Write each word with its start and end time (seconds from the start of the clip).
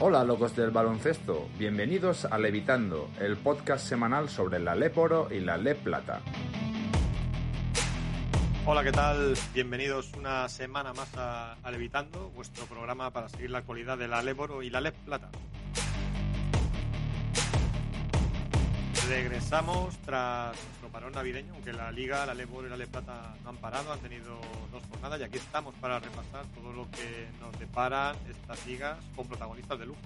Hola 0.00 0.22
locos 0.22 0.54
del 0.54 0.70
baloncesto, 0.70 1.48
bienvenidos 1.58 2.24
a 2.24 2.38
Levitando, 2.38 3.10
el 3.18 3.36
podcast 3.36 3.84
semanal 3.84 4.28
sobre 4.28 4.60
la 4.60 4.76
LEP 4.76 4.96
Oro 4.96 5.26
y 5.28 5.40
la 5.40 5.56
LEP 5.56 5.78
Plata. 5.82 6.20
Hola, 8.64 8.84
¿qué 8.84 8.92
tal? 8.92 9.34
Bienvenidos 9.52 10.12
una 10.16 10.48
semana 10.48 10.92
más 10.92 11.08
a, 11.16 11.56
Levitando, 11.72 12.30
vuestro 12.30 12.64
programa 12.66 13.10
para 13.10 13.28
seguir 13.28 13.50
la 13.50 13.58
actualidad 13.58 13.98
de 13.98 14.06
la 14.06 14.22
LEP 14.22 14.38
Oro 14.38 14.62
y 14.62 14.70
la 14.70 14.80
LEP 14.80 14.94
Plata. 14.98 15.30
Regresamos 19.08 19.96
tras 20.06 20.56
parón 20.88 21.12
navideño, 21.12 21.54
aunque 21.54 21.72
la 21.72 21.90
Liga, 21.92 22.26
la 22.26 22.34
LEP 22.34 22.52
Oro 22.54 22.66
y 22.66 22.70
la 22.70 22.76
LEP 22.76 22.90
Plata 22.90 23.34
no 23.42 23.50
han 23.50 23.56
parado, 23.56 23.92
han 23.92 24.00
tenido 24.00 24.40
dos 24.72 24.82
jornadas 24.90 25.20
y 25.20 25.24
aquí 25.24 25.38
estamos 25.38 25.74
para 25.76 25.98
repasar 25.98 26.44
todo 26.54 26.72
lo 26.72 26.90
que 26.90 27.28
nos 27.40 27.58
deparan 27.58 28.16
estas 28.28 28.66
ligas 28.66 28.98
con 29.14 29.26
protagonistas 29.26 29.78
de 29.78 29.86
lujo. 29.86 30.00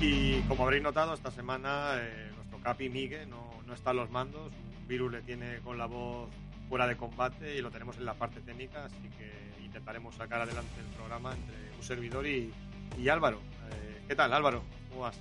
Y 0.00 0.40
como 0.42 0.64
habréis 0.64 0.82
notado, 0.82 1.14
esta 1.14 1.30
semana 1.30 1.94
eh, 1.96 2.30
nuestro 2.34 2.58
Capi 2.58 2.88
Migue 2.88 3.26
no, 3.26 3.62
no 3.66 3.74
está 3.74 3.90
a 3.90 3.94
los 3.94 4.10
mandos, 4.10 4.52
un 4.80 4.88
virus 4.88 5.10
le 5.10 5.22
tiene 5.22 5.58
con 5.60 5.78
la 5.78 5.86
voz 5.86 6.28
fuera 6.68 6.86
de 6.86 6.96
combate 6.96 7.56
y 7.56 7.62
lo 7.62 7.70
tenemos 7.70 7.96
en 7.96 8.04
la 8.04 8.14
parte 8.14 8.40
técnica, 8.40 8.84
así 8.84 9.08
que 9.16 9.64
intentaremos 9.64 10.14
sacar 10.14 10.42
adelante 10.42 10.80
el 10.80 10.94
programa 10.96 11.34
entre 11.34 11.76
un 11.76 11.82
servidor 11.82 12.26
y, 12.26 12.52
y 12.98 13.08
Álvaro. 13.08 13.38
Eh, 13.70 14.02
¿Qué 14.08 14.14
tal, 14.14 14.32
Álvaro? 14.32 14.62
¿Cómo 14.90 15.02
vas? 15.02 15.18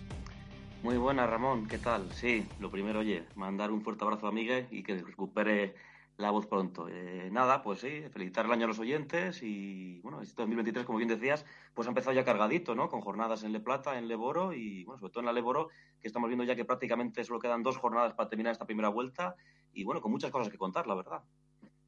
Muy 0.85 0.97
buena, 0.97 1.25
Ramón. 1.25 1.67
¿Qué 1.67 1.79
tal? 1.79 2.11
Sí, 2.11 2.47
lo 2.59 2.69
primero, 2.69 2.99
oye, 2.99 3.25
mandar 3.33 3.71
un 3.71 3.81
fuerte 3.81 4.03
abrazo 4.03 4.27
a 4.27 4.31
Miguel 4.31 4.67
y 4.69 4.83
que 4.83 4.95
recupere 4.95 5.73
la 6.17 6.29
voz 6.29 6.45
pronto. 6.45 6.87
Eh, 6.87 7.27
nada, 7.31 7.63
pues 7.63 7.79
sí, 7.79 8.03
felicitar 8.11 8.45
el 8.45 8.51
año 8.51 8.65
a 8.65 8.67
los 8.67 8.77
oyentes 8.77 9.41
y, 9.41 9.99
bueno, 10.01 10.21
este 10.21 10.43
2023, 10.43 10.85
como 10.85 10.99
bien 10.99 11.09
decías, 11.09 11.43
pues 11.73 11.87
ha 11.87 11.89
empezado 11.89 12.13
ya 12.15 12.23
cargadito, 12.23 12.75
¿no? 12.75 12.87
Con 12.87 13.01
jornadas 13.01 13.43
en 13.43 13.51
Le 13.51 13.61
Plata, 13.61 13.97
en 13.97 14.07
Leboro 14.07 14.53
y, 14.53 14.83
bueno, 14.83 14.99
sobre 14.99 15.11
todo 15.11 15.21
en 15.21 15.25
la 15.25 15.33
Leboro, 15.33 15.69
que 15.99 16.07
estamos 16.07 16.29
viendo 16.29 16.43
ya 16.43 16.55
que 16.55 16.65
prácticamente 16.65 17.23
solo 17.23 17.39
quedan 17.39 17.63
dos 17.63 17.77
jornadas 17.77 18.13
para 18.13 18.29
terminar 18.29 18.51
esta 18.51 18.67
primera 18.67 18.89
vuelta 18.89 19.35
y, 19.73 19.83
bueno, 19.85 20.01
con 20.01 20.11
muchas 20.11 20.29
cosas 20.29 20.51
que 20.51 20.59
contar, 20.59 20.85
la 20.85 20.93
verdad. 20.93 21.23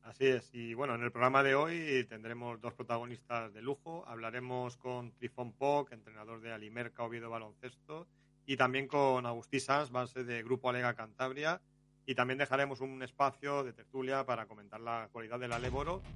Así 0.02 0.26
es, 0.26 0.50
y 0.56 0.74
bueno, 0.74 0.96
en 0.96 1.04
el 1.04 1.12
programa 1.12 1.44
de 1.44 1.54
hoy 1.54 2.04
tendremos 2.10 2.60
dos 2.62 2.74
protagonistas 2.74 3.54
de 3.54 3.62
lujo. 3.62 4.08
Hablaremos 4.08 4.76
con 4.76 5.12
Trifón 5.12 5.54
Poc, 5.54 5.92
entrenador 5.92 6.42
de 6.42 6.52
Alimerca 6.52 7.04
Oviedo 7.04 7.30
Baloncesto, 7.30 8.08
y 8.48 8.56
también 8.56 8.88
con 8.88 9.26
Agustí 9.26 9.60
Sanz, 9.60 9.92
base 9.92 10.24
de 10.24 10.42
Grupo 10.42 10.70
Alega 10.70 10.96
Cantabria. 10.96 11.62
Y 12.06 12.16
también 12.16 12.40
dejaremos 12.40 12.80
un 12.80 13.04
espacio 13.04 13.66
de 13.66 13.74
tertulia 13.74 14.26
para 14.26 14.46
comentar 14.46 14.80
la 14.80 15.04
actualidad 15.04 15.38
de 15.38 15.50
la 15.50 15.60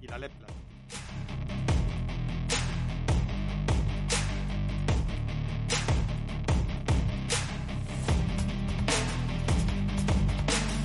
y 0.01 0.07
la 0.07 0.17
Lepla. 0.17 0.47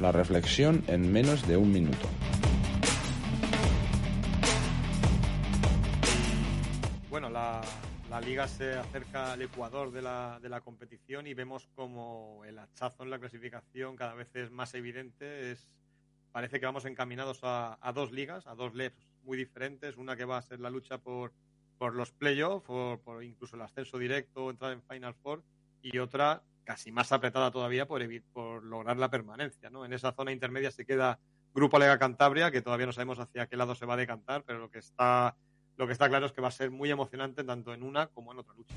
La 0.00 0.10
reflexión 0.10 0.82
en 0.88 1.12
menos 1.12 1.46
de 1.46 1.56
un 1.56 1.72
minuto. 1.72 2.08
La, 8.20 8.22
liga 8.22 8.48
se 8.48 8.72
acerca 8.72 9.32
al 9.32 9.42
ecuador 9.42 9.92
de 9.92 10.00
la, 10.00 10.38
de 10.40 10.48
la, 10.48 10.62
competición 10.62 11.26
y 11.26 11.34
vemos 11.34 11.68
como 11.74 12.46
el 12.46 12.58
hachazo 12.58 13.02
en 13.02 13.10
la 13.10 13.18
clasificación 13.18 13.94
cada 13.94 14.14
vez 14.14 14.34
es 14.34 14.50
más 14.50 14.72
evidente. 14.72 15.52
Es, 15.52 15.70
parece 16.32 16.58
que 16.58 16.64
vamos 16.64 16.86
encaminados 16.86 17.40
a, 17.42 17.78
dos 17.94 18.12
ligas, 18.12 18.46
a 18.46 18.54
dos 18.54 18.74
LEPs 18.74 19.06
muy 19.22 19.36
diferentes. 19.36 19.98
Una 19.98 20.16
que 20.16 20.24
va 20.24 20.38
a 20.38 20.42
ser 20.42 20.60
la 20.60 20.70
lucha 20.70 20.96
por, 20.96 21.34
por 21.76 21.94
los 21.94 22.10
playoffs, 22.10 22.64
por, 22.66 23.00
por, 23.00 23.22
incluso 23.22 23.54
el 23.54 23.60
ascenso 23.60 23.98
directo, 23.98 24.48
entrar 24.48 24.72
en 24.72 24.82
Final 24.82 25.14
Four, 25.16 25.44
y 25.82 25.98
otra 25.98 26.42
casi 26.64 26.92
más 26.92 27.12
apretada 27.12 27.50
todavía 27.50 27.86
por, 27.86 28.02
por 28.32 28.64
lograr 28.64 28.96
la 28.96 29.10
permanencia. 29.10 29.68
¿no? 29.68 29.84
En 29.84 29.92
esa 29.92 30.12
zona 30.12 30.32
intermedia 30.32 30.70
se 30.70 30.86
queda 30.86 31.20
Grupo 31.52 31.78
Lega 31.78 31.98
Cantabria, 31.98 32.50
que 32.50 32.62
todavía 32.62 32.86
no 32.86 32.92
sabemos 32.92 33.18
hacia 33.18 33.46
qué 33.46 33.58
lado 33.58 33.74
se 33.74 33.84
va 33.84 33.92
a 33.92 33.98
decantar, 33.98 34.42
pero 34.44 34.58
lo 34.58 34.70
que 34.70 34.78
está 34.78 35.36
lo 35.76 35.86
que 35.86 35.92
está 35.92 36.08
claro 36.08 36.26
es 36.26 36.32
que 36.32 36.40
va 36.40 36.48
a 36.48 36.52
ser 36.52 36.70
muy 36.70 36.90
emocionante 36.90 37.44
tanto 37.44 37.74
en 37.74 37.82
una 37.82 38.06
como 38.08 38.32
en 38.32 38.38
otra 38.38 38.54
lucha. 38.54 38.74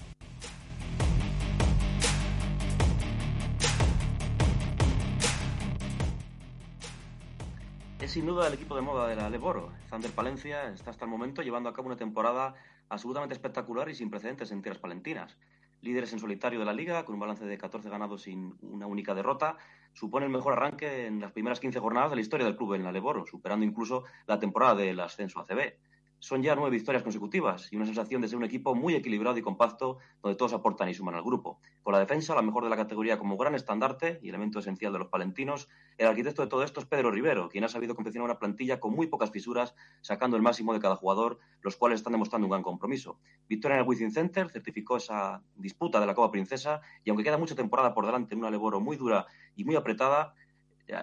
Es 8.02 8.12
sin 8.12 8.26
duda 8.26 8.48
el 8.48 8.54
equipo 8.54 8.76
de 8.76 8.82
moda 8.82 9.08
de 9.08 9.16
la 9.16 9.30
Leboro. 9.30 9.74
Zander 9.90 10.12
Palencia 10.12 10.70
está 10.72 10.90
hasta 10.90 11.06
el 11.06 11.12
momento 11.12 11.42
llevando 11.42 11.70
a 11.70 11.74
cabo 11.74 11.88
una 11.88 11.98
temporada 11.98 12.56
absolutamente 12.88 13.34
espectacular 13.34 13.90
y 13.90 13.96
sin 13.96 14.10
precedentes 14.10 14.52
en 14.52 14.62
tierras 14.62 14.82
palentinas. 14.82 15.38
Líderes 15.82 16.12
en 16.12 16.20
solitario 16.20 16.60
de 16.60 16.66
la 16.66 16.74
liga, 16.74 17.06
con 17.06 17.16
un 17.16 17.22
balance 17.22 17.46
de 17.46 17.58
14 17.58 17.90
ganados 17.90 18.24
sin 18.24 18.56
una 18.62 18.88
única 18.88 19.14
derrota, 19.14 19.58
supone 19.94 20.26
el 20.26 20.32
mejor 20.32 20.54
arranque 20.54 21.06
en 21.08 21.22
las 21.22 21.32
primeras 21.32 21.60
15 21.60 21.80
jornadas 21.80 22.10
de 22.10 22.18
la 22.18 22.22
historia 22.22 22.46
del 22.46 22.58
club 22.58 22.74
en 22.74 22.84
la 22.84 22.92
Leboro, 22.92 23.26
superando 23.26 23.66
incluso 23.66 24.04
la 24.28 24.40
temporada 24.40 24.76
del 24.76 25.00
ascenso 25.00 25.40
ACB 25.40 25.74
son 26.20 26.44
ya 26.44 26.56
nueve 26.56 26.72
victorias 26.72 27.04
consecutivas 27.04 27.72
y 27.72 27.78
una 27.78 27.86
sensación 27.86 28.22
de 28.22 28.28
ser 28.28 28.38
un 28.38 28.44
equipo 28.44 28.76
muy 28.76 28.94
equilibrado 28.94 29.38
y 29.38 29.42
compacto 29.42 29.98
donde 30.22 30.38
todos 30.38 30.54
aportan 30.54 30.90
y 30.90 30.94
suman 30.94 31.16
al 31.16 31.24
grupo. 31.24 31.60
Por 31.82 31.94
la 31.94 32.00
defensa, 32.00 32.36
la 32.36 32.42
mejor 32.42 32.64
de 32.64 32.70
la 32.70 32.76
categoría 32.76 33.18
como 33.18 33.38
gran 33.38 33.56
estandarte 33.56 34.20
y 34.22 34.30
elemento 34.30 34.60
esencial 34.60 34.94
de 34.94 35.00
los 35.00 35.08
palentinos, 35.08 35.70
el 35.98 36.08
arquitecto 36.08 36.42
de 36.42 36.48
todo 36.48 36.64
esto 36.64 36.80
es 36.80 36.86
Pedro 36.86 37.12
Rivero, 37.12 37.50
quien 37.50 37.64
ha 37.64 37.70
sabido 37.70 37.96
confeccionar 37.96 38.26
una 38.30 38.40
plantilla 38.40 38.80
con 38.80 38.94
muy 38.94 39.08
pocas 39.08 39.32
fisuras, 39.32 39.74
sacando 40.02 40.36
el 40.36 40.44
máximo 40.44 40.74
de 40.74 40.80
cada 40.80 40.96
jugador, 40.96 41.40
los 41.62 41.76
cuales 41.76 42.00
están 42.00 42.14
demostrando 42.14 42.48
un 42.48 42.52
gran 42.52 42.64
compromiso. 42.64 43.20
Victoria 43.48 43.76
en 43.76 43.82
el 43.82 43.88
Wizzing 43.88 44.12
Center 44.12 44.50
certificó 44.50 44.98
esa 44.98 45.42
disputa 45.56 46.00
de 46.00 46.06
la 46.06 46.14
Copa 46.14 46.32
Princesa 46.32 46.82
y 47.04 47.10
aunque 47.10 47.24
queda 47.24 47.38
mucha 47.38 47.56
temporada 47.56 47.94
por 47.94 48.06
delante 48.06 48.34
en 48.34 48.40
una 48.40 48.52
Leboro 48.52 48.80
muy 48.80 48.98
dura 48.98 49.26
y 49.56 49.64
muy 49.64 49.76
apretada, 49.76 50.34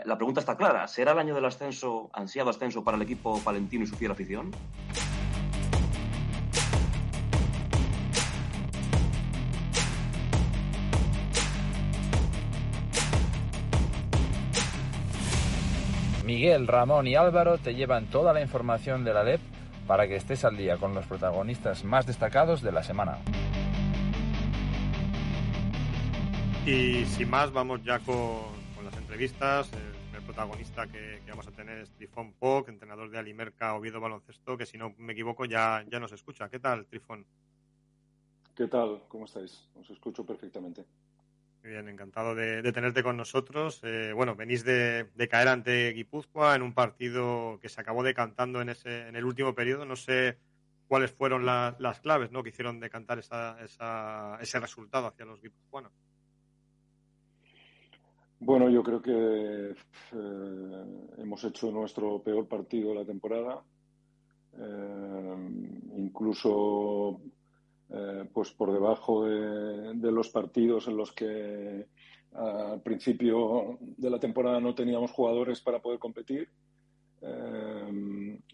la 0.04 0.16
pregunta 0.16 0.40
está 0.40 0.56
clara. 0.56 0.88
¿Será 0.88 1.12
el 1.12 1.18
año 1.18 1.34
del 1.34 1.44
ascenso, 1.44 2.10
ansiado 2.12 2.50
ascenso 2.50 2.82
para 2.82 2.96
el 2.96 3.02
equipo 3.02 3.40
palentino 3.40 3.84
y 3.84 3.86
su 3.86 3.96
fiel 3.96 4.10
afición? 4.10 4.50
Miguel, 16.24 16.66
Ramón 16.66 17.06
y 17.06 17.14
Álvaro 17.14 17.58
te 17.58 17.76
llevan 17.76 18.06
toda 18.06 18.32
la 18.32 18.40
información 18.40 19.04
de 19.04 19.14
la 19.14 19.22
LEP 19.22 19.40
para 19.86 20.08
que 20.08 20.16
estés 20.16 20.44
al 20.44 20.56
día 20.56 20.76
con 20.76 20.92
los 20.92 21.06
protagonistas 21.06 21.84
más 21.84 22.04
destacados 22.04 22.62
de 22.62 22.72
la 22.72 22.82
semana. 22.82 23.18
Y 26.66 27.04
sin 27.04 27.30
más, 27.30 27.52
vamos 27.52 27.84
ya 27.84 28.00
con, 28.00 28.56
entrevistas. 29.16 29.72
El, 29.72 30.16
el 30.16 30.22
protagonista 30.22 30.86
que, 30.86 31.22
que, 31.24 31.30
vamos 31.30 31.46
a 31.46 31.50
tener 31.50 31.78
es 31.78 31.90
Trifón 31.92 32.34
Poc, 32.34 32.68
entrenador 32.68 33.10
de 33.10 33.18
Alimerca 33.18 33.74
Oviedo 33.74 33.98
Baloncesto, 33.98 34.58
que 34.58 34.66
si 34.66 34.76
no 34.76 34.94
me 34.98 35.14
equivoco 35.14 35.46
ya, 35.46 35.82
ya 35.90 35.98
nos 35.98 36.12
escucha. 36.12 36.50
¿Qué 36.50 36.58
tal, 36.58 36.86
Trifón? 36.86 37.24
¿Qué 38.54 38.66
tal? 38.66 39.04
¿Cómo 39.08 39.24
estáis? 39.24 39.68
Os 39.74 39.88
escucho 39.88 40.24
perfectamente. 40.26 40.84
Muy 41.62 41.72
bien, 41.72 41.88
encantado 41.88 42.34
de, 42.34 42.60
de 42.60 42.72
tenerte 42.72 43.02
con 43.02 43.16
nosotros. 43.16 43.80
Eh, 43.84 44.12
bueno, 44.14 44.36
venís 44.36 44.64
de, 44.64 45.04
de, 45.14 45.28
caer 45.28 45.48
ante 45.48 45.92
Guipúzcoa 45.92 46.54
en 46.54 46.60
un 46.60 46.74
partido 46.74 47.58
que 47.62 47.70
se 47.70 47.80
acabó 47.80 48.02
decantando 48.02 48.60
en, 48.60 48.68
ese, 48.68 49.08
en 49.08 49.16
el 49.16 49.24
último 49.24 49.54
periodo. 49.54 49.86
No 49.86 49.96
sé 49.96 50.36
cuáles 50.88 51.10
fueron 51.10 51.46
la, 51.46 51.74
las 51.78 52.00
claves 52.00 52.30
¿no? 52.32 52.42
que 52.42 52.50
hicieron 52.50 52.80
decantar 52.80 53.18
esa, 53.18 53.58
esa, 53.64 54.36
ese 54.42 54.60
resultado 54.60 55.06
hacia 55.06 55.24
los 55.24 55.40
guipuzcoanos. 55.40 55.92
Bueno, 58.38 58.68
yo 58.68 58.82
creo 58.82 59.00
que 59.00 59.70
eh, 59.70 60.84
hemos 61.18 61.42
hecho 61.44 61.70
nuestro 61.70 62.22
peor 62.22 62.46
partido 62.46 62.90
de 62.90 62.94
la 62.96 63.04
temporada. 63.04 63.62
Eh, 64.58 65.36
incluso 65.96 67.20
eh, 67.90 68.28
pues 68.32 68.50
por 68.52 68.72
debajo 68.72 69.24
de, 69.24 69.94
de, 69.94 70.12
los 70.12 70.28
partidos 70.28 70.86
en 70.88 70.96
los 70.96 71.12
que 71.12 71.86
al 72.34 72.82
principio 72.82 73.78
de 73.80 74.10
la 74.10 74.20
temporada 74.20 74.60
no 74.60 74.74
teníamos 74.74 75.10
jugadores 75.12 75.60
para 75.62 75.80
poder 75.80 75.98
competir, 75.98 76.50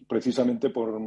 precisamente 0.07 0.69
por, 0.69 0.97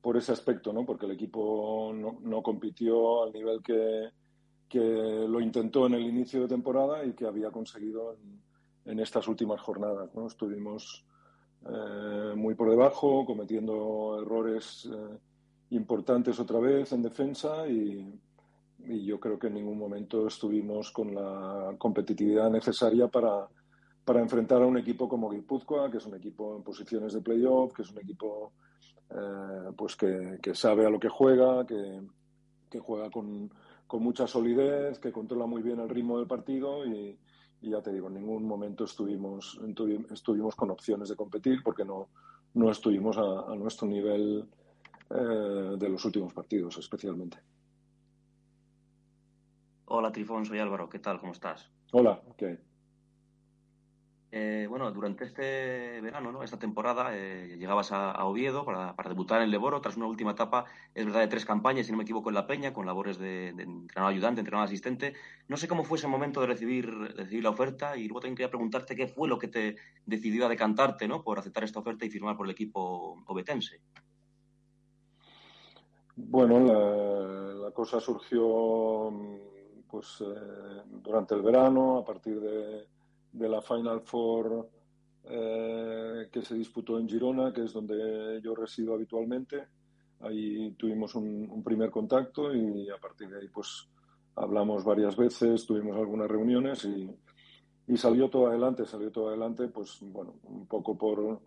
por, 0.00 0.16
ese 0.16 0.32
aspecto, 0.32 0.72
¿no? 0.72 0.86
porque 0.86 1.04
el 1.04 1.12
equipo 1.12 1.92
no, 1.94 2.18
no 2.22 2.42
compitió 2.42 3.24
al 3.24 3.32
nivel 3.32 3.62
que, 3.62 4.08
que, 4.68 4.78
lo 4.78 5.40
intentó 5.40 5.86
en 5.86 5.94
el 5.94 6.02
inicio 6.02 6.42
de 6.42 6.48
temporada 6.48 7.04
y 7.04 7.12
que 7.12 7.26
había 7.26 7.50
conseguido 7.50 8.14
en, 8.14 8.40
en 8.92 9.00
estas 9.00 9.28
últimas 9.28 9.60
jornadas. 9.60 10.14
¿no? 10.14 10.26
Estuvimos 10.26 11.04
eh, 11.66 12.34
muy 12.36 12.54
por 12.54 12.70
debajo, 12.70 13.24
cometiendo 13.26 14.20
errores 14.22 14.88
eh, 14.92 15.18
importantes 15.70 16.38
otra 16.40 16.58
vez 16.60 16.92
en 16.92 17.02
defensa 17.02 17.68
y, 17.68 18.12
y 18.86 19.04
yo 19.04 19.18
creo 19.18 19.38
que 19.38 19.48
en 19.48 19.54
ningún 19.54 19.78
momento 19.78 20.26
estuvimos 20.26 20.90
con 20.92 21.14
la 21.14 21.74
competitividad 21.76 22.50
necesaria 22.50 23.08
para, 23.08 23.46
para 24.04 24.20
enfrentar 24.20 24.62
a 24.62 24.66
un 24.66 24.78
equipo 24.78 25.08
como 25.08 25.30
Guipúzcoa, 25.30 25.90
que 25.90 25.98
es 25.98 26.06
un 26.06 26.14
equipo 26.14 26.56
en 26.56 26.62
posiciones 26.62 27.12
de 27.12 27.20
playoff, 27.20 27.74
que 27.74 27.82
es 27.82 27.90
un 27.90 27.98
equipo 27.98 28.52
eh, 29.10 29.72
pues 29.76 29.96
que, 29.96 30.38
que, 30.40 30.54
sabe 30.54 30.86
a 30.86 30.90
lo 30.90 30.98
que 30.98 31.08
juega, 31.08 31.66
que, 31.66 32.00
que 32.70 32.78
juega 32.78 33.10
con, 33.10 33.50
con, 33.88 34.02
mucha 34.02 34.26
solidez, 34.28 35.00
que 35.00 35.10
controla 35.10 35.46
muy 35.46 35.62
bien 35.62 35.80
el 35.80 35.88
ritmo 35.88 36.18
del 36.18 36.28
partido 36.28 36.86
y, 36.86 37.18
y, 37.60 37.70
ya 37.70 37.82
te 37.82 37.92
digo, 37.92 38.06
en 38.06 38.14
ningún 38.14 38.44
momento 38.44 38.84
estuvimos, 38.84 39.60
estuvimos 40.12 40.54
con 40.54 40.70
opciones 40.70 41.08
de 41.08 41.16
competir 41.16 41.62
porque 41.64 41.84
no, 41.84 42.08
no 42.54 42.70
estuvimos 42.70 43.18
a, 43.18 43.52
a 43.52 43.56
nuestro 43.56 43.88
nivel 43.88 44.48
eh, 45.10 45.76
de 45.78 45.88
los 45.88 46.04
últimos 46.04 46.34
partidos 46.34 46.76
especialmente. 46.76 47.38
Hola 49.86 50.12
Trifón, 50.12 50.44
soy 50.44 50.58
Álvaro, 50.58 50.88
¿qué 50.90 50.98
tal? 50.98 51.18
¿Cómo 51.18 51.32
estás? 51.32 51.70
Hola, 51.92 52.20
¿qué 52.36 52.67
eh, 54.30 54.66
bueno, 54.68 54.90
durante 54.92 55.24
este 55.24 56.00
verano, 56.02 56.30
¿no? 56.32 56.42
esta 56.42 56.58
temporada, 56.58 57.16
eh, 57.16 57.56
llegabas 57.58 57.92
a, 57.92 58.22
Oviedo 58.26 58.64
para, 58.64 58.94
debutar 59.08 59.40
en 59.40 59.50
Leboro 59.50 59.80
tras 59.80 59.96
una 59.96 60.06
última 60.06 60.32
etapa, 60.32 60.66
es 60.94 61.06
verdad, 61.06 61.20
de 61.20 61.28
tres 61.28 61.46
campañas, 61.46 61.86
si 61.86 61.92
no 61.92 61.98
me 61.98 62.04
equivoco, 62.04 62.28
en 62.28 62.34
La 62.34 62.46
Peña, 62.46 62.74
con 62.74 62.84
labores 62.84 63.18
de, 63.18 63.48
entrenador 63.48 64.12
ayudante, 64.12 64.40
entrenador 64.40 64.66
asistente. 64.66 65.14
No 65.48 65.56
sé 65.56 65.66
cómo 65.66 65.82
fue 65.82 65.96
ese 65.96 66.08
momento 66.08 66.42
de 66.42 66.46
recibir, 66.46 66.90
de 66.90 67.22
recibir 67.22 67.42
la 67.42 67.50
oferta 67.50 67.96
y 67.96 68.06
luego 68.06 68.20
también 68.20 68.36
quería 68.36 68.50
preguntarte 68.50 68.94
qué 68.94 69.08
fue 69.08 69.28
lo 69.28 69.38
que 69.38 69.48
te 69.48 69.76
decidió 70.04 70.44
a 70.44 70.48
decantarte 70.50 71.08
¿no? 71.08 71.22
por 71.22 71.38
aceptar 71.38 71.64
esta 71.64 71.80
oferta 71.80 72.04
y 72.04 72.10
firmar 72.10 72.36
por 72.36 72.46
el 72.46 72.52
equipo 72.52 73.22
obetense. 73.26 73.80
Bueno, 76.16 76.60
la, 76.60 77.54
la 77.64 77.70
cosa 77.70 77.98
surgió 77.98 79.10
pues 79.88 80.20
eh, 80.20 80.82
durante 80.86 81.34
el 81.34 81.42
verano, 81.42 81.98
a 81.98 82.04
partir 82.04 82.40
de, 82.40 82.86
de 83.32 83.48
la 83.48 83.60
Final 83.62 84.00
Four 84.00 84.68
eh, 85.24 86.28
que 86.32 86.42
se 86.42 86.54
disputó 86.54 86.98
en 86.98 87.08
Girona, 87.08 87.52
que 87.52 87.64
es 87.64 87.72
donde 87.72 88.40
yo 88.42 88.54
resido 88.54 88.94
habitualmente. 88.94 89.66
Ahí 90.20 90.72
tuvimos 90.72 91.14
un, 91.14 91.62
primer 91.62 91.90
contacto 91.90 92.54
y 92.54 92.88
a 92.90 92.96
partir 92.96 93.28
de 93.28 93.40
ahí 93.40 93.48
pues 93.48 93.88
hablamos 94.34 94.84
varias 94.84 95.16
veces, 95.16 95.66
tuvimos 95.66 95.96
algunas 95.96 96.28
reuniones 96.28 96.84
y, 96.84 97.10
y 97.86 97.96
salió 97.96 98.28
todo 98.28 98.48
adelante, 98.48 98.84
salió 98.84 99.10
todo 99.10 99.28
adelante 99.28 99.68
pues 99.68 99.98
bueno, 100.00 100.34
un 100.44 100.66
poco 100.66 100.96
por, 100.96 101.40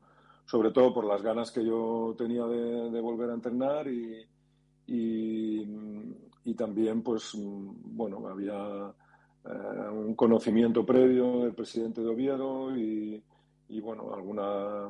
sobre 0.46 0.72
todo 0.72 0.94
por 0.94 1.06
las 1.06 1.22
ganas 1.22 1.52
que 1.52 1.66
yo 1.66 2.16
tenía 2.18 2.46
de, 2.46 2.92
de 2.92 3.02
volver 3.02 3.30
a 3.30 3.34
entrenar 3.34 3.88
y, 3.88 4.26
y, 4.88 5.66
y 6.44 6.54
también, 6.56 7.02
pues, 7.02 7.32
bueno, 7.36 8.28
había 8.28 8.94
eh, 9.46 9.90
un 9.90 10.16
conocimiento 10.16 10.86
previo 10.86 11.40
del 11.40 11.54
presidente 11.54 12.02
de 12.02 12.08
Oviedo 12.08 12.76
y, 12.76 13.24
y 13.70 13.80
bueno, 13.80 14.14
alguna, 14.14 14.90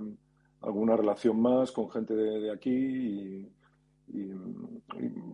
alguna 0.62 0.98
relación 0.98 1.42
más 1.42 1.72
con 1.72 1.90
gente 1.90 2.14
de, 2.14 2.40
de 2.40 2.52
aquí 2.52 2.70
y, 2.70 3.52
y, 4.14 4.34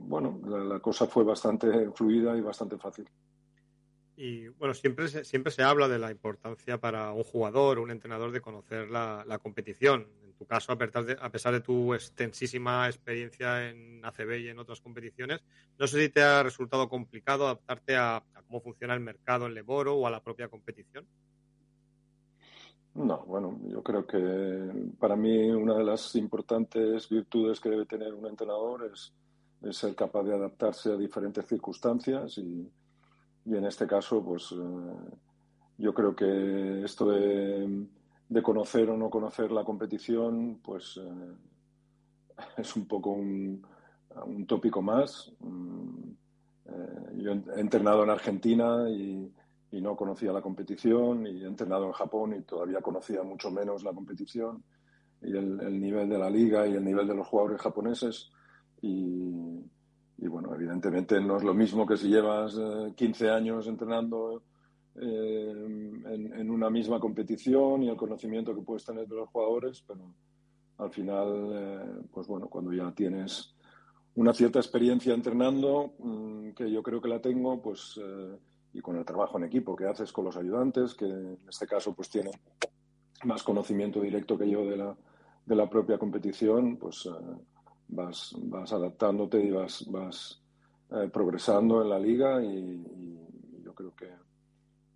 bueno, 0.08 0.40
la, 0.46 0.80
cosa 0.80 1.08
fue 1.08 1.24
bastante 1.24 1.92
fluida 1.92 2.38
y 2.38 2.42
bastante 2.42 2.78
fácil. 2.78 3.10
Y 4.18 4.48
bueno, 4.48 4.74
siempre 4.74 5.08
se, 5.10 5.24
siempre 5.24 5.52
se 5.52 5.62
habla 5.62 5.88
de 5.88 6.00
la 6.00 6.10
importancia 6.10 6.80
para 6.80 7.14
un 7.14 7.24
jugador 7.24 7.78
un 7.78 7.92
entrenador 7.92 8.32
de 8.32 8.42
conocer 8.42 8.90
la, 8.90 9.40
competición 9.42 10.08
tu 10.40 10.46
caso, 10.46 10.72
a 10.72 10.78
pesar, 10.78 11.06
de, 11.06 11.18
a 11.20 11.32
pesar 11.32 11.54
de 11.54 11.62
tu 11.62 11.94
extensísima 11.94 12.88
experiencia 12.88 13.70
en 13.70 14.04
ACB 14.06 14.40
y 14.40 14.48
en 14.50 14.60
otras 14.60 14.82
competiciones, 14.82 15.42
no 15.80 15.88
sé 15.88 16.00
si 16.00 16.10
te 16.10 16.22
ha 16.22 16.44
resultado 16.44 16.88
complicado 16.90 17.46
adaptarte 17.46 17.96
a, 17.96 18.18
a 18.18 18.42
cómo 18.48 18.62
funciona 18.62 18.94
el 18.94 19.00
mercado 19.00 19.48
en 19.48 19.56
Leboro 19.56 19.96
o 19.96 20.06
a 20.06 20.12
la 20.12 20.22
propia 20.22 20.48
competición. 20.48 21.08
No, 22.94 23.24
bueno, 23.26 23.60
yo 23.68 23.84
creo 23.84 24.06
que 24.06 24.92
para 25.00 25.16
mí 25.16 25.50
una 25.50 25.76
de 25.76 25.84
las 25.84 26.16
importantes 26.16 27.08
virtudes 27.10 27.60
que 27.60 27.70
debe 27.70 27.86
tener 27.86 28.14
un 28.14 28.28
entrenador 28.28 28.92
es, 28.92 29.14
es 29.62 29.78
ser 29.78 29.96
capaz 29.96 30.24
de 30.24 30.34
adaptarse 30.34 30.92
a 30.92 30.98
diferentes 30.98 31.46
circunstancias 31.46 32.38
y, 32.38 32.68
y 33.48 33.56
en 33.56 33.66
este 33.66 33.88
caso, 33.88 34.22
pues 34.24 34.52
eh, 34.52 35.16
yo 35.78 35.94
creo 35.94 36.14
que 36.14 36.84
esto 36.84 37.10
de 37.10 38.44
conocer 38.44 38.90
o 38.90 38.98
no 38.98 39.10
conocer 39.10 39.52
la 39.52 39.64
competición, 39.64 40.60
pues 40.62 41.00
eh, 41.02 42.38
es 42.58 42.76
un 42.76 42.86
poco 42.88 43.12
un, 43.12 43.66
tópico 44.46 44.82
más. 44.82 45.32
Mm, 45.40 46.10
eh, 46.66 47.22
yo 47.24 47.32
he 47.32 47.60
entrenado 47.60 48.04
en 48.04 48.10
Argentina 48.10 48.90
y, 48.90 49.34
no 49.80 49.96
conocía 49.96 50.34
la 50.34 50.42
competición, 50.42 51.28
y 51.28 51.44
he 51.44 51.46
entrenado 51.46 51.86
en 51.86 51.92
Japón 51.92 52.34
y 52.34 52.42
todavía 52.42 52.82
conocía 52.82 53.22
mucho 53.22 53.52
menos 53.52 53.84
la 53.84 53.94
competición 53.94 54.64
y 55.22 55.38
el, 55.38 55.60
el 55.62 55.80
nivel 55.80 56.10
de 56.10 56.18
la 56.18 56.32
liga 56.32 56.66
y 56.66 56.74
el 56.74 56.84
nivel 56.84 57.08
de 57.08 57.14
los 57.14 57.28
jugadores 57.28 57.62
japoneses. 57.62 58.32
Y 60.18 60.28
bueno, 60.28 60.54
evidentemente 60.54 61.20
no 61.22 61.38
es 61.38 61.44
lo 61.44 61.54
mismo 61.54 61.86
que 61.86 61.98
si 61.98 62.08
llevas 62.08 62.58
eh, 62.60 62.94
15 62.96 63.30
años 63.30 63.68
entrenando 63.68 64.44
eh, 65.00 65.54
en, 65.54 66.50
una 66.50 66.70
misma 66.70 67.00
competición 67.00 67.84
y 67.84 67.90
el 67.90 67.96
conocimiento 67.96 68.56
que 68.56 68.62
puedes 68.62 68.84
tener 68.84 69.08
de 69.08 69.16
los 69.16 69.30
jugadores, 69.30 69.84
pero 69.88 70.14
al 70.80 70.90
final, 70.92 71.52
eh, 71.54 72.08
pues 72.12 72.28
bueno, 72.28 72.48
cuando 72.48 72.74
ya 72.74 72.92
tienes 72.94 73.56
una 74.16 74.34
cierta 74.34 74.58
experiencia 74.58 75.14
entrenando, 75.14 75.94
mmm, 76.00 76.50
que 76.52 76.72
yo 76.72 76.82
creo 76.82 77.00
que 77.00 77.10
la 77.10 77.22
tengo, 77.22 77.62
pues, 77.62 78.00
eh, 78.04 78.38
y 78.74 78.82
con 78.82 78.98
el 78.98 79.06
trabajo 79.06 79.38
en 79.38 79.44
equipo 79.44 79.76
que 79.76 79.86
haces 79.86 80.12
con 80.12 80.26
los 80.26 80.36
ayudantes, 80.38 80.96
que 80.96 81.06
en 81.06 81.38
este 81.48 81.68
caso 81.68 81.94
pues 81.94 82.10
tienen 82.10 82.34
más 83.24 83.44
conocimiento 83.44 84.02
directo 84.02 84.38
que 84.38 84.50
yo 84.50 84.66
de 84.66 84.78
la, 84.78 84.96
de 85.46 85.56
la 85.56 85.70
propia 85.70 85.98
competición, 85.98 86.78
pues 86.78 87.06
eh, 87.06 87.36
vas, 87.88 88.36
vas 88.38 88.72
adaptándote 88.74 89.44
y 89.44 89.52
vas, 89.52 89.86
vas 89.90 90.42
eh, 90.92 91.10
progresando 91.12 91.82
en 91.82 91.90
la 91.90 92.00
liga 92.00 92.44
y, 92.44 92.84
yo 93.64 93.74
creo 93.74 93.94
que 93.96 94.08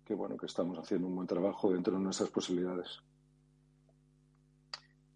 que 0.04 0.14
bueno 0.14 0.36
que 0.36 0.46
estamos 0.46 0.76
haciendo 0.78 1.06
un 1.06 1.14
buen 1.14 1.28
trabajo 1.28 1.70
dentro 1.70 1.94
de 1.94 2.00
nuestras 2.00 2.28
posibilidades. 2.30 3.02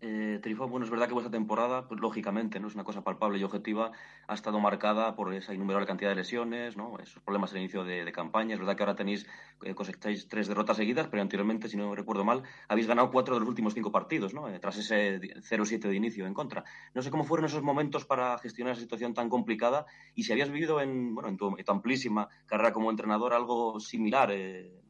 Eh, 0.02 0.40
Trifón, 0.42 0.70
bueno, 0.70 0.84
es 0.84 0.90
verdad 0.90 1.06
que 1.06 1.14
vuestra 1.14 1.30
temporada, 1.30 1.88
pues 1.88 2.00
lógicamente, 2.00 2.60
no 2.60 2.68
es 2.68 2.74
una 2.74 2.84
cosa 2.84 3.02
palpable 3.02 3.38
y 3.38 3.44
objetiva, 3.44 3.92
ha 4.28 4.34
estado 4.34 4.60
marcada 4.60 5.16
por 5.16 5.32
esa 5.32 5.54
innumerable 5.54 5.86
cantidad 5.86 6.10
de 6.10 6.16
lesiones, 6.16 6.76
¿no? 6.76 6.98
esos 6.98 7.22
problemas 7.22 7.52
al 7.52 7.58
inicio 7.58 7.82
de, 7.82 8.12
campaña. 8.12 8.54
Es 8.54 8.60
verdad 8.60 8.76
que 8.76 8.82
ahora 8.82 8.94
tenéis, 8.94 9.26
eh, 9.62 9.74
cosecháis 9.74 10.28
tres 10.28 10.48
derrotas 10.48 10.76
seguidas, 10.76 11.08
pero 11.08 11.22
anteriormente, 11.22 11.68
si 11.68 11.76
no 11.78 11.94
recuerdo 11.94 12.24
mal, 12.24 12.42
habéis 12.68 12.86
ganado 12.86 13.10
cuatro 13.10 13.34
de 13.34 13.40
los 13.40 13.48
últimos 13.48 13.72
cinco 13.74 13.90
partidos, 13.90 14.34
¿no? 14.34 14.48
Eh, 14.48 14.58
tras 14.58 14.76
ese 14.76 15.18
0-7 15.18 15.88
de 15.88 15.96
inicio 15.96 16.26
en 16.26 16.34
contra. 16.34 16.64
No 16.94 17.00
sé 17.02 17.10
cómo 17.10 17.24
fueron 17.24 17.46
esos 17.46 17.62
momentos 17.62 18.04
para 18.04 18.38
gestionar 18.38 18.74
esa 18.74 18.82
situación 18.82 19.14
tan 19.14 19.30
complicada 19.30 19.86
y 20.14 20.24
si 20.24 20.32
habías 20.32 20.50
vivido 20.50 20.80
en, 20.80 21.14
bueno, 21.14 21.28
en, 21.30 21.36
tu, 21.36 21.56
amplísima 21.68 22.28
carrera 22.44 22.72
como 22.72 22.90
entrenador 22.90 23.32
algo 23.32 23.80
similar. 23.80 24.30
Eh, 24.32 24.82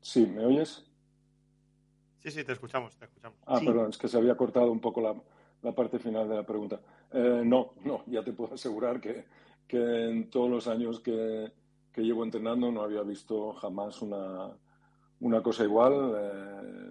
Sí, 0.00 0.24
¿me 0.24 0.42
oyes? 0.42 0.87
Sí, 2.18 2.30
sí, 2.30 2.44
te 2.44 2.52
escuchamos, 2.52 2.96
te 2.96 3.04
escuchamos. 3.04 3.38
Ah, 3.46 3.58
sí. 3.58 3.66
perdón, 3.66 3.90
es 3.90 3.98
que 3.98 4.08
se 4.08 4.16
había 4.16 4.36
cortado 4.36 4.70
un 4.72 4.80
poco 4.80 5.00
la, 5.00 5.14
la 5.62 5.72
parte 5.72 5.98
final 5.98 6.28
de 6.28 6.36
la 6.36 6.46
pregunta. 6.46 6.80
Eh, 7.12 7.42
no, 7.44 7.74
no, 7.84 8.02
ya 8.06 8.22
te 8.22 8.32
puedo 8.32 8.54
asegurar 8.54 9.00
que, 9.00 9.24
que 9.66 10.08
en 10.08 10.30
todos 10.30 10.50
los 10.50 10.68
años 10.68 11.00
que, 11.00 11.52
que, 11.92 12.02
llevo 12.02 12.24
entrenando 12.24 12.70
no 12.70 12.82
había 12.82 13.02
visto 13.02 13.52
jamás 13.54 14.02
una, 14.02 14.50
una 15.20 15.42
cosa 15.42 15.64
igual. 15.64 16.14
Eh, 16.16 16.90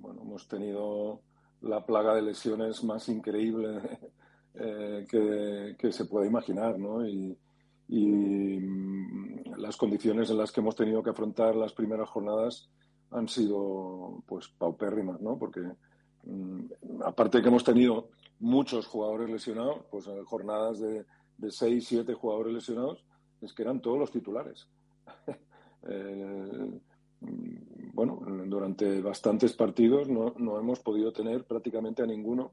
bueno, 0.00 0.22
hemos 0.22 0.46
tenido 0.48 1.20
la 1.62 1.84
plaga 1.84 2.14
de 2.14 2.22
lesiones 2.22 2.82
más 2.84 3.08
increíble 3.08 3.80
eh, 4.54 5.06
que, 5.08 5.76
que, 5.78 5.92
se 5.92 6.04
puede 6.06 6.26
imaginar, 6.26 6.78
¿no? 6.78 7.06
Y, 7.06 7.36
y 7.88 8.60
las 9.56 9.76
condiciones 9.76 10.30
en 10.30 10.38
las 10.38 10.50
que 10.50 10.60
hemos 10.60 10.76
tenido 10.76 11.02
que 11.02 11.10
afrontar 11.10 11.54
las 11.54 11.72
primeras 11.72 12.08
jornadas 12.08 12.70
han 13.12 13.28
sido 13.28 14.22
pues 14.26 14.48
paupérrimas, 14.48 15.20
¿no? 15.20 15.38
Porque 15.38 15.60
mmm, 16.24 16.60
aparte 17.04 17.38
de 17.38 17.42
que 17.42 17.48
hemos 17.48 17.64
tenido 17.64 18.08
muchos 18.40 18.86
jugadores 18.86 19.30
lesionados, 19.30 19.84
pues 19.90 20.08
jornadas 20.24 20.80
de, 20.80 21.04
seis, 21.50 21.86
siete 21.86 22.14
jugadores 22.14 22.54
lesionados, 22.54 23.04
es 23.40 23.52
que 23.52 23.62
eran 23.62 23.80
todos 23.80 23.98
los 23.98 24.10
titulares. 24.10 24.68
Eh, 25.84 26.80
bueno, 27.92 28.20
durante 28.46 29.00
bastantes 29.00 29.52
partidos 29.52 30.08
no, 30.08 30.32
no, 30.38 30.60
hemos 30.60 30.78
podido 30.78 31.12
tener 31.12 31.44
prácticamente 31.44 32.02
a 32.02 32.06
ninguno 32.06 32.52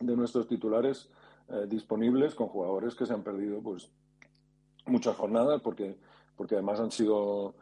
de 0.00 0.16
nuestros 0.16 0.48
titulares 0.48 1.08
eh, 1.48 1.66
disponibles 1.68 2.34
con 2.34 2.48
jugadores 2.48 2.94
que 2.94 3.06
se 3.06 3.12
han 3.12 3.22
perdido 3.22 3.62
pues 3.62 3.88
muchas 4.86 5.16
jornadas 5.16 5.60
porque, 5.62 5.96
porque 6.36 6.56
además 6.56 6.80
han 6.80 6.90
sido 6.90 7.54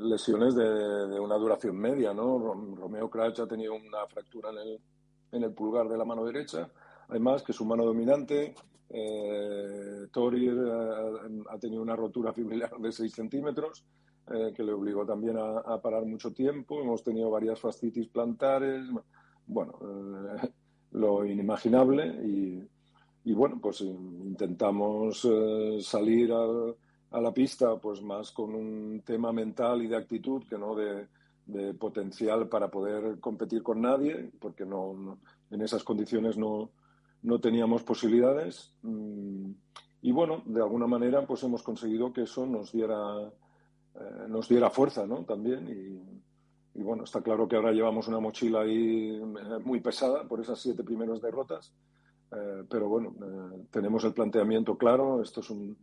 lesiones 0.00 0.54
de, 0.54 1.18
una 1.18 1.36
duración 1.36 1.76
media, 1.76 2.12
¿no? 2.12 2.38
Romeo 2.76 3.08
Crash 3.08 3.40
ha 3.40 3.46
tenido 3.46 3.74
una 3.74 4.06
fractura 4.06 4.50
en 4.50 4.58
el, 4.58 4.80
en 5.32 5.44
el 5.44 5.52
pulgar 5.52 5.88
de 5.88 5.96
la 5.96 6.04
mano 6.04 6.24
derecha, 6.24 6.70
además 7.08 7.42
que 7.42 7.52
su 7.52 7.64
mano 7.64 7.84
dominante, 7.84 8.54
eh, 8.90 10.06
Tori 10.12 10.48
eh, 10.48 10.52
ha 11.48 11.58
tenido 11.58 11.82
una 11.82 11.96
rotura 11.96 12.32
fibrilar 12.32 12.76
de 12.78 12.92
6 12.92 13.12
centímetros, 13.12 13.84
eh, 14.30 14.52
que 14.54 14.62
le 14.62 14.72
obligó 14.72 15.04
también 15.04 15.36
a, 15.36 15.80
parar 15.82 16.06
mucho 16.06 16.32
tiempo, 16.32 16.80
hemos 16.80 17.02
tenido 17.02 17.28
varias 17.28 17.58
fascitis 17.58 18.06
plantares, 18.06 18.84
bueno, 19.46 19.78
eh, 19.82 20.48
lo 20.92 21.26
inimaginable. 21.26 22.06
Y, 22.24 22.62
y, 23.24 23.34
bueno, 23.34 23.58
pues 23.60 23.80
intentamos 23.80 25.24
eh, 25.24 25.78
salir 25.80 26.32
al 26.32 26.76
a 27.12 27.20
la 27.20 27.32
pista 27.32 27.76
pues 27.76 28.02
más 28.02 28.32
con 28.32 28.54
un 28.54 29.02
tema 29.04 29.32
mental 29.32 29.82
y 29.82 29.88
de 29.88 29.96
actitud 29.96 30.42
que 30.48 30.58
no 30.58 30.74
de, 30.74 31.06
de 31.46 31.74
potencial 31.74 32.48
para 32.48 32.70
poder 32.70 33.18
competir 33.20 33.62
con 33.62 33.80
nadie, 33.80 34.30
porque 34.40 34.64
no, 34.64 35.18
en 35.50 35.62
esas 35.62 35.84
condiciones 35.84 36.36
no, 36.36 36.70
no, 37.22 37.40
teníamos 37.40 37.82
posibilidades. 37.82 38.74
Mm, 38.82 39.50
y 40.02 40.12
bueno, 40.12 40.42
de 40.46 40.60
alguna 40.60 40.86
manera 40.86 41.26
pues 41.26 41.42
hemos 41.42 41.62
conseguido 41.62 42.12
que 42.12 42.22
eso 42.22 42.46
nos 42.46 42.72
diera, 42.72 42.96
eh, 43.94 44.26
nos 44.28 44.48
diera 44.48 44.70
fuerza 44.70 45.06
¿no? 45.06 45.24
también. 45.24 45.68
Y, 45.68 46.78
y, 46.78 46.82
bueno, 46.82 47.04
está 47.04 47.20
claro 47.20 47.46
que 47.46 47.56
ahora 47.56 47.72
llevamos 47.72 48.08
una 48.08 48.20
mochila 48.20 48.62
ahí 48.62 49.16
eh, 49.16 49.58
muy 49.64 49.80
pesada 49.80 50.26
por 50.26 50.40
esas 50.40 50.58
siete 50.60 50.82
primeras 50.82 51.20
derrotas. 51.20 51.72
Eh, 52.34 52.64
pero 52.70 52.88
bueno, 52.88 53.14
tenemos 53.70 54.04
el 54.04 54.14
planteamiento 54.14 54.78
claro. 54.78 55.20
Esto 55.20 55.40
es 55.40 55.50
un, 55.50 55.76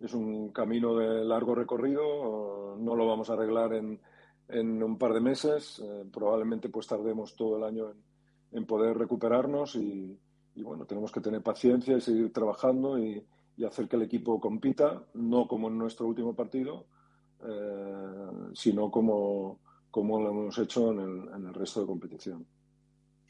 es 0.00 0.14
un 0.14 0.50
camino 0.50 0.96
de 0.96 1.24
largo 1.24 1.54
recorrido, 1.54 2.76
no 2.78 2.94
lo 2.94 3.06
vamos 3.06 3.30
a 3.30 3.34
arreglar 3.34 3.72
en, 3.74 4.00
en 4.48 4.82
un 4.82 4.98
par 4.98 5.12
de 5.12 5.20
meses, 5.20 5.80
eh, 5.82 6.04
probablemente 6.12 6.68
pues 6.68 6.86
tardemos 6.86 7.34
todo 7.34 7.56
el 7.56 7.64
año 7.64 7.92
en, 8.52 8.66
poder 8.66 8.96
recuperarnos 8.96 9.76
y, 9.76 10.18
bueno, 10.56 10.86
tenemos 10.86 11.12
que 11.12 11.20
tener 11.20 11.42
paciencia 11.42 11.96
y 11.96 12.00
seguir 12.00 12.32
trabajando 12.32 12.98
y, 12.98 13.22
y, 13.56 13.64
hacer 13.64 13.88
que 13.88 13.96
el 13.96 14.02
equipo 14.02 14.40
compita, 14.40 15.04
no 15.14 15.46
como 15.46 15.68
en 15.68 15.78
nuestro 15.78 16.06
último 16.06 16.34
partido, 16.34 16.86
eh, 17.44 18.50
sino 18.54 18.90
como, 18.90 19.60
como 19.90 20.20
lo 20.20 20.30
hemos 20.30 20.58
hecho 20.58 20.92
en 20.92 21.00
el, 21.00 21.34
en 21.34 21.46
el 21.46 21.54
resto 21.54 21.80
de 21.80 21.86
competición. 21.86 22.46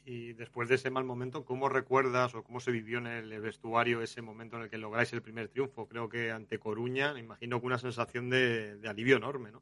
Y 0.09 0.31
después 0.31 0.69
de 0.69 0.75
ese 0.75 0.89
mal 0.89 1.03
momento, 1.03 1.43
¿cómo 1.43 1.67
recuerdas 1.67 2.33
o 2.33 2.41
cómo 2.41 2.61
se 2.61 2.71
vivió 2.71 2.97
en 2.99 3.07
el 3.07 3.41
vestuario 3.41 4.01
ese 4.01 4.21
momento 4.21 4.55
en 4.55 4.63
el 4.63 4.69
que 4.69 4.77
lográis 4.77 5.11
el 5.11 5.21
primer 5.21 5.49
triunfo? 5.49 5.85
Creo 5.89 6.07
que 6.07 6.31
ante 6.31 6.59
Coruña, 6.59 7.13
me 7.13 7.19
imagino 7.19 7.59
que 7.59 7.65
una 7.65 7.77
sensación 7.77 8.29
de, 8.29 8.77
de 8.77 8.87
alivio 8.87 9.17
enorme, 9.17 9.51
¿no? 9.51 9.61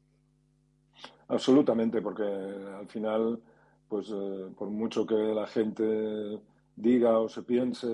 Absolutamente, 1.26 2.00
porque 2.00 2.22
al 2.22 2.86
final, 2.86 3.40
pues 3.88 4.08
eh, 4.14 4.46
por 4.56 4.70
mucho 4.70 5.04
que 5.04 5.16
la 5.16 5.48
gente 5.48 6.38
diga 6.76 7.18
o 7.18 7.28
se 7.28 7.42
piense, 7.42 7.88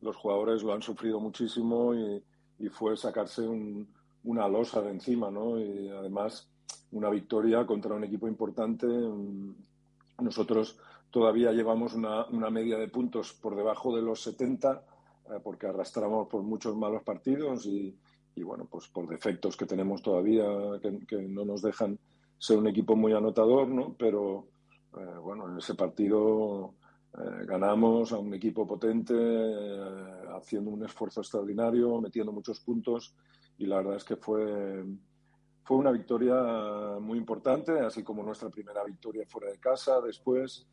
los 0.00 0.14
jugadores 0.14 0.62
lo 0.62 0.74
han 0.74 0.82
sufrido 0.82 1.18
muchísimo 1.18 1.92
y, 1.92 2.22
y 2.60 2.68
fue 2.68 2.96
sacarse 2.96 3.42
un, 3.42 3.88
una 4.22 4.46
losa 4.46 4.80
de 4.80 4.90
encima, 4.90 5.28
¿no? 5.28 5.58
Y 5.58 5.88
además 5.88 6.48
una 6.92 7.10
victoria 7.10 7.66
contra 7.66 7.96
un 7.96 8.04
equipo 8.04 8.28
importante. 8.28 8.86
Nosotros 10.20 10.78
todavía 11.14 11.52
llevamos 11.52 11.94
una, 11.94 12.50
media 12.50 12.76
de 12.76 12.88
puntos 12.88 13.34
por 13.34 13.54
debajo 13.54 13.94
de 13.94 14.02
los 14.02 14.20
70, 14.22 14.84
eh, 15.30 15.40
porque 15.44 15.68
arrastramos 15.68 16.26
por 16.26 16.42
muchos 16.42 16.76
malos 16.76 17.04
partidos 17.04 17.66
y, 17.66 17.96
bueno, 18.42 18.66
pues 18.68 18.88
por 18.88 19.06
defectos 19.06 19.56
que 19.56 19.64
tenemos 19.64 20.02
todavía 20.02 20.44
que, 20.82 21.06
que, 21.06 21.22
no 21.22 21.44
nos 21.44 21.62
dejan 21.62 21.96
ser 22.36 22.58
un 22.58 22.66
equipo 22.66 22.96
muy 22.96 23.12
anotador, 23.12 23.68
¿no? 23.68 23.94
Pero 23.96 24.48
eh, 24.96 25.18
bueno, 25.22 25.48
en 25.48 25.56
ese 25.58 25.76
partido 25.76 26.74
eh, 27.16 27.44
ganamos 27.46 28.10
a 28.10 28.18
un 28.18 28.34
equipo 28.34 28.66
potente, 28.66 29.14
eh, 29.16 30.28
haciendo 30.36 30.72
un 30.72 30.84
esfuerzo 30.84 31.20
extraordinario, 31.20 32.00
metiendo 32.00 32.32
muchos 32.32 32.58
puntos 32.58 33.14
y 33.56 33.66
la 33.66 33.76
verdad 33.76 33.96
es 33.96 34.04
que 34.04 34.16
fue, 34.16 34.84
fue 35.62 35.76
una 35.76 35.92
victoria 35.92 36.98
muy 37.00 37.18
importante, 37.18 37.78
así 37.78 38.02
como 38.02 38.24
nuestra 38.24 38.50
primera 38.50 38.82
victoria 38.82 39.24
fuera 39.28 39.52
de 39.52 39.60
casa 39.60 40.00
después. 40.00 40.66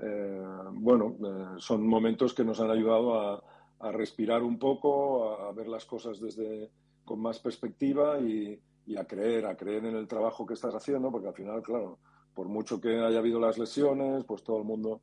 Eh, 0.00 0.42
bueno, 0.72 1.16
eh, 1.24 1.54
son 1.58 1.86
momentos 1.86 2.32
que 2.32 2.44
nos 2.44 2.60
han 2.60 2.70
ayudado 2.70 3.20
a, 3.20 3.44
respirar 3.92 4.42
un 4.42 4.58
poco, 4.58 5.38
a, 5.38 5.52
ver 5.52 5.68
las 5.68 5.84
cosas 5.84 6.20
desde 6.20 6.70
con 7.04 7.20
más 7.20 7.38
perspectiva 7.38 8.18
y, 8.18 8.60
a 8.96 9.04
creer, 9.04 9.46
a 9.46 9.56
creer 9.56 9.84
en 9.84 9.96
el 9.96 10.08
trabajo 10.08 10.44
que 10.46 10.54
estás 10.54 10.74
haciendo, 10.74 11.12
porque 11.12 11.28
al 11.28 11.34
final, 11.34 11.62
claro, 11.62 11.98
por 12.34 12.48
mucho 12.48 12.80
que 12.80 12.98
haya 12.98 13.18
habido 13.18 13.38
las 13.38 13.56
lesiones, 13.56 14.24
pues 14.24 14.42
todo 14.42 14.58
el 14.58 14.64
mundo 14.64 15.02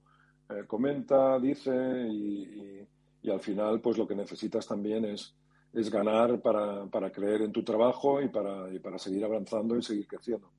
eh, 0.50 0.64
comenta, 0.68 1.40
dice 1.40 1.72
y, 2.10 2.88
al 3.30 3.40
final, 3.40 3.82
pues 3.82 3.98
lo 3.98 4.08
que 4.08 4.16
necesitas 4.16 4.68
también 4.68 5.04
es, 5.06 5.36
es 5.74 5.90
ganar 5.90 6.42
para, 6.42 6.86
para 6.86 7.12
creer 7.12 7.42
en 7.42 7.52
tu 7.52 7.64
trabajo 7.64 8.22
y 8.22 8.30
para, 8.30 8.72
y 8.72 8.78
para 8.80 9.00
seguir 9.00 9.26
avanzando 9.26 9.76
y 9.78 9.82
seguir 9.82 10.06
creciendo. 10.06 10.52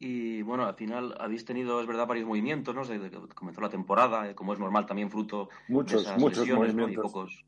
Y 0.00 0.42
bueno, 0.42 0.64
al 0.64 0.74
final 0.74 1.14
habéis 1.18 1.44
tenido, 1.44 1.80
es 1.80 1.86
verdad, 1.86 2.06
varios 2.06 2.26
movimientos, 2.26 2.74
¿no? 2.74 2.84
Desde 2.84 3.10
que 3.10 3.34
comenzó 3.34 3.60
la 3.60 3.68
temporada, 3.68 4.34
como 4.34 4.52
es 4.52 4.58
normal 4.58 4.86
también 4.86 5.10
fruto 5.10 5.48
muchos, 5.68 6.02
de 6.02 6.08
esas 6.08 6.20
muchos 6.20 6.40
lesiones, 6.40 6.74
movimientos. 6.74 6.96
¿no? 6.96 7.02
Y 7.02 7.08
pocos, 7.08 7.44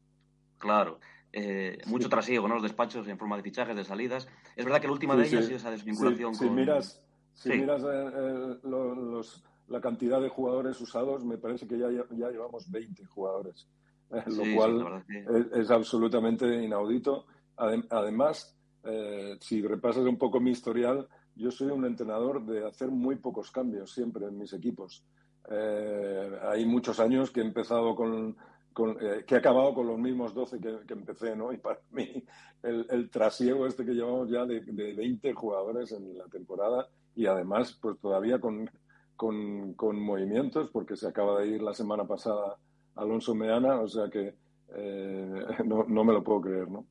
claro, 0.59 0.99
eh, 1.33 1.78
sí. 1.83 1.90
mucho 1.90 2.09
trasiego, 2.09 2.49
¿no? 2.49 2.54
Los 2.54 2.64
despachos 2.64 3.07
en 3.07 3.19
forma 3.19 3.37
de 3.37 3.45
fichajes, 3.45 3.76
de 3.76 3.85
salidas. 3.85 4.26
Es 4.57 4.64
verdad 4.64 4.80
que 4.80 4.88
la 4.88 4.92
última 4.95 5.14
sí, 5.14 5.21
de 5.21 5.26
ellas 5.26 5.40
sí. 5.40 5.45
ha 5.45 5.47
sido 5.47 5.57
esa 5.59 5.71
desvinculación 5.71 6.35
si 6.35 6.47
con... 6.47 6.54
miras, 6.57 7.00
si 7.35 7.50
miras 7.50 7.83
eh, 7.83 7.87
eh, 7.87 8.59
los, 8.64 8.99
los, 8.99 9.45
la 9.69 9.80
cantidad 9.80 10.21
de 10.21 10.28
jugadores 10.28 10.80
usados, 10.80 11.25
me 11.25 11.38
parece 11.38 11.66
que 11.66 11.78
ya, 11.78 11.88
ya 11.90 12.30
llevamos 12.30 12.69
20 12.69 13.04
jugadores, 13.07 13.69
eh, 14.11 14.25
lo 14.26 14.57
cual 14.57 15.04
es, 15.09 15.52
es, 15.52 15.71
absolutamente 15.71 16.47
inaudito. 16.64 17.26
Adem 17.57 17.85
además, 17.90 18.57
eh, 18.83 19.37
si 19.40 19.62
repasas 19.62 20.04
un 20.04 20.19
poco 20.19 20.40
mi 20.40 20.50
historial, 20.50 21.09
yo 21.40 21.50
soy 21.50 21.68
un 21.68 21.87
entrenador 21.87 22.44
de 22.44 22.66
hacer 22.66 22.90
muy 22.90 23.16
pocos 23.16 23.50
cambios 23.50 23.92
siempre 23.92 24.26
en 24.26 24.38
mis 24.38 24.52
equipos. 24.52 25.02
Eh, 25.50 26.38
hay 26.42 26.66
muchos 26.66 27.00
años 27.00 27.30
que 27.30 27.40
he 27.40 27.44
empezado 27.44 27.97
con, 27.97 28.37
con 28.73 28.97
eh, 29.00 29.25
que 29.26 29.37
acabado 29.37 29.75
con 29.75 29.87
los 29.87 29.99
mismos 29.99 30.35
12 30.35 30.61
que, 30.61 30.92
empecé, 30.92 31.35
¿no? 31.35 31.52
Y 31.52 31.56
para 31.56 31.80
mí 31.92 32.23
el, 32.62 33.09
trasiego 33.11 33.66
este 33.66 33.85
que 33.85 33.94
llevamos 33.94 34.28
ya 34.30 34.44
de, 34.44 34.61
de, 34.61 34.94
20 34.94 35.32
jugadores 35.32 35.92
en 35.92 36.16
la 36.16 36.26
temporada 36.26 36.88
y 37.16 37.26
además 37.26 37.78
pues 37.80 37.99
todavía 37.99 38.38
con, 38.38 38.70
con, 39.16 39.73
con, 39.75 39.99
movimientos 39.99 40.70
porque 40.70 40.94
se 40.94 41.09
acaba 41.09 41.40
de 41.40 41.49
ir 41.49 41.62
la 41.62 41.73
semana 41.73 42.06
pasada 42.06 42.59
Alonso 42.97 43.35
Meana, 43.35 43.80
o 43.80 43.88
sea 43.88 44.11
que 44.11 44.35
eh, 44.75 45.44
no, 45.64 45.85
no 45.85 46.04
me 46.04 46.12
lo 46.12 46.23
puedo 46.23 46.42
creer, 46.42 46.70
¿no? 46.70 46.85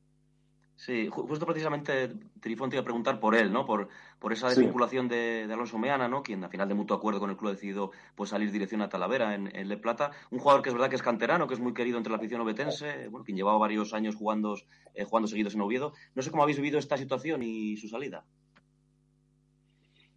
Sí, 0.80 1.08
justo 1.10 1.44
precisamente 1.44 2.08
Trifón 2.40 2.70
te 2.70 2.76
iba 2.76 2.80
a 2.80 2.84
preguntar 2.84 3.20
por 3.20 3.34
él, 3.34 3.52
¿no? 3.52 3.66
Por, 3.66 3.88
por 4.18 4.32
esa 4.32 4.48
desvinculación 4.48 5.10
sí. 5.10 5.14
de, 5.14 5.46
de, 5.46 5.52
Alonso 5.52 5.76
Meana, 5.76 6.08
¿no? 6.08 6.22
Quien, 6.22 6.42
al 6.42 6.48
final, 6.48 6.68
de 6.68 6.74
mutuo 6.74 6.96
acuerdo 6.96 7.20
con 7.20 7.28
el 7.28 7.36
club, 7.36 7.50
ha 7.50 7.52
decidido 7.52 7.90
pues, 8.14 8.30
salir 8.30 8.50
dirección 8.50 8.80
a 8.80 8.88
Talavera, 8.88 9.34
en, 9.34 9.54
en, 9.54 9.68
Le 9.68 9.76
Plata. 9.76 10.12
Un 10.30 10.38
jugador 10.38 10.62
que 10.62 10.70
es 10.70 10.74
verdad 10.74 10.88
que 10.88 10.96
es 10.96 11.02
canterano, 11.02 11.46
que 11.46 11.52
es 11.52 11.60
muy 11.60 11.74
querido 11.74 11.98
entre 11.98 12.10
la 12.10 12.16
afición 12.16 12.40
obetense, 12.40 13.08
bueno, 13.08 13.26
quien 13.26 13.36
llevaba 13.36 13.58
varios 13.58 13.92
años 13.92 14.16
jugando, 14.16 14.54
eh, 14.94 15.04
jugando 15.04 15.28
seguidos 15.28 15.54
en 15.54 15.60
Oviedo. 15.60 15.92
No 16.14 16.22
sé 16.22 16.30
cómo 16.30 16.44
habéis 16.44 16.56
vivido 16.56 16.78
esta 16.78 16.96
situación 16.96 17.42
y 17.42 17.76
su 17.76 17.86
salida. 17.86 18.24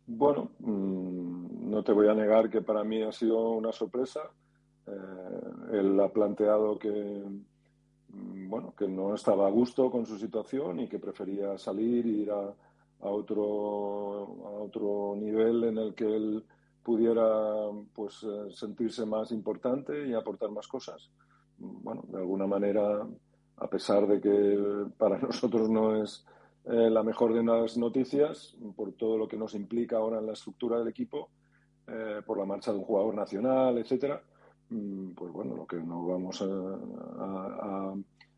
Bueno, 0.08 0.52
mmm, 0.60 1.72
no 1.72 1.84
te 1.84 1.92
voy 1.92 2.08
a 2.08 2.14
negar 2.14 2.50
que 2.50 2.62
para 2.62 2.86
mí 2.86 3.04
ha 3.04 3.12
sido 3.12 3.50
una 3.50 3.74
sorpresa. 3.74 4.22
Eh, 4.88 5.74
él 5.74 6.00
ha 6.00 6.08
planteado 6.08 6.80
que 6.80 6.90
Mm, 6.90 7.53
bueno, 8.14 8.74
que 8.78 8.88
no 8.88 9.16
estaba 9.16 9.48
a 9.48 9.52
gusto 9.52 9.90
con 9.90 10.06
su 10.06 10.18
situación 10.18 10.80
y 10.80 10.88
que 10.88 11.00
prefería 11.00 11.58
salir 11.58 12.06
e 12.06 12.10
ir 12.10 12.32
a, 12.32 12.54
a, 13.02 13.10
otro, 13.10 14.24
a 14.46 14.62
otro 14.62 15.16
nivel 15.18 15.64
en 15.64 15.78
el 15.78 15.96
que 15.96 16.06
él 16.06 16.44
pudiera 16.84 17.70
pues 17.94 18.24
eh, 18.24 18.52
sentirse 18.52 19.06
más 19.06 19.32
importante 19.32 20.08
y 20.08 20.14
aportar 20.14 20.52
más 20.52 20.68
cosas. 20.68 21.10
Bueno, 21.58 22.04
de 22.08 22.18
alguna 22.18 22.46
manera, 22.46 23.08
a 23.58 23.68
pesar 23.68 24.06
de 24.08 24.20
que 24.20 24.86
para 24.98 25.18
nosotros 25.20 25.70
no 25.70 26.04
es 26.04 26.26
eh, 26.66 26.90
la 26.90 27.04
mejor 27.04 27.34
de 27.34 27.44
las 27.44 27.78
noticias, 27.78 28.56
por 28.76 28.94
todo 28.94 29.18
lo 29.18 29.28
que 29.28 29.38
nos 29.38 29.56
implica 29.56 29.98
ahora 29.98 30.20
en 30.20 30.28
la 30.28 30.34
estructura 30.34 30.78
del 30.80 30.90
equipo, 30.90 31.30
eh, 31.88 32.22
por 32.26 32.38
la 32.38 32.46
marcha 32.46 32.72
de 32.72 32.78
un 32.78 32.86
jugador 32.86 33.16
nacional, 33.16 33.78
etcétera, 33.78 34.22
Mm, 34.22 34.33
pues 34.70 35.32
bueno, 35.32 35.56
lo 35.56 35.68
que 35.68 35.78
no 35.78 36.06
vamos 36.08 36.42
a, 36.42 36.46
a, 36.46 37.94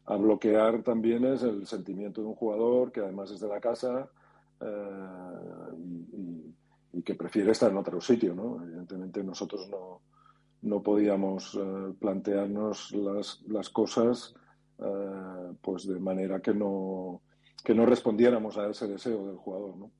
a 0.06 0.18
bloquear 0.18 0.84
también 0.84 1.26
es 1.26 1.44
el 1.44 1.66
sentimiento 1.66 2.22
de 2.22 2.28
un 2.28 2.36
jugador 2.36 2.92
que 2.92 3.00
además 3.02 3.32
es 3.32 3.40
de 3.40 3.48
la 3.48 3.60
casa 3.60 4.10
y, 5.78 6.54
que 7.04 7.16
prefiere 7.16 7.52
estar 7.52 7.70
en 7.70 7.78
otro 7.78 8.00
sitio, 8.00 8.34
¿no? 8.34 8.64
Evidentemente 8.64 9.22
nosotros 9.22 9.68
no, 9.70 10.02
no 10.62 10.82
podíamos 10.82 11.60
plantearnos 12.00 12.94
las, 12.94 13.42
las 13.48 13.70
cosas 13.70 14.34
pues 15.62 15.88
de 15.88 16.00
manera 16.00 16.42
que 16.42 16.54
no, 16.54 17.22
que 17.64 17.76
no 17.76 17.86
respondiéramos 17.86 18.58
a 18.58 18.70
ese 18.70 18.88
deseo 18.88 19.28
del 19.28 19.38
jugador, 19.38 19.76
¿no? 19.78 19.92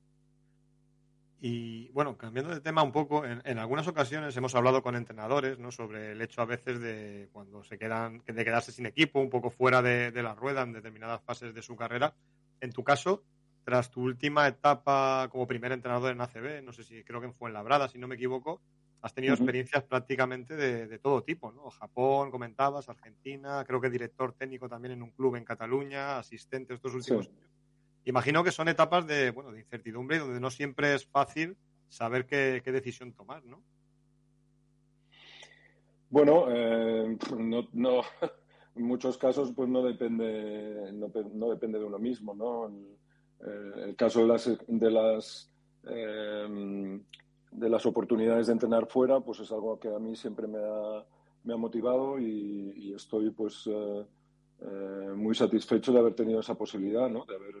Y 1.38 1.90
bueno, 1.90 2.16
cambiando 2.16 2.54
de 2.54 2.60
tema 2.60 2.82
un 2.82 2.92
poco, 2.92 3.24
en, 3.24 3.58
algunas 3.58 3.86
ocasiones 3.86 4.36
hemos 4.36 4.54
hablado 4.54 4.82
con 4.82 4.96
entrenadores 4.96 5.58
¿no? 5.58 5.70
sobre 5.70 6.12
el 6.12 6.22
hecho 6.22 6.40
a 6.40 6.46
veces 6.46 6.80
de 6.80 7.28
cuando 7.32 7.62
se 7.62 7.78
quedan, 7.78 8.22
de 8.24 8.44
quedarse 8.44 8.72
sin 8.72 8.86
equipo, 8.86 9.20
un 9.20 9.28
poco 9.28 9.50
fuera 9.50 9.82
de, 9.82 10.10
la 10.22 10.34
rueda 10.34 10.62
en 10.62 10.72
determinadas 10.72 11.22
fases 11.22 11.52
de 11.52 11.60
su 11.60 11.76
carrera. 11.76 12.14
En 12.60 12.72
tu 12.72 12.82
caso, 12.82 13.22
tras 13.64 13.90
tu 13.90 14.02
última 14.02 14.48
etapa 14.48 15.28
como 15.30 15.46
primer 15.46 15.72
entrenador 15.72 16.10
en 16.10 16.20
ACB, 16.22 16.62
no 16.64 16.72
sé 16.72 16.84
si 16.84 17.04
creo 17.04 17.20
que 17.20 17.26
en 17.26 17.34
Fuenlabrada, 17.34 17.88
si 17.88 17.98
no 17.98 18.08
me 18.08 18.14
equivoco, 18.14 18.62
has 19.02 19.12
tenido 19.12 19.34
experiencias 19.34 19.84
prácticamente 19.84 20.56
de, 20.56 20.98
todo 20.98 21.22
tipo, 21.22 21.52
¿no? 21.52 21.70
Japón, 21.70 22.30
comentabas, 22.30 22.88
Argentina, 22.88 23.62
creo 23.66 23.80
que 23.80 23.90
director 23.90 24.32
técnico 24.32 24.70
también 24.70 24.92
en 24.92 25.02
un 25.02 25.10
club 25.10 25.36
en 25.36 25.44
Cataluña, 25.44 26.18
asistente 26.18 26.72
estos 26.72 26.94
últimos 26.94 27.26
años. 27.28 27.55
Imagino 28.06 28.44
que 28.44 28.52
son 28.52 28.68
etapas 28.68 29.04
de, 29.06 29.32
bueno, 29.32 29.50
de 29.50 29.58
incertidumbre 29.58 30.20
donde 30.20 30.38
no 30.38 30.48
siempre 30.48 30.94
es 30.94 31.04
fácil 31.06 31.56
saber 31.88 32.24
qué, 32.24 32.62
decisión 32.64 33.12
tomar, 33.12 33.44
¿no? 33.44 33.60
Bueno, 36.08 36.46
eh, 36.48 37.18
no, 37.72 38.02
en 38.76 38.82
muchos 38.84 39.18
casos 39.18 39.52
pues 39.52 39.68
no 39.68 39.82
depende, 39.82 40.92
no, 40.92 41.50
depende 41.50 41.80
de 41.80 41.84
uno 41.84 41.98
mismo, 41.98 42.32
¿no? 42.32 42.72
El, 43.40 43.96
caso 43.96 44.20
de 44.20 44.26
las, 44.28 44.50
de 44.66 44.90
las 44.90 45.52
eh, 45.88 47.00
de 47.50 47.68
las 47.68 47.86
oportunidades 47.86 48.46
de 48.46 48.52
entrenar 48.52 48.86
fuera, 48.86 49.18
pues 49.18 49.40
es 49.40 49.50
algo 49.50 49.80
que 49.80 49.88
a 49.88 49.98
mí 49.98 50.14
siempre 50.14 50.46
me 50.46 50.58
ha, 50.58 51.04
me 51.42 51.54
ha 51.54 51.56
motivado 51.56 52.20
y, 52.20 52.92
estoy 52.94 53.30
pues 53.30 53.68
eh, 53.68 55.10
muy 55.16 55.34
satisfecho 55.34 55.92
de 55.92 55.98
haber 55.98 56.14
tenido 56.14 56.40
esa 56.40 56.54
posibilidad, 56.54 57.10
¿no? 57.10 57.24
De 57.24 57.34
haber 57.34 57.56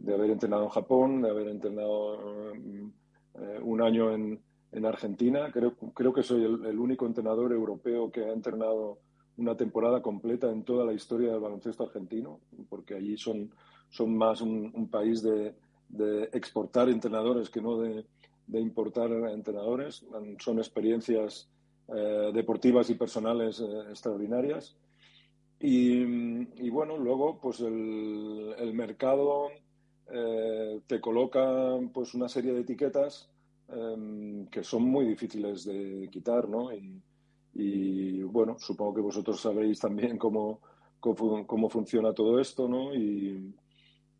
de 0.00 0.14
haber 0.14 0.30
entrenado 0.30 0.64
en 0.64 0.70
Japón, 0.70 1.22
de 1.22 1.30
haber 1.30 1.48
entrenado 1.48 2.54
eh, 2.54 3.60
un 3.62 3.82
año 3.82 4.12
en, 4.12 4.40
en, 4.72 4.86
Argentina. 4.86 5.50
Creo, 5.52 5.74
creo 5.94 6.12
que 6.12 6.22
soy 6.22 6.42
el, 6.42 6.78
único 6.78 7.06
entrenador 7.06 7.52
europeo 7.52 8.10
que 8.10 8.24
ha 8.24 8.32
entrenado 8.32 8.98
una 9.36 9.56
temporada 9.56 10.02
completa 10.02 10.50
en 10.50 10.64
toda 10.64 10.84
la 10.84 10.94
historia 10.94 11.30
del 11.30 11.40
baloncesto 11.40 11.84
argentino, 11.84 12.40
porque 12.68 12.94
allí 12.94 13.16
son, 13.16 13.50
son 13.90 14.16
más 14.16 14.40
un, 14.40 14.88
país 14.90 15.22
de, 15.22 15.54
exportar 16.32 16.88
entrenadores 16.88 17.50
que 17.50 17.60
no 17.60 17.78
de, 17.78 18.04
de, 18.46 18.60
importar 18.60 19.10
entrenadores. 19.12 20.04
Son 20.38 20.58
experiencias 20.58 21.50
eh, 21.94 22.30
deportivas 22.32 22.88
y 22.88 22.94
personales 22.94 23.60
eh, 23.60 23.80
extraordinarias. 23.90 24.76
Y, 25.58 26.02
y, 26.64 26.70
bueno, 26.70 26.96
luego 26.96 27.38
pues 27.38 27.60
el, 27.60 28.54
el 28.58 28.72
mercado 28.72 29.50
eh, 30.12 30.80
te 30.86 31.00
colocan 31.00 31.90
pues 31.90 32.14
una 32.14 32.28
serie 32.28 32.52
de 32.52 32.60
etiquetas 32.60 33.28
em, 33.68 34.46
que 34.46 34.64
son 34.64 34.82
muy 34.82 35.06
difíciles 35.06 35.64
de 35.64 36.08
quitar, 36.10 36.48
¿no? 36.48 36.70
Y, 37.52 38.22
bueno, 38.22 38.56
supongo 38.58 38.94
que 38.94 39.00
vosotros 39.00 39.40
sabéis 39.40 39.80
también 39.80 40.16
cómo, 40.18 40.60
cómo, 41.00 41.68
funciona 41.68 42.12
todo 42.12 42.38
esto, 42.40 42.68
¿no? 42.68 42.94
Y, 42.94 43.54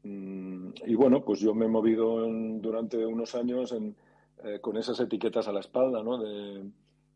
mm, 0.03 0.73
y, 0.87 0.95
bueno, 0.95 1.25
pues 1.25 1.41
yo 1.41 1.55
me 1.55 1.67
he 1.67 1.69
movido 1.69 2.27
durante 2.61 3.05
unos 3.05 3.35
años 3.35 3.73
eh, 3.73 4.61
con 4.61 4.77
esas 4.77 4.99
etiquetas 5.01 5.49
a 5.49 5.53
la 5.53 5.61
espalda, 5.61 6.03
¿no? 6.03 6.19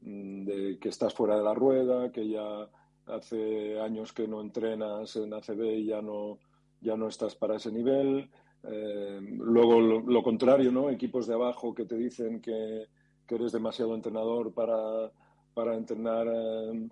Mm, 0.01 0.45
de, 0.45 0.79
que 0.79 0.89
estás 0.89 1.15
fuera 1.15 1.37
de 1.37 1.45
la 1.45 1.55
rueda, 1.55 2.13
que 2.13 2.29
ya 2.29 2.69
hace 3.07 3.81
años 3.81 4.13
que 4.13 4.29
no 4.29 4.41
entrenas 4.41 5.17
en 5.17 5.33
ACB 5.33 5.63
y 5.79 5.87
ya 5.87 6.03
no, 6.03 6.39
ya 6.81 6.97
no 6.97 7.09
estás 7.09 7.35
para 7.35 7.57
ese 7.57 7.73
nivel, 7.73 8.31
eh, 8.66 9.20
luego 9.38 9.81
lo, 9.81 10.22
contrario, 10.22 10.72
¿no? 10.72 10.88
Equipos 10.90 11.27
de 11.27 11.35
abajo 11.35 11.74
que 11.74 11.85
te 11.85 11.96
dicen 11.96 12.40
que, 12.40 12.87
eres 13.29 13.53
demasiado 13.53 13.94
entrenador 13.94 14.53
para, 14.55 15.11
para 15.55 15.74
entrenar 15.74 16.29
en, 16.29 16.90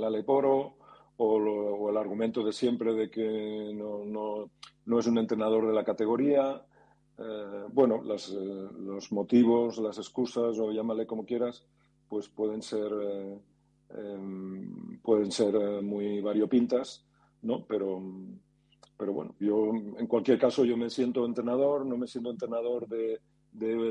la 0.00 0.10
Leporo 0.10 0.74
o, 1.16 1.90
el 1.90 1.96
argumento 1.96 2.42
de 2.42 2.52
siempre 2.52 2.94
de 2.94 3.08
que 3.10 3.72
no, 3.74 4.04
no, 4.04 4.50
no 4.86 4.98
es 4.98 5.06
un 5.06 5.18
entrenador 5.18 5.66
de 5.66 5.72
la 5.72 5.84
categoría. 5.84 6.62
Eh, 7.16 7.64
bueno, 7.72 8.02
eh, 8.04 8.68
los 8.80 9.12
motivos, 9.12 9.78
las 9.78 9.98
excusas 9.98 10.58
o 10.58 10.72
llámale 10.72 11.06
como 11.06 11.24
quieras, 11.24 11.64
pues 12.08 12.28
pueden 12.28 12.62
ser, 12.62 12.90
em, 13.90 14.98
pueden 15.00 15.30
ser 15.30 15.82
muy 15.82 16.20
variopintas, 16.20 17.06
¿no? 17.42 17.64
Pero 17.66 18.02
pero 18.98 19.12
bueno, 19.12 19.34
yo 19.38 19.70
en 19.70 20.06
cualquier 20.08 20.38
caso 20.40 20.64
yo 20.64 20.76
me 20.76 20.90
siento 20.90 21.24
entrenador, 21.24 21.86
no 21.86 21.96
me 21.96 22.08
siento 22.08 22.30
entrenador 22.30 22.88
de, 22.88 23.20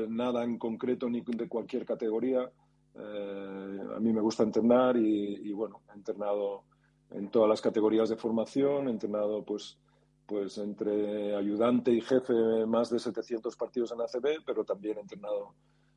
nada 0.08 0.44
en 0.44 0.58
concreto 0.58 1.08
ni 1.08 1.22
de 1.22 1.48
cualquier 1.48 1.86
categoría. 1.86 2.48
Eh, 2.94 3.78
a 3.96 3.98
mí 4.00 4.12
me 4.12 4.20
gusta 4.20 4.42
entrenar 4.42 4.98
y, 4.98 5.50
bueno, 5.52 5.80
he 5.90 5.96
entrenado 5.96 6.64
en 7.10 7.30
todas 7.30 7.48
las 7.48 7.62
categorías 7.62 8.10
de 8.10 8.16
formación, 8.16 8.88
he 8.88 8.90
entrenado 8.90 9.42
pues, 9.42 9.78
pues 10.26 10.58
entre 10.58 11.34
ayudante 11.34 11.90
y 11.90 12.02
jefe 12.02 12.66
más 12.66 12.90
de 12.90 12.98
700 12.98 13.56
partidos 13.56 13.92
en 13.92 14.02
ACB, 14.02 14.44
pero 14.44 14.64
también 14.64 14.98
he 14.98 15.00
entrenado 15.00 15.54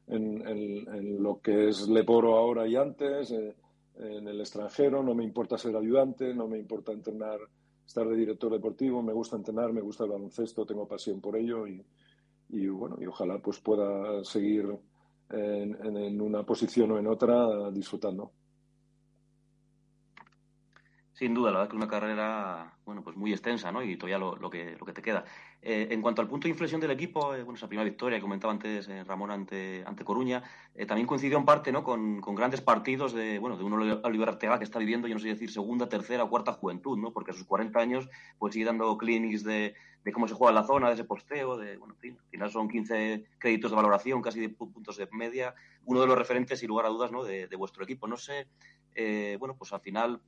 en, 0.08 1.22
lo 1.22 1.42
que 1.42 1.68
es 1.68 1.90
Leporo 1.90 2.38
ahora 2.38 2.66
y 2.66 2.78
antes, 2.78 3.32
eh, 3.32 3.56
en 3.96 4.26
el 4.30 4.40
extranjero, 4.40 5.04
no 5.04 5.14
me 5.14 5.26
importa 5.26 5.58
ser 5.58 5.76
ayudante, 5.76 6.34
no 6.34 6.48
me 6.48 6.58
importa 6.58 6.94
entrenar 6.94 7.40
estar 7.92 8.08
de 8.08 8.16
director 8.16 8.50
deportivo, 8.50 9.04
me 9.04 9.12
gusta 9.12 9.36
entrenar, 9.36 9.74
me 9.74 9.82
gusta 9.82 10.06
el 10.06 10.12
baloncesto, 10.12 10.66
tengo 10.66 10.88
pasión 10.88 11.20
por 11.20 11.36
ello 11.36 11.68
y, 11.68 11.84
bueno, 12.68 12.98
y 13.02 13.06
ojalá 13.06 13.40
pues 13.40 13.60
pueda 13.60 14.24
seguir 14.24 14.66
en, 15.30 15.98
en, 15.98 16.22
una 16.22 16.44
posición 16.46 16.92
o 16.92 16.98
en 16.98 17.08
otra 17.08 17.70
disfrutando. 17.70 18.32
Sin 21.22 21.36
duda, 21.36 21.52
la 21.52 21.60
verdad 21.60 21.70
que 21.70 21.76
una 21.78 21.88
carrera 21.88 22.74
bueno, 22.84 23.04
pues 23.04 23.16
muy 23.16 23.32
extensa, 23.32 23.72
¿no? 23.72 23.84
Y 23.84 23.96
todavía 23.96 24.18
lo, 24.18 24.50
que, 24.50 24.76
lo 24.80 24.88
que 24.88 24.92
te 24.92 25.04
queda. 25.04 25.24
Eh, 25.62 25.90
en 25.92 26.02
cuanto 26.02 26.20
al 26.20 26.28
punto 26.28 26.46
de 26.46 26.50
inflexión 26.50 26.82
del 26.82 26.90
equipo, 26.90 27.36
eh, 27.36 27.44
bueno, 27.44 27.58
esa 27.58 27.68
primera 27.68 27.88
victoria 27.88 28.18
que 28.18 28.24
comentaba 28.24 28.52
antes 28.52 28.88
eh, 28.88 29.04
Ramón 29.04 29.30
ante, 29.30 29.84
ante 29.86 30.04
Coruña, 30.04 30.42
también 30.88 31.06
coincidió 31.06 31.38
en 31.38 31.46
parte, 31.46 31.72
¿no? 31.72 31.84
Con, 31.84 32.22
con, 32.22 32.34
grandes 32.34 32.62
partidos 32.62 33.14
de, 33.14 33.38
bueno, 33.38 33.56
de 33.56 33.64
uno 33.64 34.02
Oliver 34.04 34.30
Arteaga 34.30 34.58
que 34.58 34.64
está 34.64 34.80
viviendo, 34.80 35.08
yo 35.08 35.14
no 35.14 35.20
sé 35.20 35.28
decir, 35.28 35.52
segunda, 35.52 35.88
tercera 35.88 36.24
o 36.24 36.30
cuarta 36.32 36.54
juventud, 36.54 36.98
¿no? 36.98 37.14
Porque 37.14 37.30
a 37.30 37.34
sus 37.36 37.46
40 37.46 37.80
años, 37.80 38.10
pues 38.40 38.56
sigue 38.56 38.66
dando 38.66 38.98
clinics 38.98 39.44
de, 39.44 39.76
de 40.04 40.12
cómo 40.12 40.28
se 40.28 40.34
juega 40.34 40.52
la 40.52 40.64
zona, 40.64 40.88
de 40.88 40.96
ese 40.96 41.04
posteo, 41.04 41.56
de, 41.56 41.78
bueno, 41.78 41.94
al 42.02 42.30
final 42.32 42.50
son 42.50 42.68
15 42.68 43.26
créditos 43.38 43.70
de 43.70 43.78
valoración, 43.78 44.24
casi 44.24 44.40
de 44.40 44.50
puntos 44.50 44.98
de 44.98 45.08
media, 45.12 45.54
uno 45.86 46.02
de 46.02 46.08
los 46.08 46.18
referentes, 46.18 46.62
sin 46.62 46.70
lugar 46.70 46.88
a 46.88 46.90
dudas, 46.90 47.12
¿no? 47.12 47.24
De, 47.24 47.46
de 47.46 47.56
vuestro 47.58 47.84
equipo. 47.84 48.08
No 48.08 48.18
sé, 48.18 48.48
bueno, 49.38 49.56
pues 49.56 49.72
al 49.72 49.82
final 49.82 50.20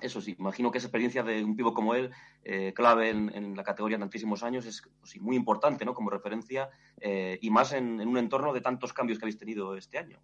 eso 0.00 0.20
sí, 0.20 0.34
imagino 0.38 0.70
que 0.70 0.78
esa 0.78 0.88
experiencia 0.88 1.22
de 1.22 1.44
un 1.44 1.54
pivo 1.54 1.72
como 1.72 1.94
él, 1.94 2.10
eh, 2.42 2.72
clave 2.74 3.10
en, 3.10 3.56
la 3.56 3.62
categoría 3.62 3.96
de 3.96 4.02
tantísimos 4.02 4.42
años, 4.42 4.66
es 4.66 4.82
pues 5.00 5.20
muy 5.20 5.36
importante 5.36 5.84
¿no? 5.84 5.94
como 5.94 6.10
referencia 6.10 6.68
eh, 7.00 7.38
y 7.40 7.50
más 7.50 7.72
en, 7.72 8.00
un 8.00 8.18
entorno 8.18 8.52
de 8.52 8.60
tantos 8.60 8.92
cambios 8.92 9.18
que 9.18 9.24
habéis 9.24 9.38
tenido 9.38 9.76
este 9.76 9.98
año. 9.98 10.18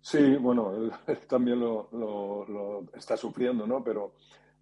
Sí, 0.00 0.36
bueno, 0.36 0.72
él, 0.74 0.92
también 1.28 1.60
lo, 1.60 2.86
está 2.94 3.16
sufriendo, 3.16 3.66
¿no? 3.66 3.82
Pero, 3.82 4.14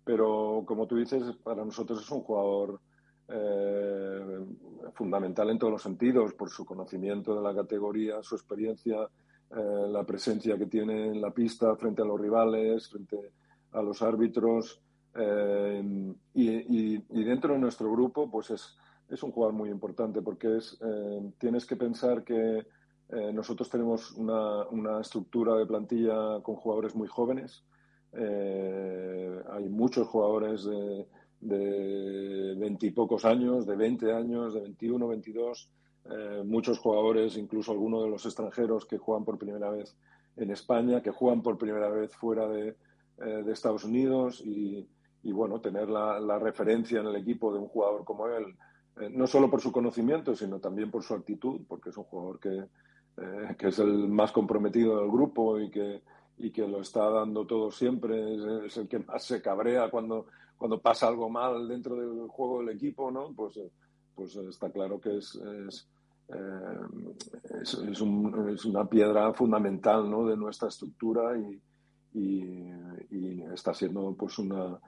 pero 0.03 0.65
como 0.67 0.87
tú 0.87 0.97
dices, 0.97 1.37
para 1.37 1.65
nosotros 1.65 2.03
es 2.03 2.11
un 2.11 2.23
jugador 2.23 2.81
eh, 3.29 4.47
fundamental 4.95 5.51
en 5.51 5.59
todos 5.59 5.75
los 5.75 5.83
sentidos, 5.83 6.33
por 6.33 6.49
su 6.49 6.65
conocimiento 6.65 7.37
de 7.37 7.43
la 7.43 7.55
categoría, 7.55 8.23
su 8.23 8.35
experiencia, 8.35 9.09
la 9.51 10.05
presencia 10.05 10.59
que 10.59 10.67
tiene 10.67 11.07
en 11.07 11.23
la 11.23 11.31
pista 11.31 11.75
frente 11.77 12.03
a 12.03 12.05
los 12.05 12.21
rivales, 12.21 12.87
frente 12.91 13.33
los 13.73 14.03
árbitros 14.03 14.81
eh, 15.15 16.15
y, 16.35 16.99
dentro 17.25 17.55
de 17.55 17.59
nuestro 17.59 17.91
grupo 17.91 18.31
pues 18.31 18.51
es, 18.51 18.77
es, 19.09 19.23
un 19.23 19.33
jugador 19.33 19.55
muy 19.55 19.71
importante 19.71 20.23
porque 20.23 20.59
es, 20.59 20.79
eh, 20.81 21.33
tienes 21.39 21.67
que 21.67 21.77
pensar 21.77 22.23
que 22.23 22.67
eh, 23.11 23.33
nosotros 23.33 23.69
tenemos 23.69 24.13
una, 24.13 24.67
una, 24.69 25.01
estructura 25.01 25.57
de 25.57 25.67
plantilla 25.67 26.41
con 26.43 26.57
jugadores 26.57 26.95
muy 26.95 27.09
jóvenes. 27.09 27.65
hay 28.13 29.69
muchos 29.69 30.07
jugadores 30.09 30.65
de, 30.65 31.07
de 31.41 32.55
20 32.57 32.87
y 32.87 32.91
pocos 32.91 33.25
años, 33.25 33.67
de 33.67 33.77
20 33.77 34.13
años, 34.13 34.55
de 34.55 34.61
21, 34.61 35.09
22, 35.09 35.71
muchos 36.45 36.79
jugadores, 36.79 37.37
incluso 37.37 37.73
algunos 37.73 38.05
de 38.05 38.11
los 38.11 38.25
extranjeros 38.25 38.87
que 38.87 38.99
juegan 38.99 39.25
por 39.25 39.39
primera 39.39 39.71
vez 39.71 39.95
en 40.37 40.51
España, 40.51 41.03
que 41.03 41.11
juegan 41.11 41.43
por 41.43 41.59
primera 41.59 41.91
vez 41.91 42.15
fuera 42.17 42.49
de, 42.49 42.77
eh, 43.21 43.43
de 43.45 43.53
Estados 43.53 43.85
Unidos 43.85 44.43
y, 44.45 44.87
bueno, 45.23 45.61
tener 45.61 45.89
la, 45.89 46.39
referencia 46.39 47.01
en 47.01 47.07
el 47.07 47.17
equipo 47.17 47.53
de 47.53 47.59
un 47.59 47.69
jugador 47.69 48.05
como 48.05 48.27
él, 48.29 48.57
eh, 49.01 49.11
no 49.11 49.27
solo 49.27 49.51
por 49.51 49.61
su 49.61 49.71
conocimiento, 49.71 50.35
sino 50.35 50.59
también 50.59 50.91
por 50.91 51.03
su 51.03 51.15
actitud, 51.15 51.61
porque 51.69 51.91
es 51.91 51.97
un 51.97 52.05
jugador 52.05 52.41
que, 52.41 52.57
eh, 52.59 53.57
que 53.59 53.69
es 53.69 53.79
el 53.79 54.09
más 54.09 54.33
comprometido 54.33 54.99
del 55.01 55.11
grupo 55.11 55.59
y 55.61 55.71
que, 55.71 56.03
y 56.39 56.51
que 56.51 56.67
lo 56.67 56.81
está 56.81 57.11
dando 57.11 57.47
todo 57.47 57.71
siempre, 57.71 58.67
es, 58.67 58.77
el 58.77 58.89
que 58.89 59.01
más 59.01 59.25
se 59.25 59.43
cabrea 59.43 59.91
cuando, 59.91 60.27
cuando 60.57 60.81
pasa 60.81 61.09
algo 61.09 61.29
mal 61.29 61.69
dentro 61.69 61.97
del 61.97 62.29
juego 62.29 62.61
del 62.61 62.77
equipo, 62.77 63.11
¿no? 63.11 63.33
Pues, 63.35 63.61
pues 64.15 64.35
está 64.37 64.71
claro 64.71 65.01
que 65.01 65.19
es, 65.19 65.35
es, 65.35 65.89
eh, 66.29 66.81
es, 67.63 68.01
una 68.01 68.85
piedra 68.89 69.33
fundamental 69.33 70.11
¿no? 70.11 70.27
de 70.27 70.37
nuestra 70.37 70.69
estructura 70.69 71.39
y, 71.39 71.61
y, 72.15 72.69
está 73.53 73.73
siendo 73.75 74.15
pues 74.15 74.39
una, 74.39 74.79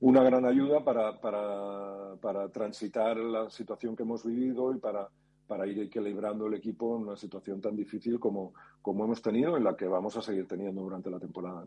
una 0.00 0.22
gran 0.22 0.44
ayuda 0.44 0.84
para, 0.84 1.18
para, 1.20 2.16
para 2.20 2.48
transitar 2.50 3.16
la 3.16 3.48
situación 3.48 3.96
que 3.96 4.02
hemos 4.02 4.24
vivido 4.24 4.74
y 4.74 4.78
para 4.78 5.08
para 5.48 5.66
ir 5.66 5.80
equilibrando 5.80 6.46
el 6.46 6.54
equipo 6.54 6.96
en 6.96 7.08
una 7.08 7.16
situación 7.16 7.60
tan 7.60 7.74
difícil 7.74 8.20
como, 8.20 8.52
como 8.82 9.04
hemos 9.04 9.22
tenido, 9.22 9.56
en 9.56 9.64
la 9.64 9.76
que 9.76 9.86
vamos 9.86 10.16
a 10.16 10.22
seguir 10.22 10.46
teniendo 10.46 10.82
durante 10.82 11.10
la 11.10 11.18
temporada. 11.18 11.64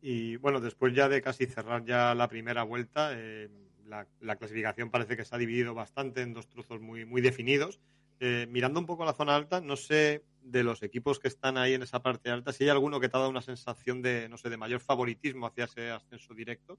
Y 0.00 0.36
bueno, 0.38 0.58
después 0.58 0.92
ya 0.94 1.08
de 1.08 1.22
casi 1.22 1.46
cerrar 1.46 1.84
ya 1.84 2.14
la 2.14 2.28
primera 2.28 2.64
vuelta, 2.64 3.10
eh, 3.12 3.48
la, 3.86 4.36
clasificación 4.36 4.90
parece 4.90 5.16
que 5.16 5.24
se 5.24 5.34
ha 5.34 5.38
dividido 5.38 5.74
bastante 5.74 6.22
en 6.22 6.32
dos 6.32 6.48
trozos 6.48 6.80
muy, 6.80 7.04
muy 7.04 7.20
definidos. 7.20 7.78
Eh, 8.24 8.46
mirando 8.48 8.78
un 8.78 8.86
poco 8.86 9.04
la 9.04 9.14
zona 9.14 9.34
alta, 9.34 9.60
no 9.60 9.74
sé 9.74 10.22
de 10.40 10.62
los 10.62 10.84
equipos 10.84 11.18
que 11.18 11.26
están 11.26 11.58
ahí 11.58 11.74
en 11.74 11.82
esa 11.82 12.00
parte 12.00 12.30
alta, 12.30 12.52
si 12.52 12.62
hay 12.62 12.70
alguno 12.70 13.00
que 13.00 13.08
te 13.08 13.16
ha 13.16 13.18
dado 13.18 13.32
una 13.32 13.40
sensación 13.40 14.00
de, 14.00 14.28
no 14.28 14.38
sé, 14.38 14.48
de 14.48 14.56
mayor 14.56 14.78
favoritismo 14.78 15.46
hacia 15.46 15.64
ese 15.64 15.90
ascenso 15.90 16.32
directo. 16.32 16.78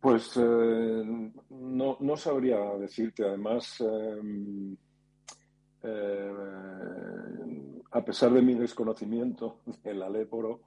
Pues 0.00 0.34
eh, 0.38 1.30
no, 1.50 1.98
no, 2.00 2.16
sabría 2.16 2.56
decirte. 2.78 3.22
Además, 3.22 3.84
eh, 5.82 6.32
a 7.90 8.02
pesar 8.02 8.32
de 8.32 8.40
mi 8.40 8.54
desconocimiento 8.54 9.60
del 9.84 10.02
Aléporo, 10.02 10.62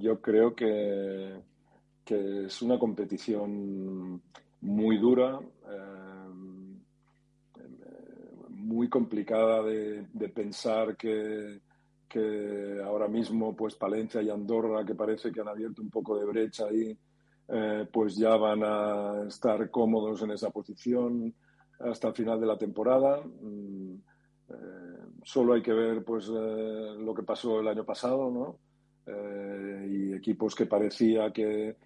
yo 0.00 0.20
creo 0.20 0.52
que, 0.52 1.40
que, 2.04 2.46
es 2.46 2.60
una 2.60 2.76
competición 2.76 4.20
muy 4.60 4.98
dura, 4.98 5.40
muy 8.68 8.88
complicada 8.88 9.62
de, 9.62 10.28
pensar 10.28 10.96
que, 10.96 11.60
ahora 12.84 13.08
mismo 13.08 13.56
pues 13.56 13.74
Palencia 13.74 14.22
y 14.22 14.30
Andorra, 14.30 14.84
que 14.84 14.94
parece 14.94 15.32
que 15.32 15.40
han 15.40 15.48
abierto 15.48 15.82
un 15.82 15.90
poco 15.90 16.18
de 16.18 16.26
brecha 16.26 16.66
ahí, 16.66 16.96
eh, 17.48 17.86
pues 17.90 18.16
ya 18.16 18.36
van 18.36 18.62
a 18.62 19.24
estar 19.26 19.70
cómodos 19.70 20.22
en 20.22 20.32
esa 20.32 20.50
posición 20.50 21.34
hasta 21.80 22.08
el 22.08 22.14
final 22.14 22.38
de 22.40 22.46
la 22.46 22.58
temporada. 22.58 23.22
Mm, 23.24 23.94
eh, 24.50 25.06
solo 25.24 25.54
hay 25.54 25.62
que 25.62 25.72
ver 25.72 26.04
pues 26.04 26.28
eh, 26.28 26.94
lo 26.98 27.14
que 27.14 27.22
pasó 27.22 27.60
el 27.60 27.68
año 27.68 27.84
pasado, 27.84 28.30
¿no? 28.30 28.58
y 29.90 30.12
equipos 30.12 30.54
que 30.54 30.66
parecía 30.66 31.32
que, 31.32 31.76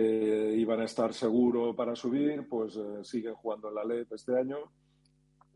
que, 0.00 0.54
iban 0.56 0.80
a 0.80 0.84
estar 0.84 1.12
seguros 1.12 1.74
para 1.74 1.96
subir, 1.96 2.48
pues 2.48 2.78
siguen 3.02 3.34
jugando 3.34 3.68
en 3.68 3.74
la 3.74 3.84
LEP 3.84 4.12
este 4.12 4.38
año. 4.38 4.58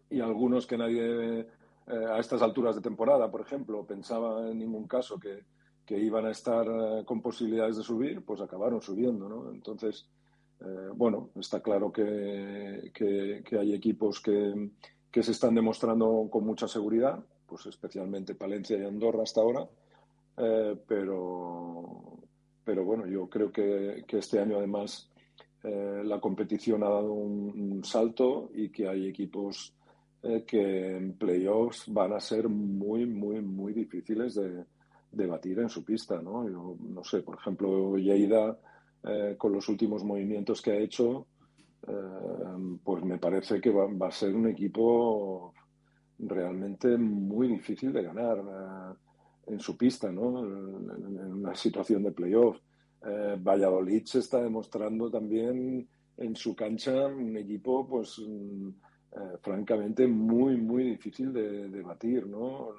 Y 0.09 0.21
algunos 0.21 0.67
que 0.67 0.79
nadie 0.79 1.47
a 1.87 2.19
estas 2.19 2.43
alturas 2.43 2.77
de 2.77 2.83
temporada, 2.83 3.31
por 3.31 3.41
ejemplo, 3.41 3.85
pensaba 3.85 4.49
en 4.51 4.59
ningún 4.59 4.87
caso 4.87 5.19
que, 5.19 5.45
que 5.91 5.99
iban 5.99 6.25
a 6.25 6.31
estar 6.31 6.65
eh, 6.69 7.05
con 7.05 7.21
posibilidades 7.21 7.77
de 7.77 7.83
subir, 7.83 8.25
pues 8.25 8.41
acabaron 8.41 8.81
subiendo, 8.81 9.29
¿no? 9.29 9.51
Entonces, 9.51 10.07
eh, 10.61 10.91
bueno, 10.95 11.31
está 11.35 11.61
claro 11.61 11.91
que, 11.91 12.93
que, 12.95 13.59
hay 13.59 13.75
equipos 13.75 14.21
que, 14.21 14.71
que, 15.11 15.23
se 15.25 15.33
están 15.33 15.57
demostrando 15.57 16.29
con 16.31 16.47
mucha 16.47 16.69
seguridad, 16.69 17.19
pues 17.45 17.67
especialmente 17.67 18.37
Palencia 18.37 18.79
y 18.79 18.85
Andorra 18.85 19.25
hasta 19.25 19.41
ahora, 19.41 19.67
eh, 20.37 20.77
pero, 20.87 22.20
pero 22.65 22.85
bueno, 22.85 23.07
yo 23.07 23.29
creo 23.29 23.51
que, 23.53 24.05
este 24.09 24.39
año 24.39 24.59
además 24.59 25.09
la 25.63 26.19
competición 26.21 26.83
ha 26.83 26.89
dado 26.89 27.13
un, 27.13 27.85
salto 27.85 28.51
y 28.55 28.71
que 28.71 28.89
hay 28.89 29.09
equipos 29.09 29.75
que 30.47 30.97
en 30.97 31.13
playoffs 31.19 31.93
van 31.93 32.15
a 32.15 32.21
ser 32.21 32.49
muy, 32.49 33.05
muy, 33.05 33.43
muy 33.43 33.75
difíciles 33.75 34.35
de, 34.37 34.65
debatir 35.13 35.59
en 35.59 35.69
su 35.69 35.85
pista, 35.85 36.21
¿no? 36.23 36.45
no 36.45 37.05
sé, 37.05 37.23
por 37.23 37.37
ejemplo, 37.37 37.97
Lleida, 37.97 38.59
eh, 39.03 39.35
con 39.37 39.53
los 39.53 39.69
últimos 39.69 40.05
movimientos 40.05 40.63
que 40.63 40.73
ha 40.73 40.77
hecho, 40.77 41.27
eh, 41.87 42.79
pues 42.85 43.05
me 43.05 43.19
parece 43.19 43.61
que 43.61 43.71
va, 43.71 43.89
a 44.07 44.11
ser 44.11 44.35
un 44.35 44.49
equipo 44.49 45.55
realmente 46.19 46.97
muy 46.99 47.49
difícil 47.49 47.93
de 47.93 48.03
ganar 48.03 48.39
eh, 48.39 48.95
en 49.51 49.61
su 49.61 49.77
pista, 49.77 50.11
¿no? 50.11 50.45
En, 50.45 51.33
una 51.33 51.55
situación 51.55 52.03
de 52.03 52.13
playoff. 52.13 52.59
Valladolid 53.43 54.05
se 54.05 54.19
está 54.19 54.43
demostrando 54.43 55.11
también 55.11 55.89
en 56.19 56.37
su 56.37 56.55
cancha 56.55 57.07
un 57.07 57.35
equipo, 57.37 57.89
pues, 57.89 58.19
mm, 58.19 58.69
francamente 59.41 60.07
muy, 60.07 60.59
muy 60.59 60.85
difícil 60.85 61.33
de, 61.33 61.71
de 61.71 61.83
batir, 61.83 62.27
¿no? 62.27 62.75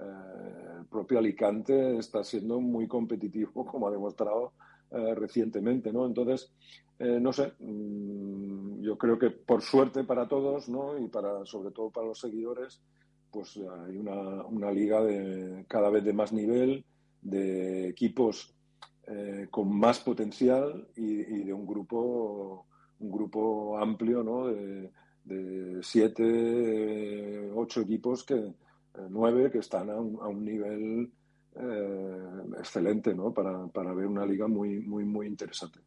Eh, 0.00 0.78
el 0.80 0.86
propio 0.86 1.18
Alicante 1.18 1.98
está 1.98 2.24
siendo 2.24 2.60
muy 2.60 2.88
competitivo, 2.88 3.64
como 3.66 3.88
ha 3.88 3.90
demostrado 3.90 4.54
eh, 4.90 5.14
recientemente, 5.14 5.92
¿no? 5.92 6.06
Entonces, 6.06 6.52
eh, 6.98 7.18
no 7.20 7.32
sé, 7.32 7.52
mm, 7.58 8.80
yo 8.80 8.96
creo 8.96 9.18
que 9.18 9.30
por 9.30 9.62
suerte 9.62 10.04
para 10.04 10.26
todos, 10.26 10.68
¿no? 10.68 10.98
Y 10.98 11.08
para, 11.08 11.44
sobre 11.44 11.70
todo 11.70 11.90
para 11.90 12.06
los 12.06 12.18
seguidores, 12.18 12.82
pues 13.30 13.56
hay 13.56 13.96
una, 13.96 14.44
una 14.44 14.70
liga 14.70 15.02
de 15.02 15.64
cada 15.68 15.90
vez 15.90 16.04
de 16.04 16.12
más 16.12 16.32
nivel, 16.32 16.84
de 17.22 17.88
equipos 17.88 18.54
con 19.50 19.76
más 19.76 19.98
potencial 19.98 20.86
y, 20.94 21.42
de 21.42 21.52
un 21.52 21.66
grupo, 21.66 22.66
un 23.00 23.10
grupo 23.10 23.76
amplio, 23.76 24.22
¿no? 24.22 24.46
De, 24.46 24.88
de 25.24 25.82
siete, 25.82 27.50
ocho 27.54 27.80
equipos 27.82 28.24
que, 28.24 28.34
eh, 28.36 29.06
nueve 29.08 29.50
que 29.50 29.58
están 29.58 29.90
a 29.90 30.00
un, 30.00 30.18
a 30.20 30.28
un 30.28 30.44
nivel 30.44 31.12
eh, 31.54 32.42
excelente 32.58 33.14
¿no? 33.14 33.32
para, 33.32 33.66
para, 33.68 33.92
ver 33.92 34.06
una 34.06 34.26
liga 34.26 34.48
muy, 34.48 34.80
muy, 34.80 35.04
muy 35.04 35.26
interesante. 35.26 35.80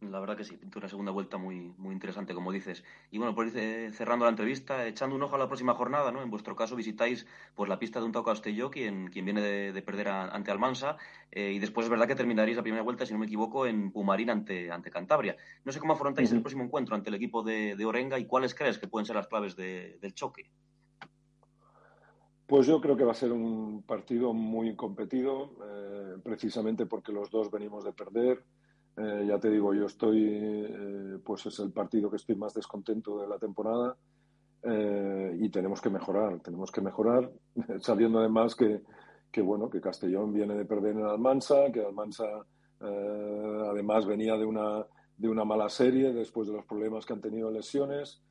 La 0.00 0.18
verdad 0.18 0.34
que 0.34 0.44
sí, 0.44 0.58
una 0.74 0.88
segunda 0.88 1.12
vuelta 1.12 1.36
muy, 1.36 1.74
muy 1.76 1.92
interesante, 1.92 2.32
como 2.32 2.52
dices. 2.52 2.82
Y 3.10 3.18
bueno, 3.18 3.34
por 3.34 3.46
ir 3.46 3.52
eh, 3.58 3.90
cerrando 3.92 4.24
la 4.24 4.30
entrevista, 4.30 4.86
echando 4.86 5.14
un 5.14 5.22
ojo 5.22 5.36
a 5.36 5.38
la 5.38 5.46
próxima 5.46 5.74
jornada, 5.74 6.10
¿no? 6.10 6.22
En 6.22 6.30
vuestro 6.30 6.56
caso 6.56 6.74
visitáis 6.74 7.26
pues 7.54 7.68
la 7.68 7.78
pista 7.78 8.00
de 8.00 8.06
un 8.06 8.12
Tau 8.12 8.24
Castelló, 8.24 8.70
quien, 8.70 9.08
quien 9.08 9.26
viene 9.26 9.42
de, 9.42 9.82
perder 9.82 10.08
ante 10.08 10.50
Almansa, 10.50 10.96
y 11.30 11.58
después 11.58 11.84
es 11.84 11.90
verdad 11.90 12.08
que 12.08 12.14
terminaréis 12.14 12.56
la 12.56 12.62
primera 12.62 12.82
vuelta, 12.82 13.04
si 13.04 13.12
no 13.12 13.18
me 13.18 13.26
equivoco, 13.26 13.66
en 13.66 13.92
Pumarín 13.92 14.30
ante, 14.30 14.70
ante 14.70 14.90
Cantabria. 14.90 15.36
No 15.64 15.72
sé 15.72 15.80
cómo 15.80 15.92
afrontáis 15.92 16.32
el 16.32 16.40
próximo 16.40 16.64
encuentro 16.64 16.94
ante 16.94 17.10
el 17.10 17.16
equipo 17.16 17.42
de, 17.42 17.76
de, 17.76 17.84
Orenga 17.84 18.18
y 18.18 18.24
cuáles 18.24 18.54
crees 18.54 18.78
que 18.78 18.88
pueden 18.88 19.04
ser 19.04 19.16
las 19.16 19.28
claves 19.28 19.54
del 19.54 20.14
choque. 20.14 20.50
Pues 22.46 22.66
yo 22.66 22.80
creo 22.80 22.96
que 22.96 23.04
va 23.04 23.12
a 23.12 23.14
ser 23.14 23.32
un 23.32 23.82
partido 23.82 24.32
muy 24.32 24.74
competido, 24.74 25.52
eh, 25.62 26.16
precisamente 26.24 26.86
porque 26.86 27.12
los 27.12 27.30
dos 27.30 27.50
venimos 27.50 27.84
de 27.84 27.92
perder. 27.92 28.42
Eh, 28.96 29.24
ya 29.28 29.38
te 29.38 29.50
digo, 29.50 29.72
yo 29.72 29.86
estoy, 29.86 30.28
eh, 30.28 31.18
pues 31.24 31.46
es 31.46 31.58
el 31.60 31.72
partido 31.72 32.10
que 32.10 32.16
estoy 32.16 32.36
más 32.36 32.54
descontento 32.54 33.20
de 33.20 33.28
la 33.28 33.38
temporada 33.38 33.96
y 34.62 35.48
tenemos 35.48 35.80
que 35.80 35.88
mejorar, 35.88 36.38
tenemos 36.40 36.70
que 36.70 36.82
mejorar, 36.82 37.32
sabiendo 37.80 38.18
además 38.18 38.54
que, 38.54 38.82
que, 39.32 39.40
bueno, 39.40 39.70
que 39.70 39.80
Castellón 39.80 40.34
viene 40.34 40.54
de 40.54 40.66
perder 40.66 40.96
en 40.96 41.06
Almansa, 41.06 41.72
que 41.72 41.82
Almansa 41.82 42.26
además 42.78 44.04
venía 44.04 44.36
de 44.36 44.44
una, 44.44 44.84
de 45.16 45.28
una 45.30 45.46
mala 45.46 45.70
serie 45.70 46.12
después 46.12 46.46
de 46.46 46.52
los 46.52 46.66
problemas 46.66 47.06
que 47.06 47.14
han 47.14 47.22
tenido 47.22 47.50
lesiones 47.50 48.22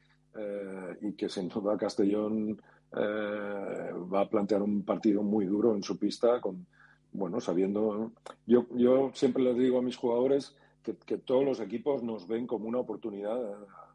y 1.02 1.14
que 1.14 1.30
sin 1.30 1.50
duda 1.50 1.78
Castellón 1.78 2.60
eh, 2.92 3.92
va 4.12 4.22
a 4.22 4.30
plantear 4.30 4.64
un 4.64 4.84
partido 4.84 5.22
muy 5.22 5.46
duro 5.46 5.76
en 5.76 5.84
su 5.84 5.98
pista, 5.98 6.42
con, 6.42 6.66
bueno, 7.12 7.40
sabiendo. 7.40 8.12
Yo, 8.46 8.66
yo 8.76 9.12
siempre 9.14 9.44
les 9.44 9.58
digo 9.58 9.80
a 9.80 9.82
mis 9.82 9.98
jugadores 9.98 10.56
que, 10.84 11.18
todos 11.18 11.44
los 11.44 11.60
equipos 11.60 12.04
nos 12.04 12.28
ven 12.28 12.48
como 12.48 12.68
una 12.68 12.80
oportunidad 12.80 13.40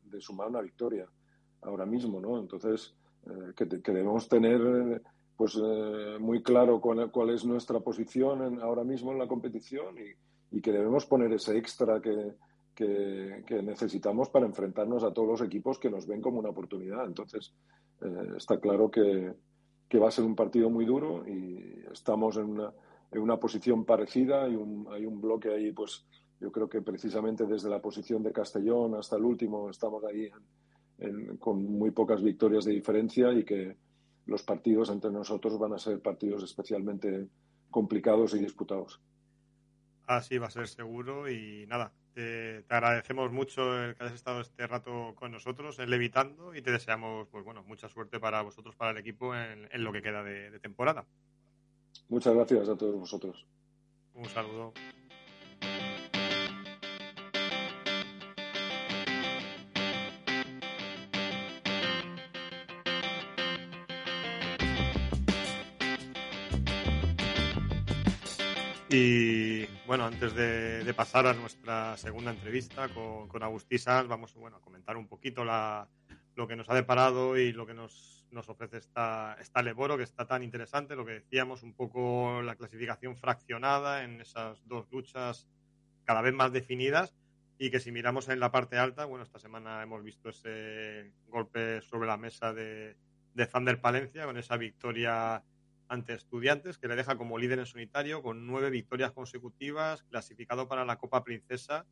de 0.05 0.21
sumar 0.21 0.49
una 0.49 0.61
victoria 0.61 1.07
ahora 1.63 1.87
mismo, 1.87 2.21
¿no? 2.21 2.39
Entonces, 2.39 2.95
eh, 3.27 3.53
que, 3.57 3.65
debemos 3.67 4.29
tener 4.29 5.03
pues 5.37 5.59
eh, 5.61 6.19
muy 6.21 6.43
claro 6.43 6.81
cuál, 6.81 7.31
es 7.31 7.45
nuestra 7.45 7.81
posición 7.81 8.61
ahora 8.61 8.85
mismo 8.85 9.13
en 9.13 9.19
la 9.19 9.27
competición 9.27 9.97
y, 9.99 10.61
que 10.61 10.71
debemos 10.71 11.05
poner 11.05 11.33
ese 11.33 11.59
extra 11.59 12.01
que, 12.01 12.35
que, 12.77 13.61
necesitamos 13.61 14.29
para 14.29 14.47
enfrentarnos 14.47 15.03
a 15.03 15.13
todos 15.13 15.29
los 15.29 15.41
equipos 15.41 15.81
que 15.81 15.91
nos 15.91 16.07
ven 16.07 16.21
como 16.21 16.39
una 16.39 16.51
oportunidad. 16.51 17.05
Entonces, 17.07 17.53
eh, 18.01 18.35
está 18.37 18.61
claro 18.61 18.89
que, 18.91 19.35
va 20.01 20.09
a 20.09 20.13
ser 20.13 20.25
un 20.25 20.35
partido 20.35 20.71
muy 20.71 20.85
duro 20.85 21.27
y 21.27 21.85
estamos 21.93 22.37
en 22.37 22.51
una, 22.51 22.73
en 23.15 23.21
una 23.21 23.39
posición 23.39 23.85
parecida. 23.85 24.45
Hay 24.45 24.57
un, 24.57 24.87
hay 24.91 25.07
un 25.07 25.21
bloque 25.21 25.49
ahí, 25.49 25.73
pues 25.73 26.05
yo 26.41 26.51
creo 26.51 26.69
que 26.69 26.83
precisamente 26.83 27.47
desde 27.47 27.71
la 27.71 27.81
posición 27.81 28.23
de 28.23 28.33
Castellón 28.33 28.97
hasta 28.97 29.17
el 29.17 29.25
último 29.25 29.71
estamos 29.71 30.05
ahí 30.05 30.29
con 31.39 31.65
muy 31.65 31.91
pocas 31.91 32.23
victorias 32.23 32.65
de 32.65 32.73
diferencia 32.73 33.33
y 33.33 33.45
que 33.45 33.77
los 34.27 34.43
partidos 34.43 34.91
entre 34.91 35.11
nosotros 35.11 35.59
van 35.59 35.73
a 35.73 35.79
ser 35.79 36.01
partidos 36.01 36.43
especialmente 36.43 37.29
complicados 37.71 38.35
y 38.35 38.39
disputados. 38.39 39.01
Así 40.07 40.39
va 40.39 40.47
a 40.49 40.51
ser 40.51 40.69
seguro 40.69 41.31
y 41.31 41.67
nada, 41.67 41.93
te, 42.13 42.65
agradecemos 42.69 43.33
mucho 43.33 43.83
el 43.83 43.97
que 43.97 44.05
hayas 44.05 44.15
estado 44.15 44.41
este 44.41 44.67
rato 44.67 45.15
con 45.15 45.33
nosotros 45.33 45.79
en 45.79 45.91
Levitando 45.91 46.55
y 46.55 46.63
te 46.63 46.71
deseamos 46.71 47.29
pues 47.29 47.45
bueno 47.45 47.63
mucha 47.65 47.89
suerte 47.89 48.21
para 48.21 48.43
vosotros, 48.43 48.77
para 48.77 48.91
el 48.93 48.99
equipo 48.99 49.35
en, 49.35 49.69
lo 49.83 49.93
que 49.93 50.03
queda 50.03 50.23
de 50.23 50.59
temporada. 50.61 51.07
Muchas 52.09 52.35
gracias 52.35 52.69
a 52.69 52.77
todos 52.77 52.95
vosotros. 52.95 53.47
Un 54.15 54.27
saludo. 54.27 54.73
Y 68.97 69.67
bueno, 69.89 70.05
antes 70.05 70.37
de, 70.37 70.95
pasar 70.95 71.27
a 71.27 71.35
nuestra 71.35 71.97
segunda 71.97 72.31
entrevista 72.31 72.89
con, 72.91 73.27
con 73.27 73.43
Agustí 73.43 73.77
vamos 74.07 74.33
bueno, 74.35 74.59
a 74.59 74.61
comentar 74.61 74.97
un 74.97 75.09
poquito 75.09 75.45
la, 75.45 75.89
lo 76.37 76.47
que 76.47 76.55
nos 76.55 76.71
ha 76.71 76.75
deparado 76.75 77.37
y 77.37 77.53
lo 77.53 77.67
que 77.67 77.75
nos, 77.75 78.24
nos 78.35 78.49
ofrece 78.49 78.79
esta, 78.79 79.37
esta 79.41 79.63
Leboro, 79.63 79.97
que 79.97 80.03
está 80.03 80.27
tan 80.27 80.43
interesante, 80.43 80.97
lo 80.97 81.07
que 81.07 81.13
decíamos, 81.13 81.63
un 81.63 81.75
poco 81.75 82.43
la 82.43 82.57
clasificación 82.57 83.17
fraccionada 83.17 84.05
en 84.05 84.21
esas 84.21 84.67
dos 84.67 84.87
luchas 84.91 85.49
cada 86.05 86.21
vez 86.21 86.35
más 86.35 86.53
definidas 86.53 87.15
y 87.59 87.71
que 87.71 87.81
si 87.81 87.93
miramos 87.93 88.29
en 88.29 88.41
la 88.41 88.51
parte 88.51 88.77
alta, 88.77 89.05
bueno, 89.05 89.25
esta 89.25 89.39
semana 89.39 89.83
hemos 89.83 90.03
visto 90.03 90.29
ese 90.29 91.13
golpe 91.29 91.81
sobre 91.83 92.09
la 92.09 92.17
mesa 92.17 92.53
de, 92.53 92.97
de 93.33 93.47
Thunder 93.47 93.81
Palencia 93.81 94.25
con 94.27 94.37
esa 94.37 94.57
victoria 94.57 95.43
ante 95.89 96.15
Estudiantes, 96.15 96.79
que 96.79 96.89
le 96.89 96.97
deja 96.97 97.17
como 97.17 97.39
líder 97.39 97.61
en 97.61 97.67
solitario 97.67 98.23
con 98.23 98.47
nueve 98.47 98.71
victorias 98.71 99.13
consecutivas, 99.13 100.03
clasificado 100.05 100.67
para 100.67 100.85
la 100.85 100.97
Copa 100.97 101.23
Princesa 101.23 101.87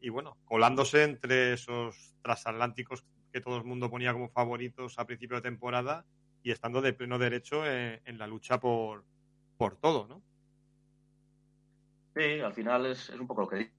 y 0.00 0.08
bueno, 0.08 0.36
colándose 0.44 1.04
entre 1.04 1.52
esos 1.52 2.14
transatlánticos 2.22 3.04
que 3.32 3.40
todo 3.40 3.56
el 3.56 3.64
mundo 3.64 3.90
ponía 3.90 4.12
como 4.12 4.28
favoritos 4.28 4.98
a 4.98 5.06
principio 5.06 5.36
de 5.36 5.42
temporada 5.42 6.04
y 6.42 6.50
estando 6.50 6.80
de 6.80 6.92
pleno 6.92 7.18
derecho 7.18 7.66
en, 7.66 8.18
la 8.18 8.26
lucha 8.26 8.60
por, 8.60 9.04
por 9.56 9.76
todo, 9.76 10.06
¿no? 10.08 10.22
Sí, 12.14 12.40
al 12.40 12.52
final 12.52 12.86
es, 12.86 13.08
es 13.10 13.20
un 13.20 13.26
poco 13.26 13.42
lo 13.42 13.48
que 13.48 13.70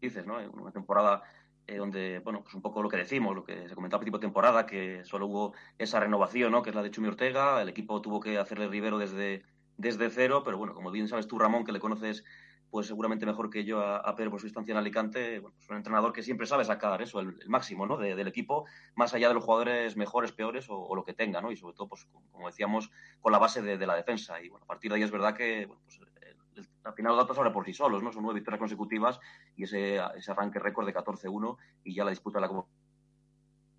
dices, 0.00 0.26
¿no? 0.26 0.38
Una 0.50 0.72
temporada 0.72 1.22
eh, 1.66 1.76
donde, 1.76 2.18
bueno, 2.18 2.42
pues 2.42 2.54
un 2.54 2.62
poco 2.62 2.82
lo 2.82 2.88
que 2.88 2.96
decimos, 2.96 3.34
lo 3.34 3.44
que 3.44 3.68
se 3.68 3.74
comentaba 3.74 3.98
al 3.98 4.04
principio 4.04 4.18
de 4.18 4.26
temporada, 4.26 4.66
que 4.66 5.04
solo 5.04 5.26
hubo 5.26 5.54
esa 5.78 6.00
renovación, 6.00 6.52
¿no? 6.52 6.62
Que 6.62 6.70
es 6.70 6.76
la 6.76 6.82
de 6.82 6.90
Chumi 6.90 7.08
Ortega, 7.08 7.62
el 7.62 7.68
equipo 7.68 8.02
tuvo 8.02 8.20
que 8.20 8.36
hacerle 8.36 8.68
Rivero 8.68 8.98
desde, 8.98 9.44
desde 9.76 10.10
cero, 10.10 10.42
pero 10.44 10.58
bueno, 10.58 10.74
como 10.74 10.90
bien 10.90 11.08
sabes 11.08 11.28
tú, 11.28 11.38
Ramón, 11.38 11.64
que 11.64 11.72
le 11.72 11.80
conoces 11.80 12.24
pues 12.72 12.86
seguramente 12.86 13.26
mejor 13.26 13.50
que 13.50 13.66
yo 13.66 13.82
a, 13.82 14.16
Pedro 14.16 14.30
por 14.30 14.40
su 14.40 14.46
instancia 14.46 14.72
en 14.72 14.78
Alicante, 14.78 15.40
bueno, 15.40 15.54
pues 15.54 15.68
un 15.68 15.76
entrenador 15.76 16.10
que 16.10 16.22
siempre 16.22 16.46
sabe 16.46 16.64
sacar 16.64 17.02
eso, 17.02 17.20
el, 17.20 17.36
máximo, 17.46 17.84
¿no? 17.84 17.98
del 17.98 18.26
equipo, 18.26 18.64
más 18.94 19.12
allá 19.12 19.28
de 19.28 19.34
los 19.34 19.44
jugadores 19.44 19.94
mejores, 19.94 20.32
peores 20.32 20.68
o, 20.70 20.96
lo 20.96 21.04
que 21.04 21.12
tenga, 21.12 21.42
¿no? 21.42 21.52
Y 21.52 21.56
sobre 21.58 21.74
todo, 21.74 21.88
pues 21.88 22.08
como 22.30 22.46
decíamos, 22.46 22.90
con 23.20 23.30
la 23.30 23.38
base 23.38 23.60
de, 23.60 23.86
la 23.86 23.94
defensa. 23.94 24.40
Y 24.40 24.48
bueno, 24.48 24.64
a 24.64 24.66
partir 24.66 24.90
de 24.90 24.96
ahí 24.96 25.02
es 25.02 25.10
verdad 25.10 25.36
que, 25.36 25.66
bueno, 25.66 25.82
pues 25.84 26.00
al 26.84 26.94
final 26.94 27.12
los 27.12 27.24
datos 27.24 27.36
hablan 27.36 27.52
por 27.52 27.66
sí 27.66 27.74
solos, 27.74 28.02
¿no? 28.02 28.10
Son 28.10 28.22
nueve 28.22 28.38
victorias 28.38 28.60
consecutivas 28.60 29.20
y 29.54 29.64
ese, 29.64 30.00
arranque 30.00 30.58
récord 30.58 30.86
de 30.86 30.94
14-1 30.94 31.58
y 31.84 31.94
ya 31.94 32.04
la 32.04 32.10
disputa 32.10 32.38
de 32.38 32.40
la 32.40 32.48
Copa 32.48 32.70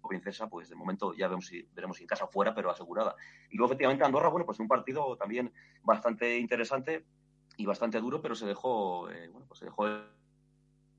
Princesa, 0.07 0.47
pues 0.47 0.69
de 0.69 0.75
momento 0.75 1.15
ya 1.15 1.27
vemos 1.27 1.49
veremos 1.73 1.97
si 1.97 2.03
en 2.03 2.07
casa 2.07 2.27
fuera, 2.27 2.53
pero 2.53 2.69
asegurada. 2.69 3.15
Y 3.49 3.57
luego, 3.57 3.71
efectivamente, 3.71 4.05
Andorra, 4.05 4.29
bueno, 4.29 4.45
pues 4.45 4.59
un 4.59 4.67
partido 4.67 5.17
también 5.17 5.51
bastante 5.81 6.37
interesante 6.37 7.07
y 7.57 7.65
bastante 7.65 7.99
duro, 7.99 8.21
pero 8.21 8.35
se 8.35 8.45
dejó, 8.45 9.09
eh, 9.09 9.29
bueno, 9.29 9.47
pues 9.47 9.59
se 9.59 9.65
dejó 9.65 9.87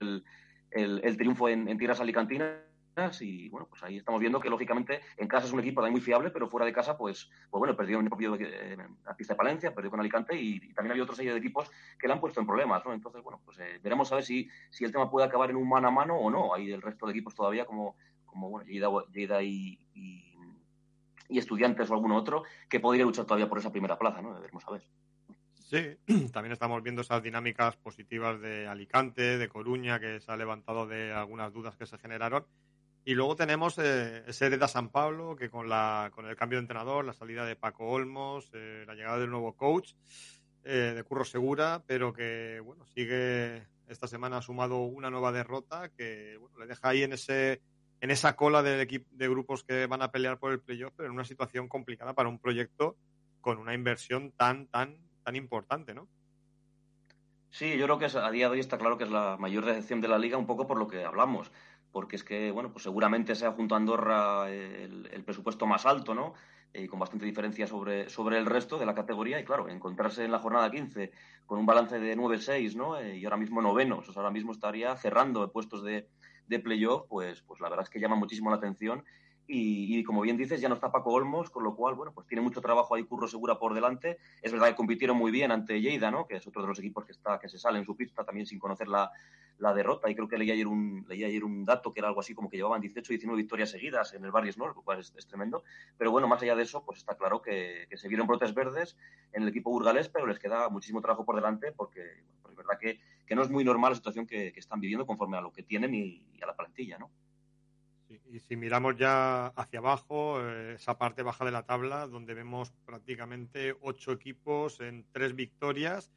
el, 0.01 0.25
el, 0.71 1.17
triunfo 1.17 1.49
en, 1.49 1.69
en 1.69 1.79
tierras 1.79 2.01
alicantinas 2.01 2.75
y 3.21 3.49
bueno, 3.49 3.67
pues 3.69 3.83
ahí 3.83 3.97
estamos 3.97 4.21
viendo 4.21 4.39
que 4.39 4.49
lógicamente 4.49 5.01
en 5.17 5.27
casa 5.27 5.47
es 5.47 5.53
un 5.53 5.61
equipo 5.61 5.83
muy 5.91 6.01
fiable, 6.01 6.31
pero 6.31 6.49
fuera 6.49 6.65
de 6.65 6.73
casa 6.73 6.97
pues, 6.97 7.29
pues 7.51 7.59
bueno, 7.59 7.77
perdió 7.77 7.99
en 7.99 8.05
el 8.05 8.09
propio 8.09 8.37
eh, 8.37 8.77
la 9.05 9.17
pista 9.17 9.35
de 9.35 9.39
Palencia, 9.39 9.75
perdió 9.75 9.91
con 9.91 10.01
Alicante 10.01 10.37
y, 10.37 10.61
también 10.75 10.93
había 10.93 11.03
otros 11.03 11.17
serie 11.17 11.33
de 11.33 11.39
equipos 11.39 11.71
que 11.99 12.07
le 12.07 12.13
han 12.13 12.21
puesto 12.21 12.41
en 12.41 12.47
problemas, 12.47 12.85
¿no? 12.85 12.93
Entonces, 12.93 13.23
bueno, 13.23 13.41
pues 13.45 13.59
eh, 13.59 13.81
veremos 13.83 14.11
a 14.13 14.17
ver 14.17 14.25
si, 14.25 14.49
si 14.71 14.85
el 14.85 14.93
tema 14.93 15.11
puede 15.11 15.27
acabar 15.27 15.51
en 15.51 15.57
un 15.57 15.69
mano 15.69 15.89
a 15.89 15.91
mano 15.91 16.17
o 16.17 16.31
no. 16.31 16.55
Hay 16.55 16.71
el 16.71 16.83
resto 16.83 17.07
de 17.07 17.13
equipos 17.13 17.35
todavía 17.35 17.65
como, 17.65 17.97
como 18.27 18.51
bueno, 18.51 18.67
Lleida, 19.13 19.43
y, 19.43 19.79
y, 19.95 20.31
Estudiantes 21.31 21.91
o 21.91 21.95
alguno 21.95 22.17
otro 22.17 22.45
que 22.69 22.79
podría 22.79 23.05
luchar 23.05 23.25
todavía 23.25 23.49
por 23.49 23.59
esa 23.59 23.73
primera 23.73 23.99
plaza, 23.99 24.23
¿no? 24.23 24.39
Veremos 24.41 24.65
a 24.69 24.71
ver. 24.71 24.85
Sí, 25.75 25.97
también 26.33 26.53
estamos 26.53 26.81
viendo 26.85 27.03
esas 27.03 27.21
dinámicas 27.21 27.75
positivas 27.75 28.41
de 28.41 28.69
Alicante, 28.69 29.39
de 29.39 29.49
Coruña, 29.49 29.99
que 29.99 30.21
se 30.21 30.31
ha 30.31 30.37
levantado 30.37 30.87
de 30.87 31.13
algunas 31.13 31.53
dudas 31.53 31.75
que 31.75 31.85
se 31.85 31.99
generaron. 31.99 32.47
Y 33.05 33.15
luego 33.15 33.35
tenemos 33.35 33.77
eh, 33.79 34.23
ese 34.29 34.47
Hereda 34.47 34.69
San 34.69 34.91
Pablo, 34.91 35.35
que 35.35 35.51
con, 35.51 35.69
la, 35.69 36.13
con 36.15 36.27
el 36.27 36.37
cambio 36.37 36.59
de 36.59 36.63
entrenador, 36.63 37.05
la 37.05 37.13
salida 37.13 37.45
de 37.45 37.57
Paco 37.57 37.89
Olmos, 37.89 38.53
eh, 38.53 38.85
la 38.87 38.95
llegada 38.95 39.19
del 39.19 39.31
nuevo 39.31 39.57
coach, 39.57 39.95
eh, 40.63 40.93
de 40.95 41.03
Curro 41.03 41.25
Segura, 41.25 41.83
pero 41.85 42.13
que 42.13 42.61
bueno, 42.65 42.87
sigue 42.87 43.67
esta 43.89 44.07
semana 44.07 44.43
sumado 44.43 44.79
una 44.83 45.11
nueva 45.11 45.33
derrota 45.33 45.89
que 45.89 46.37
bueno, 46.39 46.57
le 46.61 46.67
deja 46.69 46.91
ahí 46.91 47.03
en 47.03 47.15
ese 47.15 47.61
en 48.01 48.13
esa 48.13 48.37
cola 48.37 48.63
del 48.63 48.87
de 48.87 49.29
grupos 49.29 49.65
que 49.65 49.87
van 49.87 50.03
a 50.03 50.13
pelear 50.13 50.39
por 50.39 50.53
el 50.53 50.61
playoff, 50.61 50.93
pero 50.97 51.09
en 51.09 51.15
una 51.15 51.25
situación 51.25 51.69
complicada 51.69 52.15
para 52.15 52.29
un 52.29 52.39
proyecto 52.39 52.97
con 53.45 53.59
una 53.59 53.75
inversión 53.75 54.33
tan, 54.33 54.69
tan, 54.69 55.04
tan 55.25 55.37
importante, 55.37 55.95
¿no? 55.95 56.07
Sí, 57.51 57.77
yo 57.77 57.85
creo 57.87 57.99
que 57.99 58.07
a 58.07 58.31
día 58.31 58.47
de 58.47 58.53
hoy 58.53 58.61
está 58.61 58.79
claro 58.79 58.99
que 58.99 59.05
es 59.05 59.11
la 59.11 59.37
mayor 59.39 59.65
decepción 59.65 60.01
de 60.01 60.09
la 60.09 60.19
liga, 60.19 60.37
un 60.37 60.47
poco 60.47 60.67
por 60.67 60.77
lo 60.77 60.89
que 60.89 61.05
hablamos 61.05 61.51
porque 61.95 62.17
es 62.17 62.25
que, 62.25 62.51
bueno, 62.51 62.73
pues 62.73 62.83
seguramente 62.83 63.37
sea 63.37 63.53
junto 63.53 63.77
a 63.77 63.79
Andorra 63.79 64.51
el, 64.51 65.23
presupuesto 65.25 65.65
más 65.65 65.87
alto, 65.87 66.13
¿no? 66.13 66.35
Y 66.73 66.83
eh, 66.83 66.89
con 66.89 66.99
bastante 66.99 67.25
diferencia 67.25 67.69
sobre, 67.69 68.11
sobre 68.11 68.37
el 68.37 68.47
resto 68.47 68.79
de 68.79 68.85
la 68.85 68.97
categoría. 68.97 69.39
Y 69.39 69.45
claro, 69.45 69.69
encontrarse 69.69 70.25
en 70.25 70.33
la 70.33 70.41
jornada 70.41 70.73
15 70.73 71.13
con 71.47 71.61
un 71.61 71.67
balance 71.67 72.01
de 72.01 72.17
9-6, 72.17 72.75
¿no? 72.75 72.99
Eh, 72.99 73.19
y 73.19 73.25
ahora 73.25 73.37
mismo 73.37 73.63
novenos, 73.63 74.09
o 74.09 74.13
sea, 74.13 74.23
ahora 74.23 74.33
mismo 74.33 74.51
estaría 74.51 74.97
cerrando 74.97 75.51
puestos 75.53 75.85
de, 75.85 76.09
de 76.49 76.59
playoff, 76.59 77.07
pues, 77.09 77.43
pues 77.43 77.61
la 77.61 77.69
verdad 77.69 77.85
es 77.85 77.91
que 77.91 78.01
llama 78.01 78.17
muchísimo 78.17 78.51
la 78.51 78.57
atención 78.57 79.05
y, 79.47 80.03
como 80.05 80.23
bien 80.23 80.39
dices, 80.39 80.61
ya 80.61 80.69
no 80.69 80.75
está 80.75 80.91
Paco 80.91 81.11
Olmos, 81.11 81.51
con 81.51 81.65
lo 81.65 81.77
cual, 81.77 81.95
bueno, 81.95 82.13
pues 82.13 82.27
tiene 82.27 82.41
mucho 82.41 82.63
trabajo 82.63 82.95
ahí 82.95 83.05
Curro 83.05 83.29
Segura 83.29 83.59
por 83.59 83.75
delante. 83.75 84.19
Es 84.41 84.53
verdad 84.53 84.69
que 84.69 84.75
compitieron 84.75 85.19
muy 85.19 85.31
bien 85.31 85.53
ante 85.53 85.81
Lleida, 85.81 86.11
¿no? 86.11 86.27
Que 86.27 86.37
es 86.37 86.47
otro 86.47 86.63
de 86.63 86.69
los 86.69 86.79
equipos 86.79 87.05
que 87.05 87.13
está, 87.13 87.39
que 87.39 87.49
se 87.49 87.59
sale 87.59 87.79
en 87.79 87.85
su 87.85 87.95
pista 87.95 88.25
también 88.25 88.47
sin 88.47 88.59
conocer 88.59 88.89
la, 88.89 89.13
la 89.59 89.75
derrota. 89.75 90.09
Y 90.09 90.15
creo 90.15 90.29
que 90.29 90.39
leí 90.39 90.51
ayer 90.51 90.67
un, 90.67 91.05
leí 91.09 91.25
ayer 91.25 91.45
un 91.45 91.67
dato 91.67 91.93
que 91.93 92.01
era 92.01 92.09
algo 92.09 92.21
así 92.21 92.35
como 92.35 92.49
que 92.49 92.57
llevaban 92.57 92.81
18 92.81 93.07
19 93.07 93.43
victorias 93.43 93.71
seguidas 93.71 94.15
en 94.15 94.25
el 94.25 94.31
Barrios 94.31 94.57
Norte, 94.57 94.77
lo 94.77 94.83
cual 94.83 95.01
es, 95.01 95.27
tremendo. 95.27 95.63
Pero 95.99 96.11
bueno, 96.11 96.27
más 96.27 96.41
allá 96.41 96.57
de 96.57 96.63
eso, 96.63 96.83
pues 96.85 96.99
está 96.99 97.17
claro 97.17 97.43
que, 97.43 97.87
se 97.95 98.09
vieron 98.09 98.27
brotes 98.27 98.55
verdes 98.55 98.97
en 99.33 99.43
el 99.43 99.49
equipo 99.49 99.71
burgalés, 99.71 100.09
pero 100.09 100.27
les 100.27 100.39
queda 100.39 100.71
muchísimo 100.71 101.03
trabajo 101.03 101.27
por 101.27 101.37
delante 101.37 101.71
porque, 101.73 102.25
pues 102.41 102.53
es 102.53 102.57
verdad 102.57 102.79
que, 102.81 102.99
que, 103.27 103.35
no 103.35 103.43
es 103.43 103.51
muy 103.51 103.63
normal 103.63 103.93
la 103.93 103.97
situación 103.97 104.27
que, 104.27 104.53
que, 104.53 104.61
están 104.61 104.81
viviendo 104.81 105.07
conforme 105.07 105.37
a 105.37 105.43
lo 105.43 105.53
que 105.53 105.63
tienen 105.63 105.95
y, 105.95 106.27
y 106.33 106.43
a 106.43 106.47
la 106.47 106.57
plantilla, 106.57 106.99
¿no? 106.99 107.11
Y 108.31 108.41
si 108.41 108.57
miramos 108.57 108.97
ya 108.97 109.47
hacia 109.49 109.79
abajo, 109.79 110.41
eh, 110.41 110.75
esa 110.75 110.99
parte 110.99 111.23
baja 111.23 111.45
de 111.45 111.51
la 111.51 111.65
tabla, 111.65 112.07
donde 112.07 112.35
vemos 112.35 112.73
prácticamente 112.85 113.77
ocho 113.81 114.13
equipos 114.13 114.81
en 114.81 115.07
tres 115.13 115.35
victorias 115.35 116.11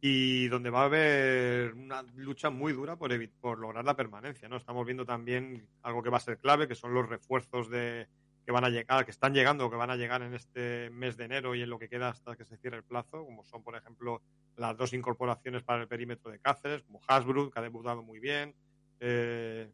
y 0.00 0.48
donde 0.48 0.70
va 0.70 0.82
a 0.82 0.84
haber 0.86 1.74
una 1.74 2.02
lucha 2.16 2.50
muy 2.50 2.72
dura 2.72 2.96
por, 2.96 3.10
por 3.40 3.58
lograr 3.58 3.84
la 3.84 3.96
permanencia. 3.96 4.48
¿no? 4.48 4.56
Estamos 4.56 4.86
viendo 4.86 5.04
también 5.04 5.68
algo 5.82 6.02
que 6.02 6.10
va 6.10 6.16
a 6.16 6.20
ser 6.20 6.38
clave, 6.38 6.66
que 6.66 6.74
son 6.74 6.94
los 6.94 7.08
refuerzos 7.08 7.68
de, 7.68 8.08
que 8.44 8.52
van 8.52 8.64
a 8.64 8.70
llegar, 8.70 9.04
que 9.04 9.10
están 9.10 9.34
llegando 9.34 9.66
o 9.66 9.70
que 9.70 9.76
van 9.76 9.90
a 9.90 9.96
llegar 9.96 10.22
en 10.22 10.34
este 10.34 10.90
mes 10.90 11.16
de 11.16 11.24
enero 11.24 11.54
y 11.54 11.62
en 11.62 11.70
lo 11.70 11.78
que 11.78 11.88
queda 11.88 12.08
hasta 12.08 12.36
que 12.36 12.44
se 12.44 12.56
cierre 12.56 12.78
el 12.78 12.84
plazo, 12.84 13.24
como 13.24 13.44
son, 13.44 13.62
por 13.62 13.76
ejemplo, 13.76 14.22
las 14.56 14.76
dos 14.76 14.92
incorporaciones 14.92 15.62
para 15.62 15.82
el 15.82 15.88
perímetro 15.88 16.30
de 16.30 16.38
Cáceres, 16.38 16.82
como 16.82 17.00
Hasbro, 17.06 17.50
que 17.50 17.58
ha 17.58 17.62
debutado 17.62 18.02
muy 18.02 18.18
bien. 18.18 18.54
Eh, 19.00 19.70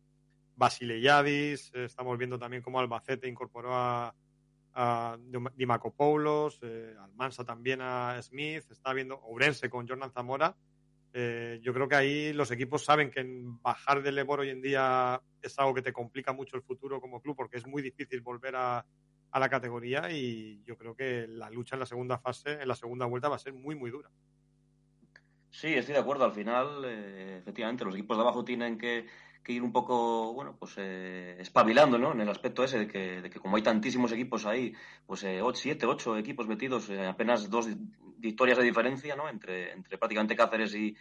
Basile 0.57 1.01
Yadis, 1.01 1.71
estamos 1.75 2.17
viendo 2.17 2.39
también 2.39 2.63
cómo 2.63 2.81
Albacete 2.81 3.29
incorporó 3.29 3.75
a, 3.75 4.15
a 4.73 5.19
Dimacopoulos, 5.55 6.59
eh, 6.63 6.95
Almansa 6.99 7.45
también 7.45 7.81
a 7.83 8.21
Smith, 8.23 8.65
está 8.71 8.93
viendo 8.95 9.17
Ourense 9.17 9.69
con 9.69 9.87
Jordan 9.87 10.11
Zamora. 10.11 10.57
Eh, 11.13 11.61
yo 11.63 11.73
creo 11.73 11.89
que 11.89 11.97
ahí 11.97 12.33
los 12.33 12.51
equipos 12.51 12.85
saben 12.85 13.11
que 13.11 13.25
bajar 13.63 14.03
del 14.03 14.17
Lebor 14.17 14.41
hoy 14.41 14.51
en 14.51 14.61
día 14.61 15.21
es 15.41 15.59
algo 15.59 15.75
que 15.75 15.83
te 15.83 15.93
complica 15.93 16.33
mucho 16.33 16.57
el 16.57 16.63
futuro 16.63 17.01
como 17.01 17.21
club 17.21 17.37
porque 17.37 17.59
es 17.59 17.67
muy 17.67 17.83
difícil 17.83 18.21
volver 18.21 18.57
a, 18.57 18.85
a 19.31 19.41
la 19.41 19.49
categoría 19.49 20.11
y 20.11 20.63
yo 20.65 20.77
creo 20.77 20.95
que 20.95 21.27
la 21.29 21.51
lucha 21.51 21.77
en 21.77 21.81
la 21.81 21.87
segunda 21.87 22.19
fase, 22.19 22.61
en 22.61 22.69
la 22.69 22.75
segunda 22.75 23.07
vuelta 23.07 23.29
va 23.29 23.37
a 23.37 23.39
ser 23.39 23.53
muy, 23.53 23.75
muy 23.75 23.91
dura. 23.91 24.11
Sí, 25.51 25.69
estoy 25.73 25.95
de 25.95 26.01
acuerdo. 26.01 26.25
Al 26.25 26.33
final, 26.33 26.85
eh, 26.85 27.39
efectivamente, 27.39 27.85
los 27.85 27.95
equipos 27.95 28.19
de 28.19 28.23
abajo 28.23 28.45
tienen 28.45 28.77
que, 28.77 29.07
ir 29.53 29.63
un 29.63 29.73
poco, 29.73 30.33
bueno, 30.33 30.57
pues 30.59 30.75
eh, 30.77 31.37
espabilando, 31.39 31.99
¿no? 31.99 32.13
En 32.13 32.21
el 32.21 32.29
aspecto 32.29 32.65
ese 32.65 32.79
de 32.79 32.89
que, 32.89 33.23
de 33.23 33.31
que 33.31 33.41
como 33.41 33.57
hay 33.57 33.63
tantísimos 33.63 34.13
equipos 34.13 34.47
ahí, 34.47 34.75
pues 35.07 35.25
eh, 35.25 35.41
siete, 35.55 35.87
ocho 35.87 36.17
equipos 36.17 36.47
metidos, 36.49 36.89
eh, 36.91 37.07
apenas 37.07 37.49
dos 37.51 37.69
victorias 38.19 38.59
de 38.59 38.65
diferencia, 38.65 39.17
¿no? 39.17 39.29
Entre, 39.29 39.73
entre 39.73 39.99
prácticamente 39.99 40.37
Cáceres 40.37 40.75
y, 40.75 40.97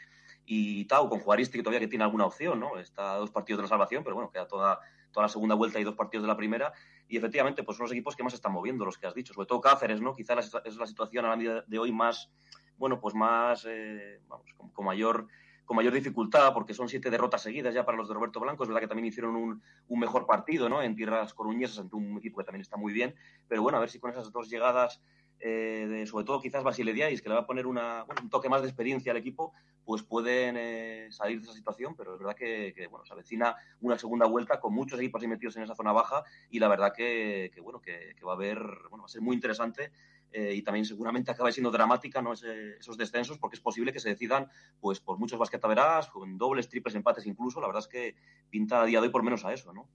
y 0.45 0.85
Tau, 0.85 1.09
con 1.09 1.19
Juaristi 1.19 1.57
que 1.57 1.63
todavía 1.63 1.79
que 1.79 1.87
tiene 1.87 2.03
alguna 2.03 2.25
opción, 2.25 2.59
¿no? 2.59 2.77
Está 2.77 3.13
a 3.13 3.17
dos 3.17 3.31
partidos 3.31 3.59
de 3.59 3.63
la 3.63 3.69
salvación, 3.69 4.03
pero 4.03 4.15
bueno, 4.15 4.31
queda 4.31 4.47
toda, 4.47 4.79
toda 5.11 5.25
la 5.25 5.29
segunda 5.29 5.55
vuelta 5.55 5.79
y 5.79 5.83
dos 5.83 5.95
partidos 5.95 6.23
de 6.23 6.27
la 6.27 6.37
primera. 6.37 6.73
Y 7.07 7.17
efectivamente, 7.17 7.63
pues 7.63 7.77
son 7.77 7.85
los 7.85 7.91
equipos 7.91 8.15
que 8.15 8.23
más 8.23 8.33
están 8.33 8.51
moviendo, 8.51 8.85
los 8.85 8.97
que 8.97 9.07
has 9.07 9.13
dicho, 9.13 9.33
sobre 9.33 9.47
todo 9.47 9.61
Cáceres, 9.61 10.01
¿no? 10.01 10.13
Quizá 10.13 10.33
es 10.33 10.75
la 10.75 10.87
situación 10.87 11.25
a 11.25 11.29
la 11.29 11.35
medida 11.35 11.63
de 11.67 11.79
hoy 11.79 11.91
más 11.91 12.29
bueno, 12.77 12.99
pues 12.99 13.15
más, 13.15 13.65
eh, 13.67 14.21
vamos, 14.27 14.47
con, 14.73 14.85
mayor 14.85 15.27
con 15.65 15.75
mayor 15.75 15.93
dificultad, 15.93 16.53
porque 16.53 16.73
son 16.73 16.87
siete 16.87 17.09
derrotas 17.09 17.41
seguidas 17.41 17.73
ya 17.73 17.85
para 17.85 17.97
los 17.97 18.07
de 18.07 18.13
Roberto 18.13 18.39
Blanco. 18.39 18.63
Es 18.63 18.69
verdad 18.69 18.81
que 18.81 18.87
también 18.87 19.07
hicieron 19.07 19.35
un, 19.35 19.61
un, 19.87 19.99
mejor 19.99 20.25
partido, 20.25 20.69
¿no? 20.69 20.81
En 20.81 20.95
tierras 20.95 21.33
coruñesas, 21.33 21.79
ante 21.79 21.95
un 21.95 22.17
equipo 22.17 22.37
que 22.37 22.45
también 22.45 22.61
está 22.61 22.77
muy 22.77 22.93
bien. 22.93 23.15
Pero 23.47 23.63
bueno, 23.63 23.77
a 23.77 23.81
ver 23.81 23.89
si 23.89 23.99
con 23.99 24.11
esas 24.11 24.31
dos 24.31 24.49
llegadas, 24.49 25.01
eh, 25.39 25.87
de, 25.89 26.05
sobre 26.05 26.25
todo 26.25 26.39
quizás 26.39 26.63
Basile 26.63 26.93
Diais, 26.93 27.21
que 27.21 27.29
le 27.29 27.35
va 27.35 27.41
a 27.41 27.47
poner 27.47 27.65
una, 27.65 28.05
un 28.21 28.29
toque 28.29 28.47
más 28.47 28.61
de 28.61 28.67
experiencia 28.67 29.11
al 29.11 29.17
equipo, 29.17 29.53
pues 29.83 30.01
pueden 30.03 30.55
eh, 30.57 31.07
salir 31.11 31.39
de 31.39 31.45
esa 31.45 31.53
situación. 31.53 31.95
Pero 31.95 32.13
es 32.13 32.19
verdad 32.19 32.35
que, 32.35 32.73
que, 32.75 32.85
bueno, 32.87 33.05
se 33.05 33.13
avecina 33.13 33.55
una 33.81 33.97
segunda 33.97 34.27
vuelta 34.27 34.59
con 34.59 34.73
muchos 34.73 34.99
equipos 34.99 35.21
ahí 35.21 35.27
metidos 35.27 35.57
en 35.57 35.63
esa 35.63 35.75
zona 35.75 35.91
baja 35.91 36.23
y 36.51 36.59
la 36.59 36.67
verdad 36.67 36.93
que, 36.95 37.51
que 37.53 37.59
bueno, 37.59 37.81
que, 37.81 38.13
que 38.15 38.25
va 38.25 38.33
a 38.33 38.35
haber, 38.35 38.59
bueno, 38.89 39.03
va 39.03 39.05
a 39.05 39.09
ser 39.09 39.21
muy 39.21 39.35
interesante 39.35 39.91
eh, 40.37 40.53
y 40.53 40.61
también 40.63 40.83
seguramente 40.83 41.31
acaba 41.31 41.49
siendo 41.49 41.71
dramática 41.71 42.21
¿no? 42.21 42.33
esos 42.33 42.97
descensos 42.97 43.37
porque 43.37 43.55
es 43.55 43.61
posible 43.61 43.93
que 43.93 44.01
se 44.01 44.09
decidan 44.09 44.49
pues 44.81 44.99
por 44.99 45.17
muchos 45.17 45.39
basquetaverás, 45.39 46.09
con 46.09 46.37
dobles, 46.37 46.67
triples, 46.67 46.93
empates 46.93 47.25
incluso. 47.25 47.61
La 47.61 47.67
verdad 47.67 47.83
es 47.83 47.87
que 47.87 48.15
pinta 48.49 48.81
a 48.81 48.85
día 48.85 48.99
de 48.99 49.07
hoy 49.07 49.13
por 49.13 49.23
menos 49.23 49.45
a 49.45 49.53
eso, 49.53 49.71
¿no? 49.71 49.87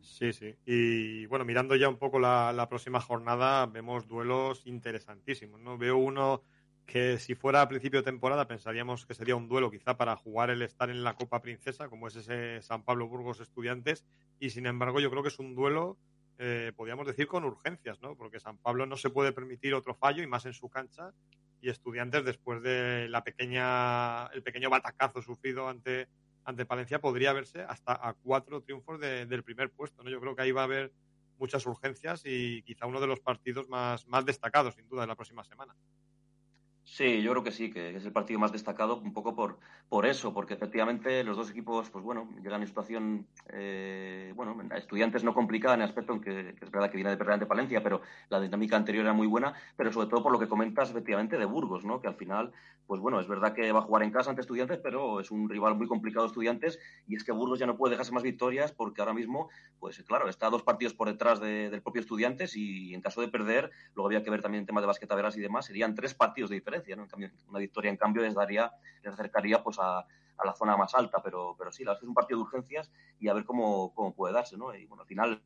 Sí, 0.00 0.32
sí. 0.32 0.54
Y 0.64 1.26
bueno, 1.26 1.44
mirando 1.44 1.74
ya 1.74 1.88
un 1.88 1.98
poco 1.98 2.20
la, 2.20 2.66
próxima 2.68 3.00
jornada, 3.00 3.66
vemos 3.66 4.06
duelos 4.06 4.64
interesantísimos, 4.64 5.60
¿no? 5.60 5.76
Veo 5.76 5.96
uno 5.96 6.42
que 6.86 7.18
si 7.18 7.34
fuera 7.34 7.60
a 7.60 7.68
principio 7.68 7.98
de 7.98 8.04
temporada 8.04 8.46
pensaríamos 8.46 9.06
que 9.06 9.14
sería 9.14 9.34
un 9.34 9.48
duelo 9.48 9.72
quizá 9.72 9.96
para 9.96 10.14
jugar 10.14 10.50
el 10.50 10.62
estar 10.62 10.88
en 10.88 11.02
la 11.02 11.14
Copa 11.14 11.42
Princesa, 11.42 11.88
como 11.88 12.06
es 12.06 12.14
ese 12.14 12.62
San 12.62 12.84
Pablo 12.84 13.08
Burgos 13.08 13.40
Estudiantes, 13.40 14.04
y 14.38 14.50
sin 14.50 14.66
embargo 14.66 15.00
yo 15.00 15.10
creo 15.10 15.24
que 15.24 15.30
es 15.30 15.38
un 15.40 15.56
duelo 15.56 15.98
eh, 16.38 16.72
podríamos 16.74 17.06
decir, 17.06 17.26
con 17.26 17.44
urgencias, 17.44 18.00
¿no? 18.02 18.16
Porque 18.16 18.40
San 18.40 18.58
Pablo 18.58 18.86
no 18.86 18.96
se 18.96 19.10
puede 19.10 19.32
permitir 19.32 19.74
otro 19.74 19.94
fallo 19.94 20.22
y 20.22 20.26
más 20.26 20.46
en 20.46 20.52
su 20.52 20.68
cancha. 20.68 21.12
Y 21.60 21.68
Estudiantes, 21.68 22.24
después 22.24 22.62
de 22.62 23.08
la 23.08 23.24
pequeña, 23.24 24.26
el 24.26 24.42
pequeño 24.42 24.68
batacazo 24.68 25.22
sufrido 25.22 25.68
ante, 25.68 26.08
ante 26.44 26.66
Palencia, 26.66 27.00
podría 27.00 27.32
verse 27.32 27.62
hasta 27.62 27.92
a 27.92 28.12
cuatro 28.14 28.62
triunfos 28.62 29.00
del 29.00 29.42
primer 29.44 29.70
puesto, 29.70 30.02
¿no? 30.02 30.10
Yo 30.10 30.20
creo 30.20 30.36
que 30.36 30.42
ahí 30.42 30.52
va 30.52 30.62
a 30.62 30.64
haber 30.64 30.92
muchas 31.38 31.64
urgencias 31.66 32.22
y 32.24 32.62
quizá 32.62 32.86
uno 32.86 33.00
de 33.00 33.06
los 33.06 33.20
partidos 33.20 33.68
más, 33.68 34.06
más 34.08 34.24
destacados, 34.24 34.74
sin 34.74 34.88
duda, 34.88 35.02
de 35.02 35.08
la 35.08 35.16
próxima 35.16 35.44
semana. 35.44 35.74
Sí, 36.86 37.22
yo 37.22 37.30
creo 37.30 37.42
que 37.42 37.50
sí, 37.50 37.70
que 37.70 37.96
es 37.96 38.04
el 38.04 38.12
partido 38.12 38.38
más 38.38 38.52
destacado 38.52 38.98
un 39.00 39.14
poco 39.14 39.34
por, 39.34 39.58
por 39.88 40.04
eso, 40.04 40.34
porque 40.34 40.52
efectivamente 40.52 41.24
los 41.24 41.34
dos 41.34 41.50
equipos, 41.50 41.88
pues 41.88 42.04
bueno, 42.04 42.28
llegan 42.42 42.60
en 42.60 42.68
situación, 42.68 43.26
eh, 43.48 44.34
bueno, 44.36 44.54
estudiantes 44.76 45.24
no 45.24 45.32
complicada 45.32 45.76
en 45.76 45.80
el 45.80 45.88
aspecto 45.88 46.12
en 46.12 46.20
que, 46.20 46.54
es 46.60 46.70
verdad 46.70 46.90
que 46.90 46.96
viene 46.96 47.08
de 47.08 47.16
perder 47.16 47.34
ante 47.34 47.46
Palencia, 47.46 47.82
pero 47.82 48.02
la 48.28 48.38
dinámica 48.38 48.76
anterior 48.76 49.02
era 49.06 49.14
muy 49.14 49.26
buena, 49.26 49.54
pero 49.76 49.92
sobre 49.92 50.08
todo 50.08 50.22
por 50.22 50.30
lo 50.30 50.38
que 50.38 50.46
comentas 50.46 50.90
efectivamente 50.90 51.38
de 51.38 51.46
Burgos, 51.46 51.86
¿no? 51.86 52.02
Que 52.02 52.06
al 52.08 52.16
final, 52.16 52.52
pues 52.86 53.00
bueno, 53.00 53.18
es 53.18 53.28
verdad 53.28 53.54
que 53.54 53.72
va 53.72 53.78
a 53.78 53.82
jugar 53.82 54.02
en 54.02 54.10
casa 54.10 54.28
ante 54.28 54.42
estudiantes, 54.42 54.78
pero 54.82 55.20
es 55.20 55.30
un 55.30 55.48
rival 55.48 55.76
muy 55.76 55.86
complicado 55.86 56.26
estudiantes 56.26 56.78
y 57.06 57.16
es 57.16 57.24
que 57.24 57.32
Burgos 57.32 57.58
ya 57.58 57.66
no 57.66 57.78
puede 57.78 57.92
dejarse 57.92 58.12
más 58.12 58.22
victorias 58.22 58.72
porque 58.72 59.00
ahora 59.00 59.14
mismo, 59.14 59.48
pues 59.80 60.02
claro, 60.02 60.28
está 60.28 60.50
dos 60.50 60.62
partidos 60.62 60.92
por 60.92 61.08
detrás 61.08 61.40
del 61.40 61.80
propio 61.80 62.00
estudiantes 62.00 62.54
y 62.56 62.92
en 62.92 63.00
caso 63.00 63.22
de 63.22 63.28
perder, 63.28 63.70
luego 63.94 64.08
había 64.08 64.22
que 64.22 64.30
ver 64.30 64.42
también 64.42 64.60
el 64.60 64.66
tema 64.66 64.82
de 64.82 64.86
basquetaveras 64.86 65.34
y 65.38 65.40
demás, 65.40 65.64
serían 65.64 65.94
tres 65.94 66.12
partidos 66.12 66.50
de 66.50 66.56
diferencia 66.56 66.73
en 66.74 67.06
cambio, 67.06 67.30
una 67.48 67.58
victoria, 67.58 67.90
en 67.90 67.96
cambio, 67.96 68.22
les 68.22 68.34
daría, 68.34 68.72
les 69.02 69.12
acercaría 69.12 69.62
pues 69.62 69.78
a, 69.78 69.98
a 69.98 70.46
la 70.46 70.54
zona 70.54 70.76
más 70.76 70.94
alta, 70.94 71.22
pero, 71.22 71.54
pero 71.58 71.70
sí, 71.72 71.84
la 71.84 71.90
verdad 71.90 71.98
es 71.98 72.00
que 72.00 72.06
es 72.06 72.08
un 72.08 72.14
partido 72.14 72.38
de 72.38 72.44
urgencias 72.44 72.90
y 73.18 73.28
a 73.28 73.34
ver 73.34 73.44
cómo, 73.44 73.94
cómo 73.94 74.14
puede 74.14 74.34
darse, 74.34 74.56
¿no? 74.56 74.74
Y 74.74 74.86
bueno, 74.86 75.02
al 75.02 75.08
final 75.08 75.42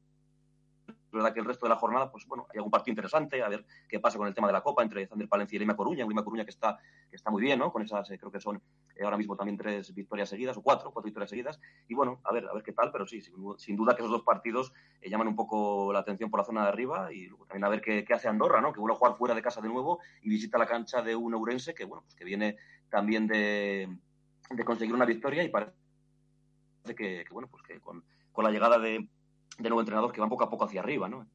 es 0.88 1.12
verdad 1.12 1.32
que 1.32 1.40
el 1.40 1.46
resto 1.46 1.66
de 1.66 1.70
la 1.70 1.76
jornada, 1.76 2.10
pues 2.10 2.26
bueno, 2.26 2.46
hay 2.50 2.58
algún 2.58 2.70
partido 2.70 2.92
interesante, 2.92 3.42
a 3.42 3.48
ver 3.48 3.64
qué 3.88 3.98
pasa 3.98 4.18
con 4.18 4.28
el 4.28 4.34
tema 4.34 4.46
de 4.46 4.52
la 4.52 4.62
Copa 4.62 4.82
entre 4.82 5.06
Zander 5.06 5.28
Palencia 5.28 5.56
y 5.56 5.58
Lima 5.58 5.76
Coruña, 5.76 6.06
Lima 6.06 6.22
Coruña 6.22 6.44
que 6.44 6.50
está, 6.50 6.78
que 7.08 7.16
está 7.16 7.30
muy 7.30 7.42
bien, 7.42 7.58
¿no? 7.58 7.72
Con 7.72 7.82
esas, 7.82 8.10
eh, 8.10 8.18
creo 8.18 8.30
que 8.30 8.40
son 8.40 8.60
ahora 9.04 9.16
mismo 9.16 9.36
también 9.36 9.56
tres 9.56 9.94
victorias 9.94 10.28
seguidas, 10.28 10.56
o 10.56 10.62
cuatro, 10.62 10.90
cuatro 10.92 11.06
victorias 11.06 11.30
seguidas, 11.30 11.60
y 11.86 11.94
bueno, 11.94 12.20
a 12.24 12.32
ver, 12.32 12.46
a 12.48 12.54
ver 12.54 12.62
qué 12.62 12.72
tal, 12.72 12.90
pero 12.90 13.06
sí, 13.06 13.20
sin, 13.20 13.76
duda 13.76 13.94
que 13.94 14.02
esos 14.02 14.10
dos 14.10 14.22
partidos 14.22 14.72
eh, 15.00 15.10
llaman 15.10 15.28
un 15.28 15.36
poco 15.36 15.92
la 15.92 16.00
atención 16.00 16.30
por 16.30 16.40
la 16.40 16.44
zona 16.44 16.62
de 16.62 16.68
arriba, 16.68 17.12
y 17.12 17.26
luego 17.26 17.46
también 17.46 17.64
a 17.64 17.68
ver 17.68 17.80
qué, 17.80 18.04
qué, 18.04 18.14
hace 18.14 18.28
Andorra, 18.28 18.60
¿no? 18.60 18.72
Que 18.72 18.80
vuelve 18.80 18.94
a 18.94 18.98
jugar 18.98 19.16
fuera 19.16 19.34
de 19.34 19.42
casa 19.42 19.60
de 19.60 19.68
nuevo 19.68 20.00
y 20.22 20.28
visita 20.28 20.58
la 20.58 20.66
cancha 20.66 21.02
de 21.02 21.16
un 21.16 21.34
Eurense 21.34 21.74
que, 21.74 21.84
bueno, 21.84 22.02
pues 22.02 22.14
que 22.14 22.24
viene 22.24 22.56
también 22.88 23.26
de, 23.26 23.88
de 24.50 24.64
conseguir 24.64 24.94
una 24.94 25.04
victoria 25.04 25.42
y 25.42 25.48
parece 25.48 25.72
que, 26.84 27.24
que 27.24 27.32
bueno, 27.32 27.48
pues 27.48 27.62
que 27.62 27.80
con, 27.80 28.04
con 28.32 28.44
la 28.44 28.50
llegada 28.50 28.78
de, 28.78 29.08
de 29.58 29.68
nuevo 29.68 29.80
entrenador 29.80 30.12
que 30.12 30.20
va 30.20 30.28
poco 30.28 30.44
a 30.44 30.50
poco 30.50 30.64
hacia 30.64 30.80
arriba, 30.80 31.08
¿no? 31.08 31.26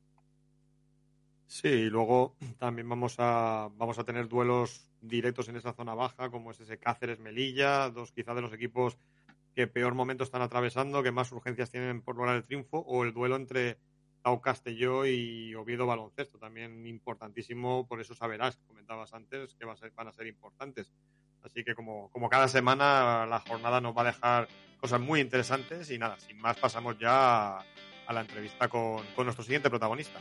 Sí, 1.54 1.68
y 1.68 1.90
luego 1.92 2.36
también 2.58 2.90
vamos 2.90 3.18
a, 3.20 3.70
vamos 3.78 4.00
a 4.00 4.04
tener 4.04 4.28
duelos 4.28 4.90
directos 5.02 5.50
en 5.50 5.56
esa 5.56 5.72
zona 5.74 5.94
baja, 5.94 6.32
como 6.32 6.50
es 6.50 6.60
ese 6.60 6.80
Cáceres-Melilla, 6.80 7.92
dos 7.92 8.12
quizás 8.12 8.36
de 8.36 8.42
los 8.42 8.54
equipos 8.54 8.98
que 9.54 9.68
peor 9.68 9.94
momento 9.94 10.24
están 10.24 10.42
atravesando, 10.42 11.04
que 11.04 11.12
más 11.12 11.32
urgencias 11.32 11.70
tienen 11.70 12.02
por 12.02 12.16
lograr 12.16 12.38
el 12.38 12.44
triunfo, 12.44 12.80
o 12.80 13.04
el 13.04 13.14
duelo 13.14 13.36
entre 13.36 13.78
Tau 14.24 14.42
Castelló 14.42 15.06
y 15.06 15.54
Oviedo 15.54 15.86
Baloncesto, 15.86 16.40
también 16.40 16.88
importantísimo, 16.88 17.88
por 17.88 18.02
eso 18.02 18.16
saberás, 18.16 18.58
comentabas 18.66 19.14
antes, 19.14 19.54
que 19.54 19.70
a 19.70 19.76
ser, 19.76 19.92
van 19.92 20.08
a 20.08 20.12
ser 20.12 20.26
importantes. 20.26 20.92
Así 21.44 21.64
que 21.64 21.76
como, 21.76 22.10
como 22.10 22.30
cada 22.30 22.48
semana 22.48 23.28
la 23.28 23.40
jornada 23.42 23.80
nos 23.80 23.96
va 23.96 24.02
a 24.02 24.06
dejar 24.06 24.48
cosas 24.80 25.00
muy 25.00 25.20
interesantes 25.20 25.92
y 25.92 26.00
nada, 26.00 26.20
sin 26.20 26.40
más 26.40 26.58
pasamos 26.58 26.98
ya 26.98 27.60
a, 27.60 27.66
a 28.08 28.14
la 28.14 28.22
entrevista 28.22 28.68
con, 28.70 29.06
con 29.16 29.26
nuestro 29.26 29.44
siguiente 29.44 29.70
protagonista. 29.70 30.20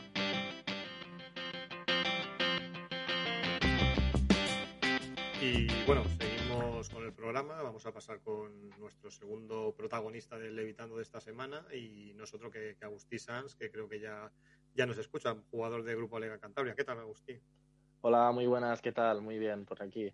Y 5.55 5.67
bueno, 5.85 6.03
seguimos 6.19 6.89
con 6.89 7.03
el 7.03 7.13
programa. 7.13 7.61
Vamos 7.61 7.85
a 7.85 7.91
pasar 7.93 8.19
con 8.21 8.71
nuestro 8.79 9.11
segundo 9.11 9.75
protagonista 9.77 10.39
del 10.39 10.55
Levitando 10.55 10.95
de 10.95 11.03
esta 11.03 11.21
semana 11.21 11.63
y 11.71 12.11
nosotros 12.15 12.51
que, 12.51 12.75
que 12.75 12.85
Agustí 12.85 13.19
Sanz, 13.19 13.53
que 13.53 13.69
creo 13.69 13.87
que 13.87 13.99
ya, 13.99 14.31
ya 14.73 14.87
nos 14.87 14.97
escucha, 14.97 15.35
jugador 15.51 15.83
de 15.83 15.95
Grupo 15.95 16.19
Lega 16.19 16.39
Cantabria. 16.39 16.73
¿Qué 16.73 16.83
tal, 16.83 16.97
Agustín? 16.97 17.39
Hola, 18.01 18.31
muy 18.31 18.47
buenas, 18.47 18.81
¿qué 18.81 18.91
tal? 18.91 19.21
Muy 19.21 19.37
bien, 19.37 19.65
por 19.65 19.83
aquí. 19.83 20.11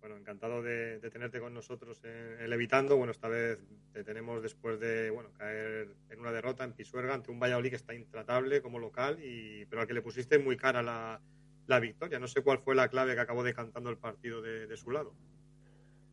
Bueno, 0.00 0.18
encantado 0.18 0.62
de, 0.62 0.98
de 0.98 1.10
tenerte 1.10 1.40
con 1.40 1.54
nosotros 1.54 2.04
en, 2.04 2.38
en, 2.38 2.50
Levitando. 2.50 2.94
Bueno, 2.98 3.12
esta 3.12 3.28
vez 3.28 3.58
te 3.94 4.04
tenemos 4.04 4.42
después 4.42 4.78
de 4.78 5.08
bueno 5.08 5.32
caer 5.32 5.96
en 6.10 6.20
una 6.20 6.30
derrota 6.30 6.64
en 6.64 6.74
Pisuerga 6.74 7.14
ante 7.14 7.30
un 7.30 7.40
Valladolid 7.40 7.70
que 7.70 7.76
está 7.76 7.94
intratable 7.94 8.60
como 8.60 8.78
local, 8.78 9.18
y, 9.24 9.64
pero 9.64 9.80
al 9.80 9.88
que 9.88 9.94
le 9.94 10.02
pusiste 10.02 10.38
muy 10.38 10.58
cara 10.58 10.82
la, 10.82 11.22
la 11.68 11.78
victoria. 11.78 12.18
No 12.18 12.26
sé 12.26 12.42
cuál 12.42 12.58
fue 12.58 12.74
la 12.74 12.88
clave 12.88 13.14
que 13.14 13.20
acabó 13.20 13.44
decantando 13.44 13.90
el 13.90 13.98
partido 13.98 14.42
de, 14.42 14.76
su 14.76 14.90
lado. 14.90 15.12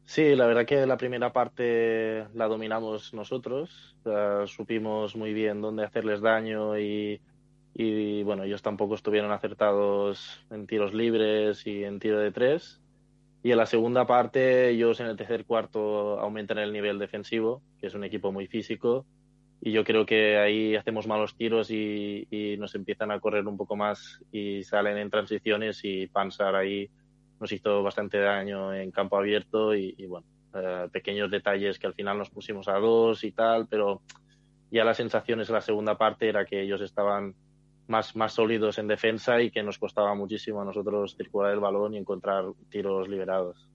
Sí, 0.03 0.35
la 0.35 0.45
verdad 0.45 0.65
que 0.65 0.85
la 0.85 0.97
primera 0.97 1.33
parte 1.33 2.27
la 2.35 2.47
dominamos 2.47 3.13
nosotros. 3.13 3.95
Uh, 4.05 4.45
supimos 4.45 5.15
muy 5.15 5.33
bien 5.33 5.61
dónde 5.61 5.83
hacerles 5.83 6.21
daño 6.21 6.77
y, 6.77 7.19
y, 7.73 8.21
bueno, 8.23 8.43
ellos 8.43 8.61
tampoco 8.61 8.93
estuvieron 8.93 9.31
acertados 9.31 10.45
en 10.51 10.67
tiros 10.67 10.93
libres 10.93 11.65
y 11.65 11.83
en 11.83 11.99
tiro 11.99 12.19
de 12.19 12.31
tres. 12.31 12.81
Y 13.41 13.51
en 13.51 13.57
la 13.57 13.65
segunda 13.65 14.05
parte, 14.05 14.69
ellos 14.69 14.99
en 14.99 15.07
el 15.07 15.17
tercer 15.17 15.45
cuarto 15.45 16.19
aumentan 16.19 16.57
el 16.57 16.73
nivel 16.73 16.99
defensivo, 16.99 17.61
que 17.79 17.87
es 17.87 17.93
un 17.93 18.03
equipo 18.03 18.31
muy 18.31 18.47
físico, 18.47 19.05
y 19.61 19.71
yo 19.71 19.83
creo 19.83 20.05
que 20.05 20.37
ahí 20.37 20.75
hacemos 20.75 21.07
malos 21.07 21.35
tiros 21.35 21.71
y, 21.71 22.27
y, 22.29 22.57
nos 22.57 22.75
empiezan 22.75 23.11
a 23.11 23.19
correr 23.19 23.47
un 23.47 23.57
poco 23.57 23.75
más 23.75 24.21
y 24.31 24.63
salen 24.63 24.97
en 24.97 25.09
transiciones 25.09 25.79
y 25.83 26.07
Pansar 26.07 26.55
ahí 26.55 26.89
nos 27.39 27.51
hizo 27.51 27.83
bastante 27.83 28.19
daño 28.19 28.73
en 28.73 28.91
campo 28.91 29.17
abierto 29.17 29.75
y, 29.75 29.95
y 29.97 30.05
bueno, 30.05 30.27
eh, 30.53 30.87
pequeños 30.91 31.29
detalles 31.29 31.77
que 31.79 31.87
al 31.87 31.93
final 31.93 32.17
nos 32.17 32.29
pusimos 32.29 32.67
a 32.67 32.73
dos 32.79 33.23
y 33.23 33.31
tal, 33.31 33.67
pero 33.67 34.01
ya 34.71 34.85
las 34.85 34.97
sensaciones 34.97 35.49
en 35.49 35.55
la 35.55 35.61
segunda 35.61 35.97
parte 35.97 36.29
era 36.29 36.45
que 36.45 36.61
ellos 36.61 36.81
estaban 36.81 37.35
más, 37.87 38.15
más 38.15 38.33
sólidos 38.33 38.77
en 38.77 38.87
defensa 38.87 39.41
y 39.41 39.51
que 39.51 39.63
nos 39.63 39.77
costaba 39.77 40.15
muchísimo 40.15 40.61
a 40.61 40.65
nosotros 40.65 41.15
circular 41.17 41.51
el 41.51 41.59
balón 41.59 41.93
y 41.93 41.97
encontrar 41.97 42.45
tiros 42.69 43.07
liberados. 43.09 43.69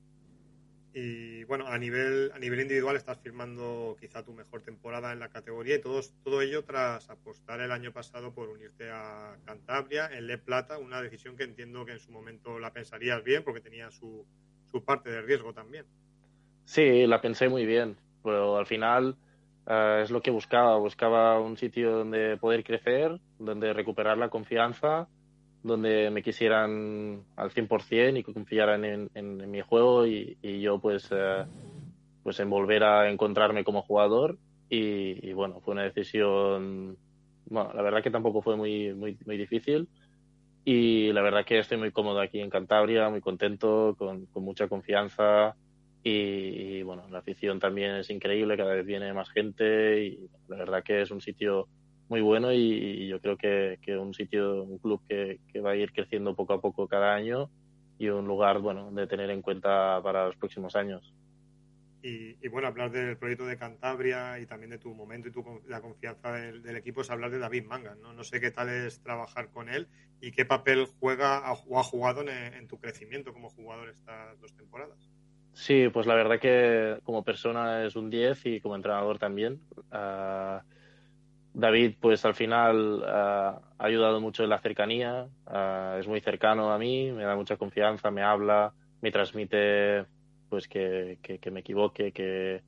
Y 0.93 1.45
bueno, 1.45 1.69
a 1.69 1.79
nivel, 1.79 2.33
a 2.35 2.39
nivel 2.41 2.61
individual 2.61 2.97
estás 2.97 3.19
firmando 3.21 3.97
quizá 4.01 4.25
tu 4.25 4.33
mejor 4.33 4.63
temporada 4.63 5.13
en 5.13 5.21
la 5.21 5.29
categoría 5.29 5.77
y 5.77 5.81
todo, 5.81 6.01
todo 6.25 6.43
ello 6.43 6.65
tras 6.65 7.09
apostar 7.11 7.61
el 7.61 7.71
año 7.71 7.93
pasado 7.93 8.35
por 8.35 8.49
unirte 8.49 8.91
a 8.91 9.37
Cantabria 9.45 10.11
en 10.13 10.27
Le 10.27 10.39
Plata, 10.39 10.79
una 10.79 11.01
decisión 11.01 11.37
que 11.37 11.45
entiendo 11.45 11.85
que 11.85 11.93
en 11.93 12.01
su 12.01 12.11
momento 12.11 12.59
la 12.59 12.73
pensarías 12.73 13.23
bien 13.23 13.45
porque 13.45 13.61
tenía 13.61 13.93
su, 13.93 14.27
su 14.71 14.85
parte 14.85 15.11
de 15.11 15.23
riesgo 15.23 15.53
también. 15.53 15.87
Sí, 16.65 17.07
la 17.07 17.21
pensé 17.21 17.49
muy 17.49 17.67
bien, 17.67 17.97
pero 18.25 18.57
al 18.57 18.67
final 18.67 19.17
uh, 19.67 20.03
es 20.03 20.11
lo 20.11 20.23
que 20.23 20.33
buscaba. 20.33 20.77
Buscaba 20.79 21.39
un 21.41 21.57
sitio 21.57 21.91
donde 21.91 22.37
poder 22.37 22.65
crecer, 22.65 23.21
donde 23.39 23.73
recuperar 23.73 24.19
la 24.19 24.29
confianza, 24.29 25.09
donde 25.63 26.11
me 26.11 26.23
quisieran 26.23 27.23
al 27.37 27.51
100% 27.51 28.19
y 28.19 28.25
que 28.25 28.33
confiaran 28.33 28.85
en, 28.85 29.11
en, 29.15 29.51
mi 29.51 29.61
juego 29.61 30.07
y, 30.07 30.39
y 30.43 30.61
yo 30.61 30.79
pues, 30.79 31.11
uh, 31.13 31.45
pues 32.23 32.41
en 32.41 32.49
volver 32.49 32.85
a 32.85 33.11
encontrarme 33.11 33.65
como 33.65 33.83
jugador. 33.83 34.39
Y, 34.69 35.29
y, 35.29 35.33
bueno, 35.33 35.61
fue 35.61 35.73
una 35.73 35.83
decisión, 35.83 36.97
bueno, 37.47 37.73
la 37.75 37.83
verdad 37.83 38.03
que 38.03 38.11
tampoco 38.11 38.41
fue 38.41 38.57
muy, 38.57 38.95
muy, 38.95 39.19
muy 39.27 39.37
difícil. 39.37 39.89
Y 40.65 41.13
la 41.13 41.23
verdad 41.23 41.45
que 41.45 41.59
estoy 41.59 41.79
muy 41.79 41.91
cómodo 41.91 42.21
aquí 42.21 42.41
en 42.41 42.51
Cantabria, 42.51 43.09
muy 43.09 43.21
contento, 43.21 43.97
con, 43.99 44.27
con 44.27 44.45
mucha 44.45 44.69
confianza. 44.69 45.57
Y, 46.03 46.11
y, 46.79 46.83
bueno, 46.83 47.07
la 47.11 47.19
afición 47.19 47.59
también 47.59 47.97
es 47.97 48.09
increíble, 48.09 48.57
cada 48.57 48.75
vez 48.75 48.87
viene 48.87 49.13
más 49.13 49.31
gente 49.31 50.03
y 50.05 50.31
la 50.49 50.57
verdad 50.57 50.83
que 50.83 51.03
es 51.03 51.11
un 51.11 51.21
sitio 51.21 51.69
muy 52.11 52.21
bueno 52.21 52.53
y, 52.53 53.07
yo 53.07 53.21
creo 53.21 53.37
que, 53.37 53.79
que, 53.83 53.97
un 53.97 54.13
sitio, 54.13 54.65
un 54.65 54.79
club 54.79 55.01
que, 55.09 55.39
que, 55.53 55.61
va 55.61 55.71
a 55.71 55.77
ir 55.77 55.93
creciendo 55.93 56.35
poco 56.35 56.53
a 56.55 56.61
poco 56.61 56.89
cada 56.89 57.15
año 57.15 57.49
y 57.99 58.09
un 58.09 58.27
lugar, 58.27 58.59
bueno, 58.59 58.91
de 58.91 59.07
tener 59.07 59.31
en 59.31 59.43
cuenta 59.43 60.01
para 60.03 60.27
los 60.27 60.37
próximos 60.37 60.75
años. 60.75 61.15
Y, 62.03 62.37
y 62.45 62.49
bueno, 62.49 62.67
hablar 62.67 62.91
del 62.91 63.17
proyecto 63.17 63.47
de 63.47 63.57
Cantabria 63.57 64.41
y 64.41 64.47
también 64.47 64.71
de 64.71 64.79
tu 64.79 64.93
momento 64.93 65.29
y 65.29 65.33
tu, 65.33 65.45
la 65.69 65.81
confianza 65.81 66.33
del, 66.33 66.63
del, 66.63 66.77
equipo 66.77 67.03
es 67.03 67.11
hablar 67.11 67.31
de 67.31 67.39
David 67.39 67.67
Manga, 67.67 67.95
¿no? 67.95 68.13
No 68.13 68.25
sé 68.25 68.41
qué 68.41 68.51
tal 68.51 68.71
es 68.71 69.01
trabajar 69.03 69.51
con 69.51 69.69
él 69.69 69.87
y 70.21 70.33
qué 70.33 70.45
papel 70.45 70.87
juega 70.99 71.53
o 71.53 71.79
ha 71.79 71.85
jugado 71.85 72.23
en, 72.23 72.29
en 72.29 72.67
tu 72.67 72.81
crecimiento 72.81 73.33
como 73.33 73.51
jugador 73.51 73.91
estas 73.91 74.41
dos 74.41 74.53
temporadas. 74.57 75.11
Sí, 75.53 75.89
pues 75.93 76.07
la 76.07 76.15
verdad 76.15 76.41
que 76.41 76.99
como 77.05 77.23
persona 77.23 77.85
es 77.85 77.95
un 77.95 78.09
10 78.09 78.47
y 78.47 78.61
como 78.61 78.77
entrenador 78.77 79.19
también. 79.19 79.61
Uh, 79.93 80.61
David, 81.53 81.97
pues 82.01 82.25
al 82.25 82.35
final 82.35 83.01
uh, 83.01 83.05
ha 83.05 83.63
ayudado 83.79 84.21
mucho 84.21 84.45
en 84.45 84.51
la 84.51 84.59
cercanía, 84.59 85.27
uh, 85.47 85.99
es 85.99 86.07
muy 86.07 86.21
cercano 86.21 86.73
a 86.73 86.79
mí, 86.79 87.11
me 87.11 87.25
da 87.25 87.35
mucha 87.35 87.57
confianza, 87.57 88.11
me 88.11 88.23
habla, 88.23 88.73
me 89.01 89.11
transmite 89.11 90.07
pues 90.49 90.69
que, 90.69 91.19
que, 91.23 91.51
me 91.51 91.61
equivoque, 91.61 92.13
que, 92.13 92.63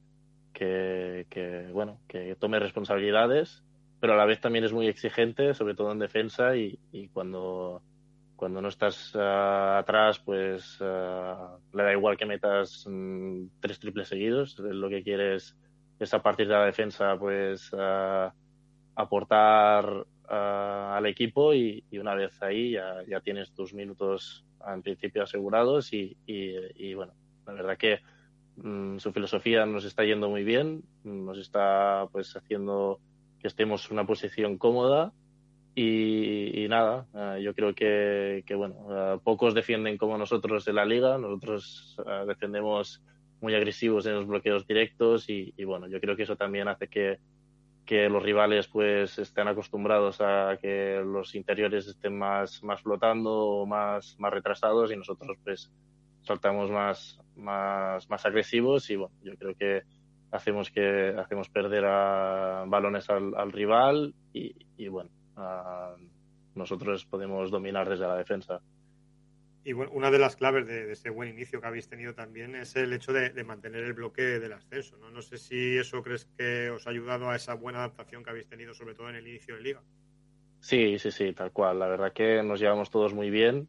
que, 0.52 1.26
que, 1.28 1.68
bueno, 1.72 1.98
que 2.08 2.36
tome 2.36 2.58
responsabilidades, 2.58 3.62
pero 4.00 4.14
a 4.14 4.16
la 4.16 4.24
vez 4.24 4.40
también 4.40 4.64
es 4.64 4.72
muy 4.72 4.86
exigente, 4.86 5.54
sobre 5.54 5.74
todo 5.74 5.92
en 5.92 5.98
defensa 5.98 6.56
y, 6.56 6.78
y 6.92 7.08
cuando 7.08 7.82
cuando 8.36 8.60
no 8.60 8.70
estás 8.70 9.14
uh, 9.14 9.78
atrás, 9.78 10.18
pues 10.18 10.80
le 10.80 11.82
da 11.84 11.92
igual 11.92 12.16
que 12.16 12.26
metas 12.26 12.84
um, 12.86 13.48
tres 13.60 13.78
triples 13.78 14.08
seguidos. 14.08 14.58
Lo 14.58 14.88
que 14.88 15.04
quieres 15.04 15.56
es 16.00 16.12
a 16.12 16.20
partir 16.20 16.48
de 16.48 16.54
la 16.54 16.64
defensa, 16.64 17.16
pues 17.16 17.70
uh, 18.96 19.00
aportar 19.00 20.06
al 20.28 21.04
equipo 21.04 21.52
y, 21.52 21.84
y, 21.90 21.98
una 21.98 22.14
vez 22.14 22.40
ahí 22.42 22.72
ya, 22.72 23.02
ya, 23.06 23.20
tienes 23.20 23.52
tus 23.52 23.74
minutos 23.74 24.46
en 24.66 24.80
principio 24.80 25.24
asegurados 25.24 25.92
y, 25.92 26.16
y, 26.26 26.54
y 26.74 26.94
bueno, 26.94 27.12
la 27.46 27.52
verdad 27.52 27.76
que 27.76 28.00
um, 28.56 28.98
su 28.98 29.12
filosofía 29.12 29.66
nos 29.66 29.84
está 29.84 30.04
yendo 30.04 30.30
muy 30.30 30.42
bien, 30.42 30.84
nos 31.04 31.38
está 31.38 32.06
pues 32.12 32.34
haciendo 32.34 32.98
que 33.40 33.48
estemos 33.48 33.86
en 33.86 33.92
una 33.92 34.06
posición 34.06 34.56
cómoda 34.56 35.12
y, 35.74 36.66
nada, 36.68 37.06
uh, 37.14 37.38
yo 37.38 37.54
creo 37.54 37.74
que, 37.74 38.44
que 38.46 38.54
bueno, 38.54 38.74
uh, 38.74 39.20
pocos 39.20 39.54
defienden 39.54 39.96
como 39.96 40.18
nosotros 40.18 40.68
en 40.68 40.76
la 40.76 40.84
liga, 40.84 41.16
nosotros 41.16 41.96
uh, 41.98 42.26
defendemos 42.26 43.02
muy 43.40 43.54
agresivos 43.54 44.06
en 44.06 44.14
los 44.14 44.26
bloqueos 44.26 44.66
directos 44.66 45.28
y, 45.30 45.52
y, 45.56 45.64
bueno, 45.64 45.88
yo 45.88 46.00
creo 46.00 46.14
que 46.14 46.24
eso 46.24 46.36
también 46.36 46.68
hace 46.68 46.88
que, 46.88 47.18
que 47.84 48.08
los 48.08 48.22
rivales 48.22 48.68
pues 48.68 49.18
estén 49.18 49.48
acostumbrados 49.48 50.20
a 50.20 50.56
que 50.60 51.02
los 51.04 51.34
interiores 51.34 51.86
estén 51.88 52.16
más, 52.16 52.62
más 52.62 52.80
flotando 52.80 53.30
o 53.32 53.66
más, 53.66 54.16
más 54.18 54.32
retrasados 54.32 54.92
y 54.92 54.96
nosotros 54.96 55.36
pues 55.42 55.70
saltamos 56.22 56.70
más, 56.70 57.18
más, 57.36 58.08
más 58.08 58.26
agresivos 58.26 58.88
y 58.90 58.96
bueno, 58.96 59.14
yo 59.22 59.34
creo 59.36 59.54
que 59.56 59.82
hacemos 60.30 60.70
que 60.70 61.14
hacemos 61.18 61.48
perder 61.48 61.84
a 61.84 62.64
balones 62.66 63.10
al, 63.10 63.34
al 63.34 63.52
rival 63.52 64.14
y, 64.32 64.54
y 64.76 64.88
bueno, 64.88 65.10
uh, 65.36 66.00
nosotros 66.54 67.04
podemos 67.04 67.50
dominar 67.50 67.88
desde 67.88 68.06
la 68.06 68.16
defensa. 68.16 68.60
Y 69.64 69.72
bueno, 69.74 69.92
una 69.94 70.10
de 70.10 70.18
las 70.18 70.34
claves 70.34 70.66
de, 70.66 70.90
ese 70.90 71.10
buen 71.10 71.28
inicio 71.28 71.60
que 71.60 71.66
habéis 71.66 71.88
tenido 71.88 72.14
también 72.14 72.56
es 72.56 72.74
el 72.74 72.92
hecho 72.92 73.12
de, 73.12 73.44
mantener 73.44 73.84
el 73.84 73.92
bloque 73.92 74.22
del 74.22 74.52
ascenso. 74.52 74.96
¿no? 74.96 75.10
no 75.10 75.22
sé 75.22 75.38
si 75.38 75.78
eso 75.78 76.02
crees 76.02 76.24
que 76.36 76.70
os 76.70 76.86
ha 76.86 76.90
ayudado 76.90 77.30
a 77.30 77.36
esa 77.36 77.54
buena 77.54 77.78
adaptación 77.78 78.24
que 78.24 78.30
habéis 78.30 78.48
tenido, 78.48 78.74
sobre 78.74 78.94
todo 78.94 79.08
en 79.08 79.16
el 79.16 79.28
inicio 79.28 79.54
de 79.54 79.62
liga. 79.62 79.82
Sí, 80.58 80.98
sí, 80.98 81.10
sí, 81.10 81.32
tal 81.32 81.52
cual. 81.52 81.78
La 81.78 81.86
verdad 81.86 82.12
que 82.12 82.42
nos 82.42 82.60
llevamos 82.60 82.90
todos 82.90 83.14
muy 83.14 83.30
bien. 83.30 83.68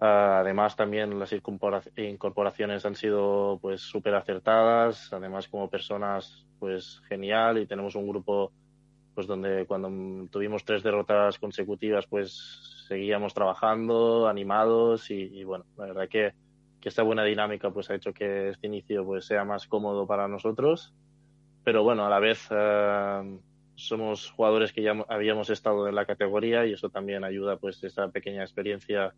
Uh, 0.00 0.42
además, 0.42 0.76
también 0.76 1.18
las 1.18 1.32
incorporaciones 1.32 2.84
han 2.84 2.94
sido 2.94 3.58
pues 3.60 3.80
súper 3.80 4.14
acertadas. 4.14 5.12
Además, 5.12 5.48
como 5.48 5.70
personas, 5.70 6.46
pues 6.58 7.00
genial. 7.08 7.58
Y 7.58 7.66
tenemos 7.66 7.94
un 7.96 8.08
grupo 8.08 8.52
pues 9.14 9.26
donde 9.26 9.66
cuando 9.66 10.28
tuvimos 10.28 10.64
tres 10.64 10.82
derrotas 10.82 11.38
consecutivas, 11.38 12.06
pues 12.06 12.75
seguíamos 12.86 13.34
trabajando, 13.34 14.28
animados 14.28 15.10
y, 15.10 15.44
bueno, 15.44 15.64
la 15.76 15.86
verdad 15.86 16.08
que, 16.08 16.32
que, 16.80 16.88
esta 16.88 17.02
buena 17.02 17.24
dinámica 17.24 17.70
pues 17.70 17.90
ha 17.90 17.94
hecho 17.94 18.12
que 18.12 18.50
este 18.50 18.66
inicio 18.66 19.04
pues 19.04 19.26
sea 19.26 19.44
más 19.44 19.66
cómodo 19.66 20.06
para 20.06 20.28
nosotros, 20.28 20.94
pero 21.64 21.82
bueno, 21.82 22.06
a 22.06 22.10
la 22.10 22.20
vez 22.20 22.48
uh, 22.50 23.40
somos 23.74 24.30
jugadores 24.30 24.72
que 24.72 24.82
ya 24.82 24.92
habíamos 25.08 25.50
estado 25.50 25.88
en 25.88 25.94
la 25.94 26.06
categoría 26.06 26.66
y 26.66 26.72
eso 26.72 26.88
también 26.90 27.24
ayuda 27.24 27.56
pues 27.56 27.82
esa 27.82 28.08
pequeña 28.08 28.42
experiencia 28.42 29.14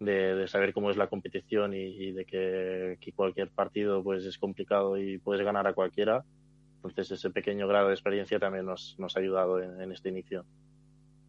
de, 0.00 0.34
de 0.34 0.48
saber 0.48 0.72
cómo 0.72 0.90
es 0.90 0.96
la 0.96 1.06
competición 1.06 1.72
y, 1.72 2.12
de 2.12 2.24
que, 2.24 2.98
que 3.00 3.12
cualquier 3.12 3.50
partido 3.50 4.02
pues 4.02 4.24
es 4.24 4.38
complicado 4.38 4.98
y 4.98 5.18
puedes 5.18 5.44
ganar 5.44 5.66
a 5.66 5.72
cualquiera 5.72 6.24
entonces, 6.84 7.18
ese 7.18 7.30
pequeño 7.30 7.66
grado 7.66 7.88
de 7.88 7.94
experiencia 7.94 8.38
también 8.38 8.66
nos, 8.66 8.94
nos 8.98 9.16
ha 9.16 9.20
ayudado 9.20 9.62
en, 9.62 9.80
en, 9.80 9.92
este 9.92 10.10
inicio. 10.10 10.44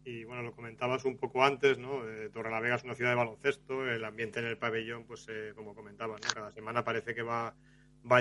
Y 0.06 0.22
bueno, 0.22 0.44
lo 0.44 0.52
comentabas 0.52 1.04
un 1.04 1.16
poco 1.16 1.42
antes, 1.42 1.78
¿no? 1.78 2.08
Eh, 2.08 2.30
Torrelavega 2.32 2.76
es 2.76 2.84
una 2.84 2.94
ciudad 2.94 3.10
de 3.10 3.16
baloncesto, 3.16 3.90
el 3.90 4.04
ambiente 4.04 4.38
en 4.38 4.46
el 4.46 4.56
pabellón, 4.56 5.04
pues 5.04 5.26
eh, 5.28 5.52
como 5.56 5.74
comentabas, 5.74 6.20
¿no? 6.22 6.32
Cada 6.32 6.52
semana 6.52 6.84
parece 6.84 7.12
que 7.12 7.22
va, 7.22 7.56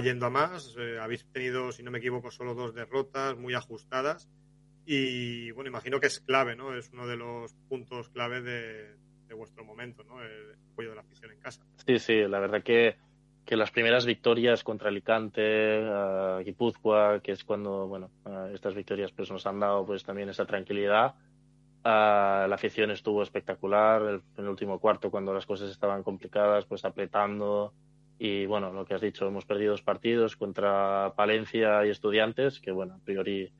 yendo 0.02 0.26
a 0.26 0.32
más. 0.32 0.76
Eh, 0.80 0.98
habéis 1.00 1.28
tenido, 1.32 1.72
si 1.72 1.84
no 1.84 1.92
me 1.92 2.00
equivoco, 2.00 2.32
solo 2.32 2.56
dos 2.56 2.74
derrotas 2.74 3.38
muy 3.38 3.54
ajustadas. 3.54 4.28
Y 4.88 5.52
bueno, 5.52 5.70
imagino 5.70 6.00
que 6.00 6.08
es 6.08 6.20
clave, 6.22 6.56
¿no? 6.56 6.76
Es 6.76 6.90
uno 6.92 7.06
de 7.06 7.18
los 7.18 7.54
puntos 7.70 8.10
clave 8.10 8.42
de, 8.42 8.96
de 9.28 9.36
vuestro 9.36 9.64
momento, 9.64 10.04
¿no? 10.04 10.24
El 10.24 10.56
apoyo 10.72 10.90
de 10.90 10.96
la 10.96 11.02
afición 11.02 11.34
en 11.34 11.40
casa. 11.40 11.64
Sí, 11.86 12.00
sí, 12.00 12.16
la 12.28 12.40
verdad 12.40 12.64
que 12.64 12.96
que 13.46 13.56
las 13.56 13.70
primeras 13.70 14.08
victorias 14.08 14.64
contra 14.64 14.90
Alicante, 14.90 15.80
uh, 15.88 16.40
Guipúzcoa, 16.44 17.20
que 17.22 17.32
es 17.32 17.44
cuando, 17.44 17.88
bueno, 17.88 18.10
uh, 18.26 18.48
estas 18.56 18.74
victorias 18.74 19.12
pues 19.12 19.30
nos 19.30 19.46
han 19.46 19.60
dado 19.60 19.86
pues 19.86 20.04
también 20.04 20.30
esa 20.30 20.46
tranquilidad. 20.46 21.14
Uh, 21.88 22.50
la 22.50 22.56
afición 22.56 22.90
estuvo 22.90 23.22
espectacular 23.22 24.02
el, 24.02 24.22
el 24.38 24.48
último 24.48 24.80
cuarto 24.80 25.12
cuando 25.12 25.36
las 25.36 25.46
cosas 25.46 25.70
estaban 25.70 26.02
complicadas, 26.02 26.66
pues 26.66 26.84
apretando. 26.84 27.74
Y 28.18 28.48
bueno, 28.48 28.74
lo 28.74 28.86
que 28.86 28.96
has 28.96 29.02
dicho, 29.02 29.28
hemos 29.28 29.46
perdido 29.46 29.74
dos 29.74 29.84
partidos 29.84 30.36
contra 30.36 31.14
Palencia 31.16 31.86
y 31.86 31.92
Estudiantes, 31.92 32.60
que 32.60 32.72
bueno, 32.72 32.96
a 32.96 33.06
priori 33.06 33.52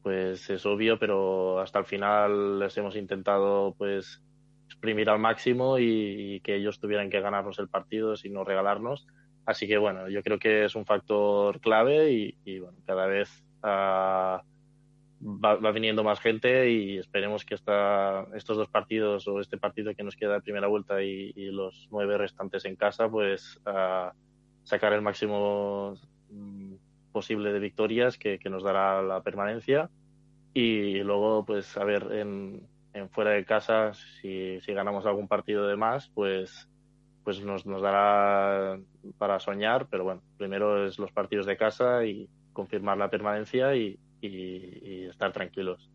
pues 0.00 0.48
es 0.48 0.64
obvio, 0.64 0.96
pero 1.00 1.58
hasta 1.58 1.80
el 1.80 1.84
final 1.84 2.60
les 2.60 2.76
hemos 2.76 2.94
intentado 2.94 3.74
pues 3.76 4.22
exprimir 4.66 5.10
al 5.10 5.18
máximo 5.18 5.76
y, 5.80 6.34
y 6.34 6.40
que 6.40 6.54
ellos 6.54 6.78
tuvieran 6.78 7.10
que 7.10 7.20
ganarnos 7.20 7.58
el 7.58 7.68
partido 7.68 8.14
sin 8.14 8.32
no 8.32 8.44
regalarnos. 8.44 9.08
Así 9.44 9.66
que 9.66 9.78
bueno, 9.78 10.08
yo 10.08 10.22
creo 10.22 10.38
que 10.38 10.66
es 10.66 10.76
un 10.76 10.86
factor 10.86 11.58
clave 11.58 12.12
y, 12.12 12.38
y 12.44 12.60
bueno, 12.60 12.78
cada 12.86 13.06
vez 13.06 13.44
uh, 13.64 14.40
va, 15.22 15.56
va, 15.56 15.70
viniendo 15.70 16.02
más 16.02 16.20
gente 16.20 16.70
y 16.70 16.98
esperemos 16.98 17.44
que 17.44 17.54
esta, 17.54 18.26
estos 18.34 18.56
dos 18.56 18.68
partidos 18.68 19.26
o 19.28 19.40
este 19.40 19.56
partido 19.56 19.94
que 19.94 20.02
nos 20.02 20.16
queda 20.16 20.34
de 20.34 20.40
primera 20.42 20.66
vuelta 20.66 21.02
y, 21.02 21.32
los 21.52 21.88
nueve 21.90 22.18
restantes 22.18 22.64
en 22.64 22.76
casa, 22.76 23.08
pues 23.08 23.60
uh, 23.66 24.10
sacar 24.64 24.92
el 24.92 25.02
máximo 25.02 25.94
mm, 26.30 26.74
posible 27.12 27.52
de 27.52 27.60
victorias 27.60 28.18
que, 28.18 28.38
que, 28.38 28.50
nos 28.50 28.62
dará 28.62 29.02
la 29.02 29.22
permanencia. 29.22 29.90
Y 30.54 30.98
luego 31.02 31.44
pues 31.46 31.76
a 31.76 31.84
ver 31.84 32.12
en, 32.12 32.66
en 32.92 33.08
fuera 33.08 33.30
de 33.30 33.44
casa 33.44 33.94
si, 33.94 34.60
si 34.60 34.72
ganamos 34.72 35.06
algún 35.06 35.28
partido 35.28 35.66
de 35.66 35.76
más, 35.76 36.10
pues 36.14 36.68
pues 37.24 37.40
nos, 37.44 37.64
nos 37.66 37.80
dará 37.80 38.80
para 39.16 39.38
soñar, 39.38 39.86
pero 39.88 40.02
bueno, 40.02 40.22
primero 40.36 40.84
es 40.88 40.98
los 40.98 41.12
partidos 41.12 41.46
de 41.46 41.56
casa 41.56 42.04
y 42.04 42.28
confirmar 42.52 42.98
la 42.98 43.10
permanencia 43.10 43.76
y, 43.76 43.96
y, 44.22 44.28
y 44.82 45.04
estar 45.10 45.32
tranquilos. 45.32 45.90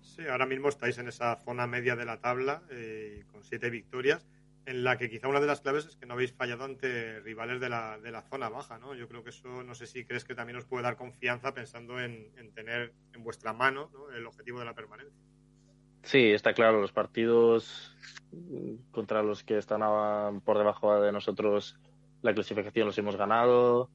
Sí, 0.00 0.26
ahora 0.26 0.46
mismo 0.46 0.70
estáis 0.70 0.96
en 0.96 1.08
esa 1.08 1.36
zona 1.36 1.66
media 1.66 1.94
de 1.94 2.06
la 2.06 2.20
tabla 2.20 2.62
eh, 2.70 3.24
con 3.30 3.44
siete 3.44 3.68
victorias. 3.68 4.26
en 4.68 4.84
la 4.84 4.98
que 4.98 5.08
quizá 5.08 5.28
una 5.28 5.40
de 5.40 5.46
las 5.46 5.62
claves 5.62 5.86
es 5.86 5.96
que 5.96 6.04
no 6.04 6.12
habéis 6.12 6.34
fallado 6.34 6.64
ante 6.64 7.20
rivales 7.20 7.58
de 7.58 7.70
la, 7.70 7.98
de 7.98 8.10
la 8.10 8.20
zona 8.20 8.50
baja, 8.50 8.78
¿no? 8.78 8.94
Yo 8.94 9.08
creo 9.08 9.24
que 9.24 9.30
eso, 9.30 9.62
no 9.62 9.74
sé 9.74 9.86
si 9.86 10.04
crees 10.04 10.24
que 10.24 10.34
también 10.34 10.58
os 10.58 10.66
puede 10.66 10.82
dar 10.82 10.96
confianza 10.96 11.54
pensando 11.54 11.98
en, 11.98 12.30
tener 12.54 12.92
en 13.14 13.24
vuestra 13.24 13.54
mano 13.54 13.90
el 14.14 14.26
objetivo 14.26 14.58
de 14.58 14.66
la 14.66 14.74
permanencia. 14.74 15.16
Sí, 16.02 16.32
está 16.32 16.52
claro, 16.52 16.82
los 16.82 16.92
partidos 16.92 17.96
contra 18.90 19.22
los 19.22 19.42
que 19.42 19.56
están 19.56 20.40
por 20.42 20.58
debajo 20.58 21.00
de 21.00 21.12
nosotros, 21.12 21.78
la 22.20 22.34
clasificación 22.34 22.88
los 22.88 22.98
hemos 22.98 23.16
ganado 23.16 23.88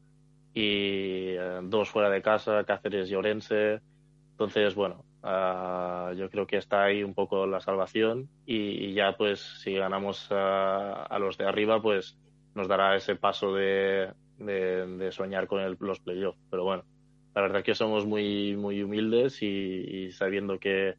y 0.54 1.36
eh, 1.36 1.60
dos 1.64 1.90
fuera 1.90 2.10
de 2.10 2.22
casa, 2.22 2.64
Cáceres 2.64 3.10
y 3.10 3.16
Orense. 3.16 3.82
Entonces, 4.32 4.76
bueno, 4.76 5.04
Ah, 5.26 6.12
yo 6.18 6.30
creo 6.30 6.46
que 6.46 6.58
está 6.58 6.84
ahí 6.84 7.02
un 7.02 7.14
poco 7.14 7.48
la 7.48 7.62
salvación 7.62 8.28
y, 8.46 8.94
ya 8.94 9.16
pues 9.16 9.40
si 9.40 9.74
ganamos 9.74 10.28
a, 10.32 11.18
los 11.18 11.38
de 11.38 11.46
arriba 11.46 11.82
pues 11.82 12.18
nos 12.56 12.68
dará 12.68 12.98
ese 12.98 13.16
paso 13.16 13.54
de, 13.54 14.12
de, 14.38 15.12
soñar 15.14 15.48
con 15.48 15.78
los 15.80 16.02
playoffs. 16.02 16.38
Pero 16.52 16.66
bueno, 16.66 16.84
la 17.34 17.42
verdad 17.42 17.64
que 17.64 17.74
somos 17.74 18.06
muy, 18.06 18.58
muy 18.58 18.84
humildes 18.84 19.42
y, 19.42 20.12
sabiendo 20.12 20.60
que, 20.60 20.96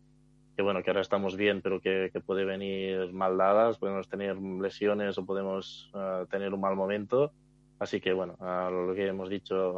que, 0.57 0.63
bueno, 0.63 0.83
que 0.83 0.89
ahora 0.89 1.03
estamos 1.03 1.37
bien 1.37 1.61
pero 1.61 1.83
que, 1.83 2.11
puede 2.25 2.47
venir 2.47 3.13
mal 3.13 3.37
dadas, 3.37 3.77
podemos 3.77 4.09
tener 4.09 4.39
lesiones 4.39 5.19
o 5.19 5.27
podemos 5.27 5.91
ah, 5.93 6.25
tener 6.31 6.55
un 6.55 6.63
mal 6.63 6.77
momento. 6.77 7.31
Así 7.79 8.01
que 8.01 8.13
bueno, 8.13 8.37
lo 8.41 8.95
que 8.95 9.09
hemos 9.09 9.29
dicho, 9.29 9.75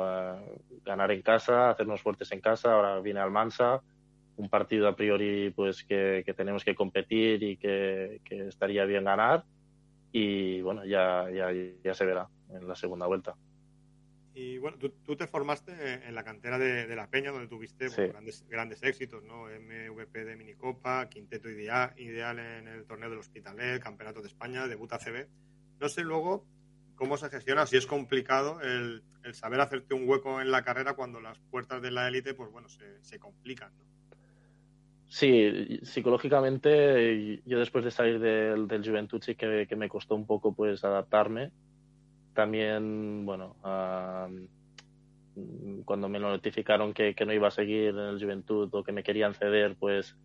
ganar 0.84 1.10
en 1.10 1.22
casa, 1.22 1.70
hacernos 1.70 2.02
fuertes 2.02 2.30
en 2.32 2.40
casa, 2.40 2.74
ahora 2.74 3.00
viene 3.00 3.20
Almansa 3.20 3.82
un 4.36 4.48
partido 4.48 4.86
a 4.88 4.96
priori 4.96 5.50
pues 5.50 5.84
que, 5.84 6.24
tenemos 6.36 6.64
que 6.64 6.74
competir 6.74 7.42
y 7.42 7.56
que, 7.56 8.20
estaría 8.28 8.84
bien 8.84 9.04
ganar 9.04 9.44
y 10.12 10.60
bueno 10.62 10.84
ya, 10.84 11.28
ya, 11.30 11.50
ya 11.82 11.94
se 11.94 12.04
verá 12.04 12.28
en 12.50 12.68
la 12.68 12.76
segunda 12.76 13.06
vuelta. 13.06 13.34
Y 14.34 14.58
bueno, 14.58 14.76
tú, 14.78 15.16
te 15.16 15.26
formaste 15.26 16.06
en 16.06 16.14
la 16.14 16.22
cantera 16.22 16.58
de, 16.58 16.94
La 16.94 17.08
Peña, 17.08 17.30
donde 17.30 17.48
tuviste 17.48 17.88
grandes, 17.88 18.46
grandes 18.46 18.82
éxitos, 18.82 19.24
¿no? 19.24 19.44
MVP 19.46 20.26
de 20.26 20.36
Minicopa, 20.36 21.08
quinteto 21.08 21.48
ideal, 21.48 21.94
ideal 21.96 22.38
en 22.38 22.68
el 22.68 22.84
torneo 22.84 23.08
del 23.08 23.20
Hospitalet, 23.20 23.82
Campeonato 23.82 24.20
de 24.20 24.28
España, 24.28 24.68
debut 24.68 24.92
ACB. 24.92 25.26
No 25.80 25.88
sé 25.88 26.02
luego 26.02 26.44
cómo 26.96 27.16
se 27.16 27.30
gestiona, 27.30 27.66
si 27.66 27.76
es 27.76 27.86
complicado 27.86 28.60
el, 28.60 29.02
saber 29.32 29.60
hacerte 29.60 29.94
un 29.94 30.08
hueco 30.08 30.40
en 30.40 30.50
la 30.50 30.62
carrera 30.62 30.94
cuando 30.94 31.20
las 31.20 31.38
puertas 31.38 31.80
de 31.82 31.90
la 31.90 32.08
élite, 32.08 32.34
pues 32.34 32.50
bueno, 32.50 32.68
se, 32.68 33.02
se 33.02 33.18
complican, 33.18 33.72
¿no? 33.76 33.84
Sí, 35.08 35.80
psicológicamente 35.82 37.40
yo 37.46 37.58
después 37.58 37.84
de 37.84 37.90
salir 37.90 38.18
del, 38.18 38.66
del 38.66 38.84
Juventud 38.84 39.22
sí 39.22 39.34
que, 39.34 39.66
me 39.76 39.88
costó 39.88 40.14
un 40.14 40.26
poco 40.26 40.54
pues 40.54 40.84
adaptarme. 40.84 41.52
También, 42.34 43.24
bueno, 43.24 43.56
cuando 45.84 46.08
me 46.08 46.18
notificaron 46.18 46.92
que, 46.92 47.14
no 47.24 47.32
iba 47.32 47.48
a 47.48 47.52
seguir 47.52 47.90
en 47.90 47.98
el 47.98 48.22
Juventud 48.22 48.68
o 48.72 48.82
que 48.82 48.92
me 48.92 49.02
querían 49.02 49.34
ceder, 49.34 49.76
pues 49.78 50.16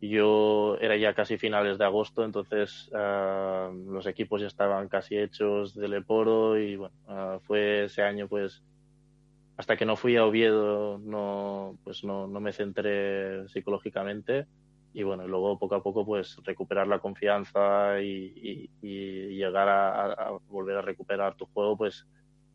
yo 0.00 0.76
era 0.80 0.96
ya 0.96 1.14
casi 1.14 1.38
finales 1.38 1.78
de 1.78 1.84
agosto, 1.84 2.24
entonces 2.24 2.90
los 2.92 4.06
equipos 4.06 4.40
ya 4.40 4.46
estaban 4.46 4.88
casi 4.88 5.18
hechos 5.18 5.74
del 5.74 5.94
Eporo 5.94 6.58
y 6.58 6.76
bueno, 6.76 7.40
fue 7.46 7.84
ese 7.84 8.02
año 8.02 8.28
pues 8.28 8.62
hasta 9.56 9.76
que 9.76 9.84
no 9.84 9.96
fui 9.96 10.16
a 10.16 10.24
Oviedo 10.24 10.98
no, 10.98 11.76
pues 11.82 12.04
no, 12.04 12.28
no 12.28 12.40
me 12.40 12.52
centré 12.52 13.48
psicológicamente 13.48 14.46
y 14.94 15.02
bueno, 15.02 15.26
luego 15.26 15.58
poco 15.58 15.74
a 15.74 15.82
poco 15.82 16.06
pues 16.06 16.36
recuperar 16.44 16.86
la 16.86 17.00
confianza 17.00 18.00
y, 18.00 18.70
y, 18.80 19.36
llegar 19.36 19.68
a, 19.68 20.38
volver 20.48 20.76
a 20.76 20.82
recuperar 20.82 21.34
tu 21.34 21.46
juego 21.46 21.76
pues 21.76 22.06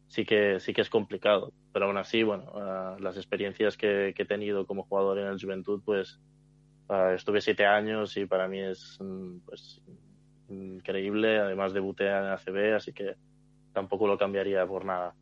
sí 0.07 0.25
que 0.25 0.59
sí 0.59 0.73
que 0.73 0.81
es 0.81 0.89
complicado, 0.89 1.53
pero 1.71 1.85
aún 1.85 1.97
así 1.97 2.23
bueno, 2.23 2.51
ah, 2.55 2.97
las 2.99 3.17
experiencias 3.17 3.77
que, 3.77 4.13
he 4.17 4.25
tenido 4.25 4.65
como 4.65 4.83
jugador 4.83 5.19
en 5.19 5.27
el 5.27 5.41
Juventud 5.41 5.81
pues 5.85 6.19
ah, 6.89 7.13
estuve 7.15 7.41
siete 7.41 7.65
años 7.65 8.15
y 8.17 8.25
para 8.25 8.47
mí 8.47 8.59
es 8.59 8.97
mm, 8.99 9.39
pues 9.45 9.81
increíble, 10.49 11.39
además 11.39 11.73
debuté 11.73 12.07
en 12.07 12.25
ACB, 12.25 12.75
así 12.75 12.93
que 12.93 13.15
tampoco 13.73 14.07
lo 14.07 14.17
cambiaría 14.17 14.65
por 14.65 14.85
nada. 14.85 15.15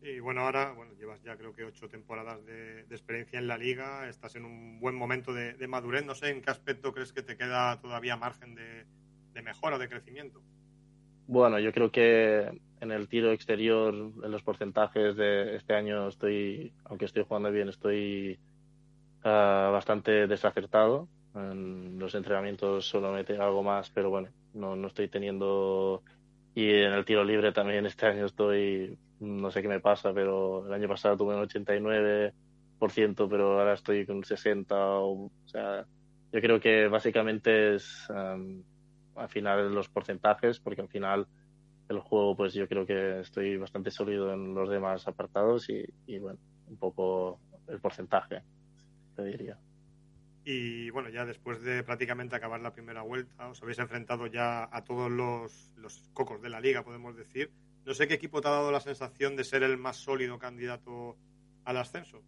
Y 0.00 0.20
bueno, 0.20 0.42
ahora 0.42 0.72
bueno, 0.72 0.92
llevas 0.94 1.22
ya 1.22 1.36
creo 1.36 1.52
que 1.52 1.64
ocho 1.64 1.88
temporadas 1.88 2.44
de, 2.46 2.80
experiencia 2.82 3.38
en 3.38 3.48
la 3.48 3.58
liga, 3.58 4.08
estás 4.08 4.36
en 4.36 4.44
un 4.44 4.78
buen 4.80 4.94
momento 4.94 5.32
de, 5.32 5.66
madurez. 5.66 6.04
No 6.04 6.14
sé 6.14 6.30
en 6.30 6.40
qué 6.40 6.50
aspecto 6.50 6.92
crees 6.92 7.12
que 7.12 7.22
te 7.22 7.36
queda 7.36 7.80
todavía 7.80 8.16
margen 8.16 8.54
de, 8.54 8.86
mejora 9.42 9.76
o 9.76 9.78
de 9.78 9.88
crecimiento. 9.88 10.42
Bueno, 11.28 11.60
yo 11.60 11.72
creo 11.72 11.92
que 11.92 12.50
en 12.80 12.90
el 12.90 13.08
tiro 13.08 13.30
exterior, 13.30 13.94
en 13.94 14.30
los 14.30 14.42
porcentajes 14.42 15.14
de 15.16 15.54
este 15.54 15.74
año, 15.74 16.08
estoy, 16.08 16.72
aunque 16.84 17.04
estoy 17.04 17.24
jugando 17.24 17.52
bien, 17.52 17.68
estoy 17.68 18.38
bastante 19.28 20.26
desacertado. 20.26 21.08
En 21.34 21.98
los 21.98 22.14
entrenamientos 22.14 22.86
solo 22.86 23.12
mete 23.12 23.38
algo 23.38 23.62
más, 23.62 23.90
pero 23.90 24.10
bueno, 24.10 24.28
no, 24.54 24.76
no 24.76 24.88
estoy 24.88 25.08
teniendo. 25.08 26.02
Y 26.54 26.70
en 26.70 26.92
el 26.92 27.04
tiro 27.04 27.24
libre 27.24 27.52
también 27.52 27.86
este 27.86 28.06
año 28.06 28.26
estoy 28.26 28.98
no 29.20 29.50
sé 29.50 29.62
qué 29.62 29.68
me 29.68 29.80
pasa, 29.80 30.12
pero 30.12 30.66
el 30.66 30.72
año 30.72 30.88
pasado 30.88 31.16
tuve 31.16 31.34
un 31.34 31.42
89%, 31.42 33.28
pero 33.28 33.58
ahora 33.58 33.74
estoy 33.74 34.06
con 34.06 34.16
un 34.16 34.22
60%. 34.22 34.66
O, 34.70 35.30
sea, 35.46 35.86
yo 36.32 36.40
creo 36.40 36.60
que 36.60 36.88
básicamente 36.88 37.74
es 37.74 38.06
um, 38.10 38.62
al 39.16 39.28
final 39.28 39.74
los 39.74 39.88
porcentajes, 39.88 40.60
porque 40.60 40.82
al 40.82 40.88
final 40.88 41.26
el 41.88 41.98
juego, 42.00 42.36
pues 42.36 42.54
yo 42.54 42.68
creo 42.68 42.86
que 42.86 43.20
estoy 43.20 43.56
bastante 43.56 43.90
sólido 43.90 44.32
en 44.32 44.54
los 44.54 44.68
demás 44.68 45.08
apartados 45.08 45.68
y, 45.70 45.84
y 46.06 46.18
bueno, 46.18 46.38
un 46.68 46.76
poco 46.76 47.40
el 47.66 47.80
porcentaje, 47.80 48.42
te 49.18 49.24
diría. 49.24 49.58
Y 50.44 50.90
bueno, 50.90 51.08
ya 51.10 51.26
después 51.26 51.60
de 51.60 51.82
prácticamente 51.82 52.36
acabar 52.36 52.60
la 52.60 52.72
primera 52.72 53.02
vuelta, 53.02 53.48
os 53.48 53.60
habéis 53.62 53.80
enfrentado 53.80 54.26
ya 54.28 54.68
a 54.72 54.84
todos 54.84 55.10
los, 55.10 55.72
los 55.76 56.08
cocos 56.14 56.40
de 56.40 56.48
la 56.48 56.60
liga, 56.60 56.84
podemos 56.84 57.16
decir. 57.16 57.50
No 57.84 57.94
sé 57.94 58.06
qué 58.06 58.14
equipo 58.14 58.40
te 58.40 58.48
ha 58.48 58.52
dado 58.52 58.70
la 58.70 58.80
sensación 58.80 59.36
de 59.36 59.44
ser 59.44 59.62
el 59.62 59.76
más 59.76 59.96
sólido 59.96 60.38
candidato 60.38 61.16
al 61.64 61.76
ascenso. 61.76 62.22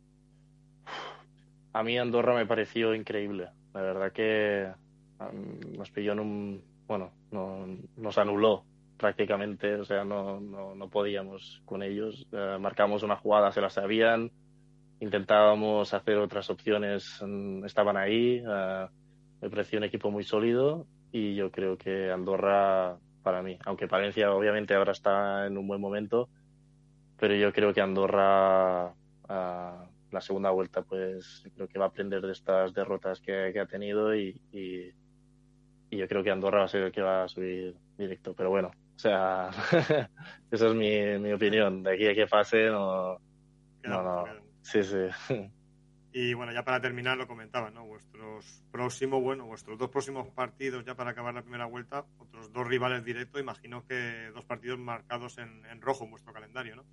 A 1.73 1.83
mí 1.83 1.97
Andorra 1.97 2.35
me 2.35 2.47
pareció 2.47 2.95
increíble. 2.95 3.49
La 3.73 3.83
verdad 3.83 4.13
que 4.13 4.69
nos 5.79 5.91
pilló 5.91 6.13
en 6.13 6.21
un. 6.21 6.65
Bueno, 6.89 7.13
nos 7.31 8.19
anuló 8.19 8.65
prácticamente, 8.97 9.77
o 9.77 9.85
sea, 9.85 10.05
no, 10.05 10.41
no, 10.41 10.89
podíamos 10.91 11.63
con 11.65 11.83
ellos. 11.83 12.27
Eh, 12.33 12.59
marcamos 12.61 13.05
una 13.05 13.17
jugada, 13.17 13.53
se 13.53 13.61
la 13.61 13.71
sabían, 13.71 14.31
intentábamos 15.01 15.93
hacer 15.95 16.19
otras 16.19 16.49
opciones, 16.51 17.21
mm, 17.21 17.65
estaban 17.65 17.97
ahí. 17.97 18.43
Eh, 18.47 18.87
me 19.41 19.51
pareció 19.51 19.79
un 19.79 19.85
equipo 19.85 20.11
muy 20.11 20.25
sólido 20.25 20.87
y 21.11 21.35
yo 21.35 21.51
creo 21.51 21.77
que 21.77 22.11
Andorra 22.11 22.99
para 23.23 23.43
mí. 23.43 23.59
Aunque 23.65 23.89
Palencia 23.89 24.33
obviamente 24.33 24.75
ahora 24.75 24.93
está 24.93 25.47
en 25.47 25.59
un 25.59 25.67
buen 25.67 25.81
momento, 25.81 26.29
pero 27.19 27.35
yo 27.35 27.53
creo 27.53 27.73
que 27.73 27.81
Andorra 27.81 28.95
a 29.29 29.87
la 30.11 30.21
segunda 30.21 30.51
vuelta 30.51 30.83
pues 30.83 31.45
creo 31.55 31.69
que 31.69 31.79
va 31.79 31.87
a 31.87 31.89
aprender 31.89 32.21
de 32.21 32.33
estas 32.33 32.75
derrotas 32.75 33.21
que, 33.21 33.59
ha 33.59 33.67
tenido 33.67 34.15
y, 34.15 34.41
y, 34.53 34.93
yo 35.97 36.09
creo 36.09 36.23
que 36.23 36.31
Andorra 36.31 36.61
va 36.61 36.65
a 36.65 36.69
ser 36.69 36.83
el 36.83 36.93
que 36.93 37.03
va 37.03 37.25
a 37.25 37.29
subir 37.29 37.75
directo. 37.97 38.35
Pero 38.35 38.51
bueno, 38.51 38.69
o 38.69 38.99
sea, 38.99 39.51
esa 40.51 40.67
es 40.69 40.75
mi, 40.75 41.19
mi 41.19 41.33
opinión. 41.33 41.83
De 41.83 41.95
aquí 41.95 42.07
a 42.07 42.15
que 42.15 42.27
pase 42.27 42.67
no... 42.67 43.19
No, 43.83 44.03
no. 44.03 44.50
Sí, 44.63 44.83
sí. 44.83 45.09
Y 46.13 46.35
bueno, 46.35 46.53
ya 46.53 46.65
para 46.65 46.81
terminar 46.81 47.17
lo 47.17 47.29
comentaba, 47.29 47.71
¿no? 47.71 47.87
Vuestros 47.87 48.65
próximos, 48.73 49.23
bueno, 49.23 49.47
vuestros 49.47 49.79
dos 49.79 49.91
próximos 49.91 50.29
partidos 50.31 50.85
ya 50.85 50.97
para 50.97 51.11
acabar 51.11 51.35
la 51.35 51.43
primera 51.43 51.67
vuelta, 51.67 52.05
otros 52.19 52.53
dos 52.53 52.67
rivales 52.67 53.05
directos, 53.05 53.41
imagino 53.41 53.87
que 53.87 54.31
dos 54.35 54.45
partidos 54.45 54.79
marcados 54.81 55.39
en, 55.39 55.81
rojo 55.81 56.05
en 56.05 56.11
vuestro 56.11 56.33
calendario, 56.33 56.75
¿no? 56.77 56.85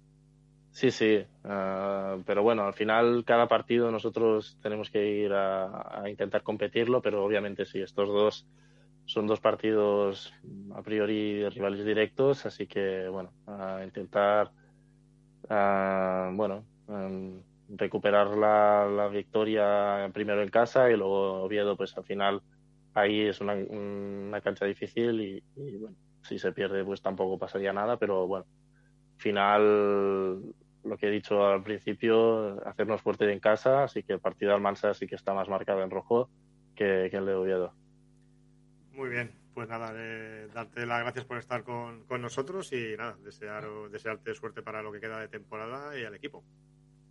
Sí, 0.70 0.92
sí, 0.92 1.26
ah, 1.46 2.18
pero 2.28 2.44
bueno, 2.44 2.68
al 2.68 2.76
final 2.76 3.24
cada 3.26 3.48
partido 3.48 3.90
nosotros 3.90 4.60
tenemos 4.62 4.92
que 4.92 5.04
ir 5.04 5.34
a, 5.34 6.04
intentar 6.08 6.44
competirlo, 6.44 7.02
pero 7.02 7.26
obviamente 7.26 7.66
sí, 7.66 7.82
estos 7.82 8.10
dos 8.10 8.46
son 9.06 9.26
dos 9.26 9.40
partidos 9.40 10.32
a 10.76 10.84
priori 10.84 11.50
rivales 11.50 11.84
directos, 11.84 12.46
así 12.46 12.68
que 12.68 13.08
bueno, 13.08 13.32
a 13.48 13.82
intentar, 13.84 14.52
ah, 15.50 16.30
bueno, 16.34 16.64
em, 16.88 17.42
recuperar 17.70 18.38
la, 18.38 19.10
victoria 19.12 20.10
primero 20.14 20.42
en 20.42 20.50
casa 20.50 20.90
y 20.90 20.98
luego 20.98 21.44
Oviedo, 21.44 21.76
pues 21.76 21.98
al 21.98 22.04
final 22.04 22.42
ahí 22.94 23.22
es 23.22 23.42
una, 23.42 24.42
cancha 24.42 24.66
difícil 24.66 25.22
y, 25.22 25.44
bueno, 25.78 25.96
si 26.22 26.40
se 26.40 26.52
pierde 26.52 26.84
pues 26.84 27.02
tampoco 27.02 27.38
pasaría 27.38 27.74
nada, 27.74 27.98
pero 27.98 28.28
bueno, 28.28 28.46
final 29.18 30.42
lo 30.84 30.98
que 30.98 31.08
he 31.08 31.12
dicho 31.12 31.46
al 31.46 31.64
principio, 31.64 32.66
hacernos 32.66 33.02
fuerte 33.02 33.32
en 33.32 33.40
casa, 33.40 33.84
así 33.84 34.04
que 34.04 34.14
el 34.14 34.20
partido 34.20 34.50
de 34.50 34.56
Almansa 34.56 34.94
sí 34.94 35.08
que 35.08 35.16
está 35.16 35.34
más 35.34 35.50
marcado 35.50 35.84
en 35.84 35.90
rojo 35.90 36.30
que, 36.76 37.06
el 37.08 37.26
de 37.26 37.34
Oviedo. 37.34 37.74
Muy 38.94 39.10
bien, 39.10 39.32
Pues 39.54 39.68
nada, 39.68 39.94
darte 40.54 40.86
las 40.86 41.02
gracias 41.02 41.26
por 41.26 41.38
estar 41.38 41.64
con, 41.64 42.06
nosotros 42.22 42.72
y 42.74 42.96
nada, 42.98 43.18
desear, 43.24 43.66
desearte 43.92 44.34
suerte 44.36 44.62
para 44.62 44.82
lo 44.82 44.92
que 44.92 45.00
queda 45.00 45.20
de 45.20 45.28
temporada 45.28 45.98
y 46.00 46.06
al 46.06 46.16
equipo. 46.16 46.44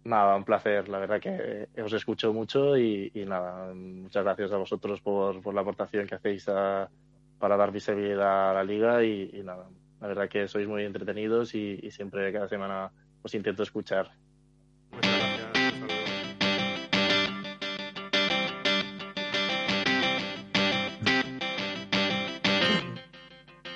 Nada, 0.07 0.37
un 0.37 0.45
placer. 0.45 0.89
La 0.89 1.01
verdad 1.01 1.21
que 1.21 1.69
os 1.83 1.93
escucho 1.93 2.33
mucho 2.33 2.79
y, 2.79 3.11
nada, 3.27 3.75
muchas 3.75 4.23
gracias 4.23 4.53
a 4.53 4.57
vosotros 4.57 5.01
por, 5.01 5.53
la 5.53 5.61
aportación 5.63 6.07
que 6.07 6.15
hacéis 6.15 6.45
para 6.45 7.57
dar 7.57 7.73
visibilidad 7.73 8.51
a 8.51 8.55
la 8.55 8.63
liga 8.63 9.03
y, 9.03 9.43
nada, 9.45 9.67
la 10.01 10.07
verdad 10.07 10.29
que 10.29 10.47
sois 10.47 10.69
muy 10.69 10.85
entretenidos 10.85 11.57
y, 11.57 11.81
y 11.83 11.91
siempre 11.91 12.33
cada 12.33 12.47
semana 12.47 12.93
os 13.21 13.35
intento 13.35 13.65
escuchar. 13.65 14.13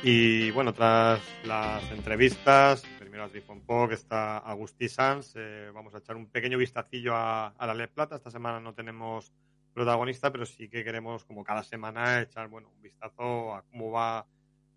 Y 0.05 0.53
bueno, 0.53 0.73
tras 0.73 1.21
las 1.45 1.91
entrevistas, 1.91 2.85
primero 3.11 3.25
a 3.25 3.29
Trifon 3.29 3.61
que 3.89 3.95
está 3.95 4.39
Agustí 4.39 4.89
Sanz, 4.89 5.33
eh, 5.35 5.73
vamos 5.75 5.93
a 5.97 5.99
echar 5.99 6.15
un 6.15 6.27
pequeño 6.27 6.57
vistacillo 6.57 7.13
a, 7.17 7.53
la 7.59 7.75
Le 7.75 7.89
Plata. 7.89 8.15
Esta 8.15 8.31
semana 8.31 8.61
no 8.61 8.73
tenemos 8.73 9.33
protagonista, 9.75 10.31
pero 10.31 10.47
sí 10.47 10.69
que 10.69 10.85
queremos, 10.85 11.25
como 11.25 11.43
cada 11.43 11.65
semana, 11.65 12.21
echar 12.21 12.47
bueno, 12.47 12.69
un 12.73 12.81
vistazo 12.81 13.53
a 13.53 13.63
cómo 13.63 13.91
va 13.91 14.29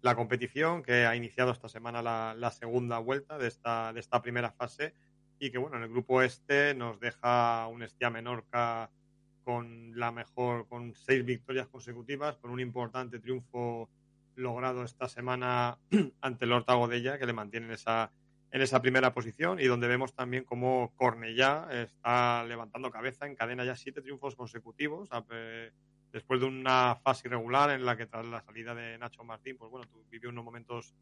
la 0.02 0.16
competición, 0.16 0.82
que 0.82 1.06
ha 1.06 1.16
iniciado 1.16 1.52
esta 1.52 1.70
semana 1.70 2.02
la, 2.02 2.52
segunda 2.52 2.98
vuelta 2.98 3.38
de 3.38 3.50
esta, 3.50 3.94
de 3.94 4.00
esta 4.00 4.20
primera 4.24 4.52
fase 4.52 4.96
y 5.38 5.52
que 5.52 5.60
bueno, 5.60 5.78
en 5.78 5.84
el 5.84 5.90
grupo 5.90 6.24
este 6.24 6.74
nos 6.74 7.00
deja 7.00 7.68
un 7.68 7.84
Estia 7.84 8.10
Menorca 8.10 8.90
con 9.44 9.92
la 9.96 10.12
mejor, 10.12 10.68
con 10.68 10.96
seis 10.96 11.24
victorias 11.24 11.68
consecutivas, 11.68 12.38
con 12.38 12.50
un 12.50 12.60
importante 12.60 13.20
triunfo 13.20 13.92
logrado 14.36 14.84
esta 14.84 15.08
semana 15.08 15.78
ante 16.22 16.46
el 16.46 16.52
Horta 16.52 16.74
Godella, 16.74 17.20
que 17.20 17.28
le 17.28 17.34
mantiene 17.34 17.68
en 17.68 17.74
esa, 17.74 18.12
en 18.54 18.62
esa 18.62 18.84
primera 18.84 19.16
posición, 19.16 19.60
y 19.60 19.66
donde 19.66 19.88
vemos 19.88 20.14
también 20.14 20.44
cómo 20.44 20.94
Cornellá 20.96 21.68
está 21.72 22.44
levantando 22.44 22.92
cabeza, 22.92 23.26
en 23.26 23.36
cadena 23.36 23.66
ya 23.66 23.76
siete 23.76 24.00
triunfos 24.00 24.36
consecutivos, 24.36 25.10
después 26.12 26.40
de 26.40 26.46
una 26.46 26.96
fase 27.04 27.28
irregular 27.28 27.72
en 27.72 27.84
la 27.84 27.98
que 27.98 28.06
tras 28.06 28.28
la 28.28 28.42
salida 28.42 28.76
de 28.76 29.00
Nacho 29.00 29.24
Martín, 29.24 29.58
pues 29.58 29.72
bueno, 29.72 29.88
vivió 30.12 30.30
unos 30.30 30.46
momentos 30.46 30.94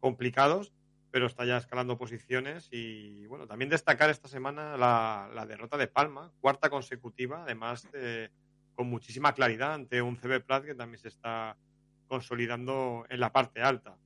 complicados, 0.00 0.72
pero 1.10 1.26
está 1.26 1.44
ya 1.44 1.58
escalando 1.58 1.98
posiciones 1.98 2.68
y 2.70 3.26
bueno, 3.26 3.46
también 3.46 3.68
destacar 3.68 4.08
esta 4.08 4.26
semana 4.26 4.78
la, 4.78 5.30
la 5.34 5.44
derrota 5.44 5.76
de 5.76 5.88
Palma, 5.88 6.32
cuarta 6.40 6.70
consecutiva, 6.70 7.42
además 7.42 7.86
con 8.74 8.88
muchísima 8.88 9.34
claridad 9.34 9.74
ante 9.74 10.00
un 10.00 10.16
CB 10.16 10.40
Plat 10.40 10.64
que 10.64 10.74
también 10.74 10.98
se 10.98 11.08
está 11.08 11.58
consolidando 12.08 13.04
en 13.10 13.20
la 13.20 13.30
parte 13.30 13.60
alta. 13.60 13.98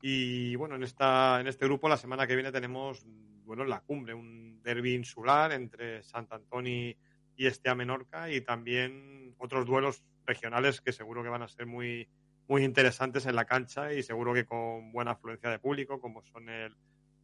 Y 0.00 0.54
bueno, 0.56 0.76
en, 0.76 0.82
esta, 0.82 1.40
en 1.40 1.46
este 1.46 1.64
grupo 1.64 1.88
la 1.88 1.96
semana 1.96 2.26
que 2.26 2.34
viene 2.34 2.52
tenemos 2.52 3.04
bueno, 3.44 3.64
la 3.64 3.80
cumbre, 3.80 4.12
un 4.12 4.60
derby 4.62 4.94
insular 4.94 5.52
entre 5.52 6.02
Sant 6.02 6.32
Antoni 6.32 6.96
y 7.36 7.46
Estea 7.46 7.74
Menorca 7.74 8.30
y 8.30 8.40
también 8.40 9.34
otros 9.38 9.66
duelos 9.66 10.02
regionales 10.26 10.80
que 10.80 10.92
seguro 10.92 11.22
que 11.22 11.28
van 11.28 11.42
a 11.42 11.48
ser 11.48 11.66
muy, 11.66 12.08
muy 12.48 12.64
interesantes 12.64 13.26
en 13.26 13.36
la 13.36 13.44
cancha 13.44 13.92
y 13.92 14.02
seguro 14.02 14.34
que 14.34 14.44
con 14.44 14.90
buena 14.92 15.12
afluencia 15.12 15.50
de 15.50 15.60
público, 15.60 16.00
como 16.00 16.22
son 16.22 16.48
el, 16.48 16.74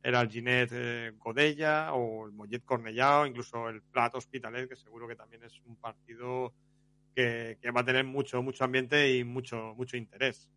el 0.03 0.15
Alginet 0.15 0.71
eh, 0.73 1.13
Godella 1.17 1.93
o 1.95 2.27
el 2.27 2.33
Mollet 2.33 2.65
Cornellà 2.65 3.21
o 3.21 3.27
incluso 3.27 3.69
el 3.69 3.83
Prat 3.83 4.15
Hospitalet, 4.15 4.69
que 4.69 4.77
seguro 4.77 5.07
que 5.09 5.17
también 5.17 5.43
es 5.45 5.61
un 5.65 5.77
partido 5.77 6.55
que, 7.15 7.59
va 7.75 7.81
a 7.81 7.85
tener 7.85 8.05
mucho, 8.05 8.43
mucho 8.43 8.65
ambiente 8.65 9.17
y 9.17 9.25
mucho, 9.25 9.75
mucho 9.77 9.97
interés. 9.97 10.51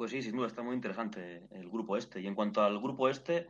Pues 0.00 0.12
sí, 0.12 0.22
sin 0.22 0.34
duda 0.34 0.46
está 0.46 0.62
muy 0.62 0.74
interesante 0.74 1.42
el 1.50 1.68
grupo 1.68 1.94
este. 1.98 2.22
Y 2.22 2.26
en 2.26 2.34
cuanto 2.34 2.62
al 2.62 2.80
grupo 2.80 3.10
este, 3.10 3.48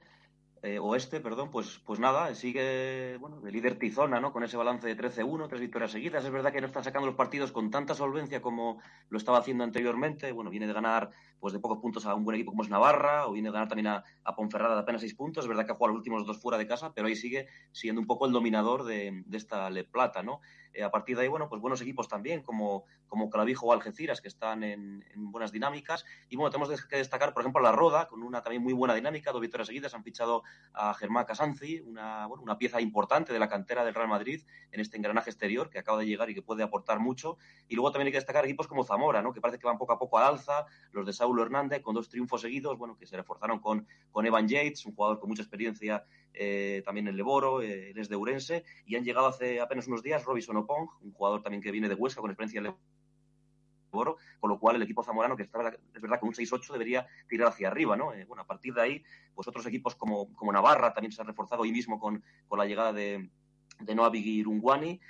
eh, 0.64 0.80
oeste, 0.80 1.20
perdón, 1.20 1.48
pues, 1.48 1.78
pues 1.86 2.00
nada, 2.00 2.34
sigue 2.34 3.16
bueno, 3.20 3.40
de 3.40 3.52
líder 3.52 3.78
Tizona, 3.78 4.18
¿no? 4.18 4.32
Con 4.32 4.42
ese 4.42 4.56
balance 4.56 4.84
de 4.84 4.96
13-1, 4.96 5.46
tres 5.46 5.60
victorias 5.60 5.92
seguidas. 5.92 6.24
Es 6.24 6.32
verdad 6.32 6.52
que 6.52 6.60
no 6.60 6.66
está 6.66 6.82
sacando 6.82 7.06
los 7.06 7.14
partidos 7.14 7.52
con 7.52 7.70
tanta 7.70 7.94
solvencia 7.94 8.42
como 8.42 8.82
lo 9.10 9.16
estaba 9.16 9.38
haciendo 9.38 9.62
anteriormente. 9.62 10.32
Bueno, 10.32 10.50
viene 10.50 10.66
de 10.66 10.72
ganar 10.72 11.12
pues 11.38 11.52
de 11.52 11.60
pocos 11.60 11.78
puntos 11.78 12.04
a 12.04 12.16
un 12.16 12.24
buen 12.24 12.34
equipo 12.34 12.50
como 12.50 12.64
es 12.64 12.68
Navarra, 12.68 13.28
o 13.28 13.32
viene 13.32 13.50
de 13.50 13.52
ganar 13.52 13.68
también 13.68 13.86
a, 13.86 14.04
Ponferrada 14.34 14.74
de 14.74 14.80
apenas 14.80 15.02
seis 15.02 15.14
puntos. 15.14 15.44
Es 15.44 15.48
verdad 15.48 15.66
que 15.66 15.70
ha 15.70 15.76
jugado 15.76 15.94
los 15.94 16.00
últimos 16.00 16.26
dos 16.26 16.40
fuera 16.40 16.58
de 16.58 16.66
casa, 16.66 16.92
pero 16.92 17.06
ahí 17.06 17.14
sigue 17.14 17.46
siendo 17.70 18.00
un 18.00 18.08
poco 18.08 18.26
el 18.26 18.32
dominador 18.32 18.82
de, 18.82 19.22
de 19.24 19.36
esta 19.36 19.70
Le 19.70 19.84
Plata, 19.84 20.24
¿no? 20.24 20.40
Eh, 20.72 20.82
a 20.82 20.90
partir 20.90 21.16
de 21.16 21.22
ahí, 21.22 21.28
bueno, 21.28 21.48
pues 21.48 21.60
buenos 21.60 21.80
equipos 21.80 22.08
también, 22.08 22.42
como, 22.42 22.84
como 23.08 23.28
Clavijo 23.28 23.66
o 23.66 23.72
Algeciras, 23.72 24.20
que 24.20 24.28
están 24.28 24.62
en, 24.62 25.04
buenas 25.16 25.52
dinámicas. 25.52 26.04
Y 26.28 26.36
bueno, 26.36 26.50
tenemos 26.50 26.86
que 26.86 26.96
destacar, 26.96 27.32
por 27.32 27.42
ejemplo, 27.42 27.60
la 27.60 27.72
Roda, 27.72 28.06
con 28.06 28.22
una 28.22 28.42
también 28.42 28.62
muy 28.62 28.72
buena 28.72 28.94
dinámica, 28.94 29.32
dos 29.32 29.40
victorias 29.40 29.66
seguidas. 29.66 29.94
Han 29.94 30.04
fichado 30.04 30.42
a 30.72 30.94
Germán 30.94 31.24
Casanzi, 31.24 31.80
una, 31.80 32.26
bueno, 32.26 32.42
una 32.42 32.58
pieza 32.58 32.80
importante 32.80 33.32
de 33.32 33.38
la 33.38 33.48
cantera 33.48 33.84
del 33.84 33.94
Real 33.94 34.08
Madrid 34.08 34.42
en 34.72 34.80
este 34.80 34.96
engranaje 34.96 35.30
exterior, 35.30 35.70
que 35.70 35.78
acaba 35.78 35.98
de 35.98 36.06
llegar 36.06 36.30
y 36.30 36.34
que 36.34 36.42
puede 36.42 36.62
aportar 36.62 37.00
mucho. 37.00 37.38
Y 37.68 37.74
luego 37.74 37.90
también 37.90 38.06
hay 38.06 38.12
que 38.12 38.18
destacar 38.18 38.44
equipos 38.44 38.68
como 38.68 38.84
Zamora, 38.84 39.22
¿no? 39.22 39.32
que 39.32 39.40
parece 39.40 39.58
que 39.58 39.66
van 39.66 39.78
poco 39.78 39.92
a 39.92 39.98
poco 39.98 40.18
al 40.18 40.24
alza, 40.24 40.66
los 40.92 41.06
de 41.06 41.12
Saulo 41.12 41.42
Hernández, 41.42 41.82
con 41.82 41.94
dos 41.94 42.08
triunfos 42.08 42.40
seguidos, 42.40 42.78
bueno, 42.78 42.96
que 42.96 43.06
se 43.06 43.16
reforzaron 43.16 43.60
con, 43.60 43.86
con 44.10 44.26
Evan 44.26 44.48
Yates, 44.48 44.86
un 44.86 44.94
jugador 44.94 45.18
con 45.18 45.28
mucha 45.28 45.42
experiencia 45.42 46.04
eh, 46.34 46.82
también 46.84 47.08
en 47.08 47.16
Leboro, 47.16 47.62
eh, 47.62 47.90
él 47.90 47.98
es 47.98 48.08
de 48.08 48.16
Urense, 48.16 48.64
y 48.86 48.96
han 48.96 49.04
llegado 49.04 49.26
hace 49.26 49.60
apenas 49.60 49.86
unos 49.88 50.02
días 50.02 50.24
Robinson 50.24 50.56
Opong, 50.56 50.88
un 51.00 51.12
jugador 51.12 51.42
también 51.42 51.62
que 51.62 51.70
viene 51.70 51.88
de 51.88 51.94
Huesca 51.94 52.20
con 52.20 52.30
experiencia 52.30 52.58
en 52.58 52.74
Leboro, 53.92 54.16
con 54.38 54.50
lo 54.50 54.58
cual 54.58 54.76
el 54.76 54.82
equipo 54.82 55.02
zamorano, 55.02 55.36
que 55.36 55.42
está, 55.42 55.58
es 55.94 56.00
verdad, 56.00 56.20
con 56.20 56.28
un 56.28 56.34
6-8 56.34 56.72
debería 56.72 57.06
tirar 57.28 57.48
hacia 57.48 57.68
arriba, 57.68 57.96
¿no? 57.96 58.12
Eh, 58.12 58.24
bueno, 58.24 58.42
a 58.42 58.46
partir 58.46 58.74
de 58.74 58.82
ahí, 58.82 59.04
pues 59.34 59.48
otros 59.48 59.66
equipos 59.66 59.96
como, 59.96 60.32
como 60.34 60.52
Navarra 60.52 60.92
también 60.92 61.12
se 61.12 61.20
han 61.20 61.26
reforzado 61.26 61.62
hoy 61.62 61.72
mismo 61.72 61.98
con, 61.98 62.22
con 62.46 62.58
la 62.58 62.66
llegada 62.66 62.92
de, 62.92 63.30
de 63.80 63.94
Noah 63.94 64.10
Bigirungwani, 64.10 65.00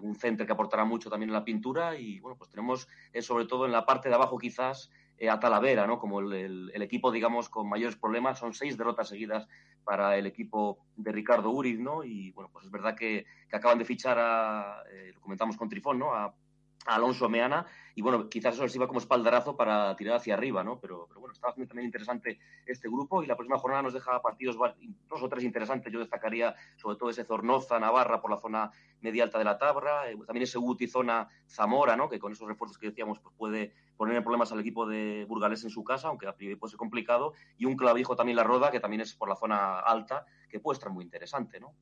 un 0.00 0.14
centro 0.14 0.46
que 0.46 0.52
aportará 0.52 0.84
mucho 0.86 1.10
también 1.10 1.28
en 1.28 1.34
la 1.34 1.44
pintura 1.44 1.94
y 1.98 2.18
bueno, 2.20 2.38
pues 2.38 2.48
tenemos 2.48 2.88
sobre 3.20 3.44
todo 3.44 3.66
en 3.66 3.72
la 3.72 3.84
parte 3.84 4.08
de 4.08 4.14
abajo 4.14 4.38
quizás 4.38 4.90
a 5.28 5.38
Talavera, 5.38 5.86
¿no? 5.86 5.98
Como 5.98 6.20
el, 6.20 6.70
equipo, 6.82 7.10
digamos, 7.10 7.48
con 7.48 7.68
mayores 7.68 7.96
problemas. 7.96 8.38
Son 8.38 8.54
seis 8.54 8.76
derrotas 8.78 9.08
seguidas 9.08 9.46
para 9.84 10.16
el 10.16 10.26
equipo 10.26 10.78
de 10.96 11.12
Ricardo 11.12 11.50
Uriz, 11.50 11.78
¿no? 11.78 12.04
Y 12.04 12.30
bueno, 12.32 12.50
pues 12.52 12.66
es 12.66 12.70
verdad 12.70 12.96
que, 12.96 13.26
acaban 13.52 13.78
de 13.78 13.84
fichar 13.84 14.18
a, 14.18 14.82
eh, 14.90 15.10
lo 15.14 15.20
comentamos 15.20 15.56
con 15.56 15.68
Trifón, 15.68 15.98
¿no? 15.98 16.14
A, 16.14 16.34
Alonso 16.86 17.28
Meana 17.28 17.66
y 17.94 18.02
bueno, 18.02 18.28
quizás 18.28 18.54
eso 18.54 18.62
les 18.62 18.74
iba 18.74 18.86
como 18.86 19.00
espaldarazo 19.00 19.56
para 19.56 19.94
tirar 19.96 20.16
hacia 20.16 20.34
arriba, 20.34 20.64
¿no? 20.64 20.78
Pero, 20.80 21.08
bueno, 21.16 21.32
está 21.32 21.48
bastante 21.48 21.68
también 21.68 21.86
interesante 21.86 22.38
este 22.64 22.88
grupo 22.88 23.22
y 23.22 23.26
la 23.26 23.36
próxima 23.36 23.58
jornada 23.58 23.82
nos 23.82 23.92
deja 23.92 24.22
partidos 24.22 24.56
dos 24.56 25.22
o 25.22 25.28
tres 25.28 25.44
interesantes. 25.44 25.92
Yo 25.92 25.98
destacaría 25.98 26.54
sobre 26.76 26.96
todo 26.96 27.10
ese 27.10 27.24
Zornoza, 27.24 27.78
Navarra 27.78 28.20
por 28.20 28.30
la 28.30 28.38
zona 28.38 28.70
media 29.00 29.24
alta 29.24 29.38
de 29.38 29.44
la 29.44 29.58
tabla, 29.58 30.10
eh, 30.10 30.16
también 30.26 30.44
ese 30.44 30.58
Uti 30.58 30.86
zona 30.86 31.28
Zamora, 31.46 31.96
¿no? 31.96 32.08
Que 32.08 32.18
con 32.18 32.32
esos 32.32 32.48
refuerzos 32.48 32.78
que 32.78 32.88
decíamos 32.88 33.18
pues 33.18 33.34
puede 33.36 33.74
poner 34.00 34.16
en 34.16 34.22
problemas 34.22 34.50
al 34.50 34.60
equipo 34.60 34.86
de 34.86 35.26
Burgales 35.28 35.62
en 35.62 35.68
su 35.68 35.84
casa, 35.84 36.08
aunque 36.08 36.26
a 36.26 36.34
priori 36.34 36.56
puede 36.56 36.70
ser 36.70 36.78
complicado, 36.78 37.34
y 37.58 37.66
un 37.66 37.76
clavijo 37.76 38.16
también 38.16 38.34
la 38.34 38.44
Roda, 38.44 38.70
que 38.70 38.80
también 38.80 39.02
es 39.02 39.14
por 39.14 39.28
la 39.28 39.36
zona 39.36 39.78
alta, 39.78 40.24
que 40.48 40.58
puede 40.58 40.78
estar 40.78 40.90
muy 40.90 41.04
interesante, 41.04 41.60
¿no? 41.60 41.74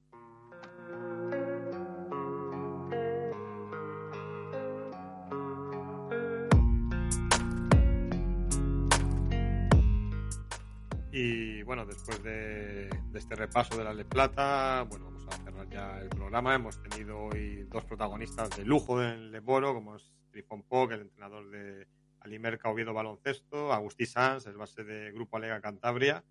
Y 11.13 11.63
bueno, 11.63 11.87
después 11.87 12.21
de, 12.25 12.91
este 13.15 13.37
repaso 13.37 13.79
de 13.79 13.85
la 13.85 13.95
Le 13.95 14.05
Plata, 14.05 14.85
bueno, 14.91 15.05
vamos 15.05 15.25
a 15.29 15.37
cerrar 15.45 15.69
ya 15.69 16.01
el 16.01 16.09
programa. 16.09 16.57
Hemos 16.57 16.83
tenido 16.83 17.17
hoy 17.17 17.63
dos 17.71 17.85
protagonistas 17.85 18.51
de 18.57 18.65
lujo 18.65 19.01
en 19.01 19.31
Leboro, 19.31 19.73
como 19.73 19.95
es 19.95 20.13
Trifon 20.33 20.65
Poc, 20.65 20.91
el 20.91 21.03
entrenador 21.03 21.49
de 21.51 21.87
Alimerca 22.29 22.69
Oviedo 22.69 22.95
Baloncesto, 22.95 23.73
Agustí 23.73 24.07
Sanz, 24.07 24.47
el 24.47 24.57
base 24.57 24.85
de 24.85 25.11
Grupo 25.13 25.37
Alega 25.37 25.61
Cantabria. 25.61 26.23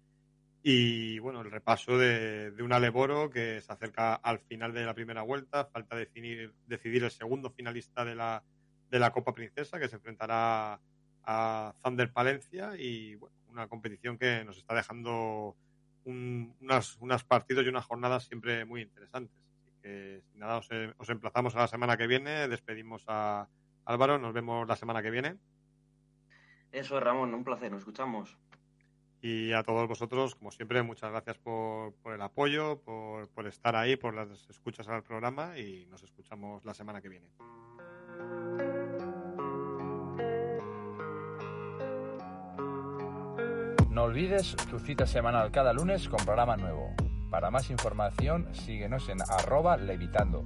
Y 0.64 1.20
bueno, 1.20 1.42
el 1.42 1.52
repaso 1.52 1.98
de, 1.98 2.52
de 2.52 2.64
un 2.64 2.70
Leboro 2.70 3.30
que 3.30 3.62
se 3.62 3.72
acerca 3.72 4.16
al 4.16 4.40
final 4.40 4.74
de 4.74 4.86
la 4.86 4.94
primera 4.94 5.22
vuelta. 5.22 5.66
Falta 5.66 5.96
definir, 5.96 6.54
decidir 6.66 7.04
el 7.04 7.12
segundo 7.12 7.50
finalista 7.52 8.04
de 8.04 8.16
la, 8.16 8.44
de 8.90 9.00
la 9.00 9.12
Copa 9.12 9.34
Princesa, 9.34 9.80
que 9.80 9.88
se 9.88 9.96
enfrentará 9.96 10.80
a 11.24 11.74
Thunder 11.82 12.12
Palencia. 12.12 12.74
Y 12.78 13.16
bueno, 13.16 13.36
una 13.50 13.68
competición 13.68 14.18
que 14.18 14.44
nos 14.44 14.58
está 14.58 14.76
dejando 14.76 15.56
unas, 16.04 16.98
unas 16.98 17.24
partidos 17.24 17.66
y 17.66 17.70
unas 17.70 17.86
jornadas 17.86 18.26
siempre 18.26 18.66
muy 18.66 18.82
interesantes. 18.82 19.38
Así 19.56 19.72
que, 19.82 20.22
sin 20.30 20.40
nada, 20.40 20.58
os, 20.58 20.70
os 20.98 21.10
emplazamos 21.10 21.56
a 21.56 21.60
la 21.60 21.68
semana 21.68 21.96
que 21.96 22.08
viene. 22.08 22.48
Despedimos 22.50 23.06
a 23.08 23.48
Álvaro. 23.86 24.18
Nos 24.18 24.34
vemos 24.34 24.68
la 24.68 24.76
semana 24.76 25.02
que 25.02 25.12
viene. 25.12 25.38
Eso 26.72 26.98
es, 26.98 27.04
Ramón, 27.04 27.34
un 27.34 27.44
placer, 27.44 27.72
nos 27.72 27.80
escuchamos. 27.80 28.38
Y 29.22 29.52
a 29.54 29.64
todos 29.64 29.88
vosotros, 29.88 30.36
como 30.36 30.52
siempre, 30.52 30.84
muchas 30.84 31.12
gracias 31.12 31.38
por, 31.38 31.94
por 31.96 32.14
el 32.14 32.22
apoyo, 32.22 32.80
por, 32.82 33.28
por 33.30 33.48
estar 33.48 33.76
ahí, 33.76 33.96
por 33.96 34.14
las 34.14 34.48
escuchas 34.50 34.88
al 34.88 35.04
programa 35.04 35.58
y 35.58 35.88
nos 35.90 36.04
escuchamos 36.04 36.64
la 36.66 36.74
semana 36.74 37.02
que 37.02 37.10
viene. 37.10 37.32
No 43.90 44.04
olvides 44.04 44.56
tu 44.70 44.78
cita 44.78 45.08
semanal 45.08 45.52
cada 45.52 45.74
lunes 45.74 46.08
con 46.08 46.24
programa 46.24 46.56
nuevo. 46.56 46.94
Para 47.32 47.50
más 47.50 47.72
información, 47.72 48.54
síguenos 48.54 49.10
en 49.10 49.18
arroba 49.24 49.76
levitando. 49.76 50.46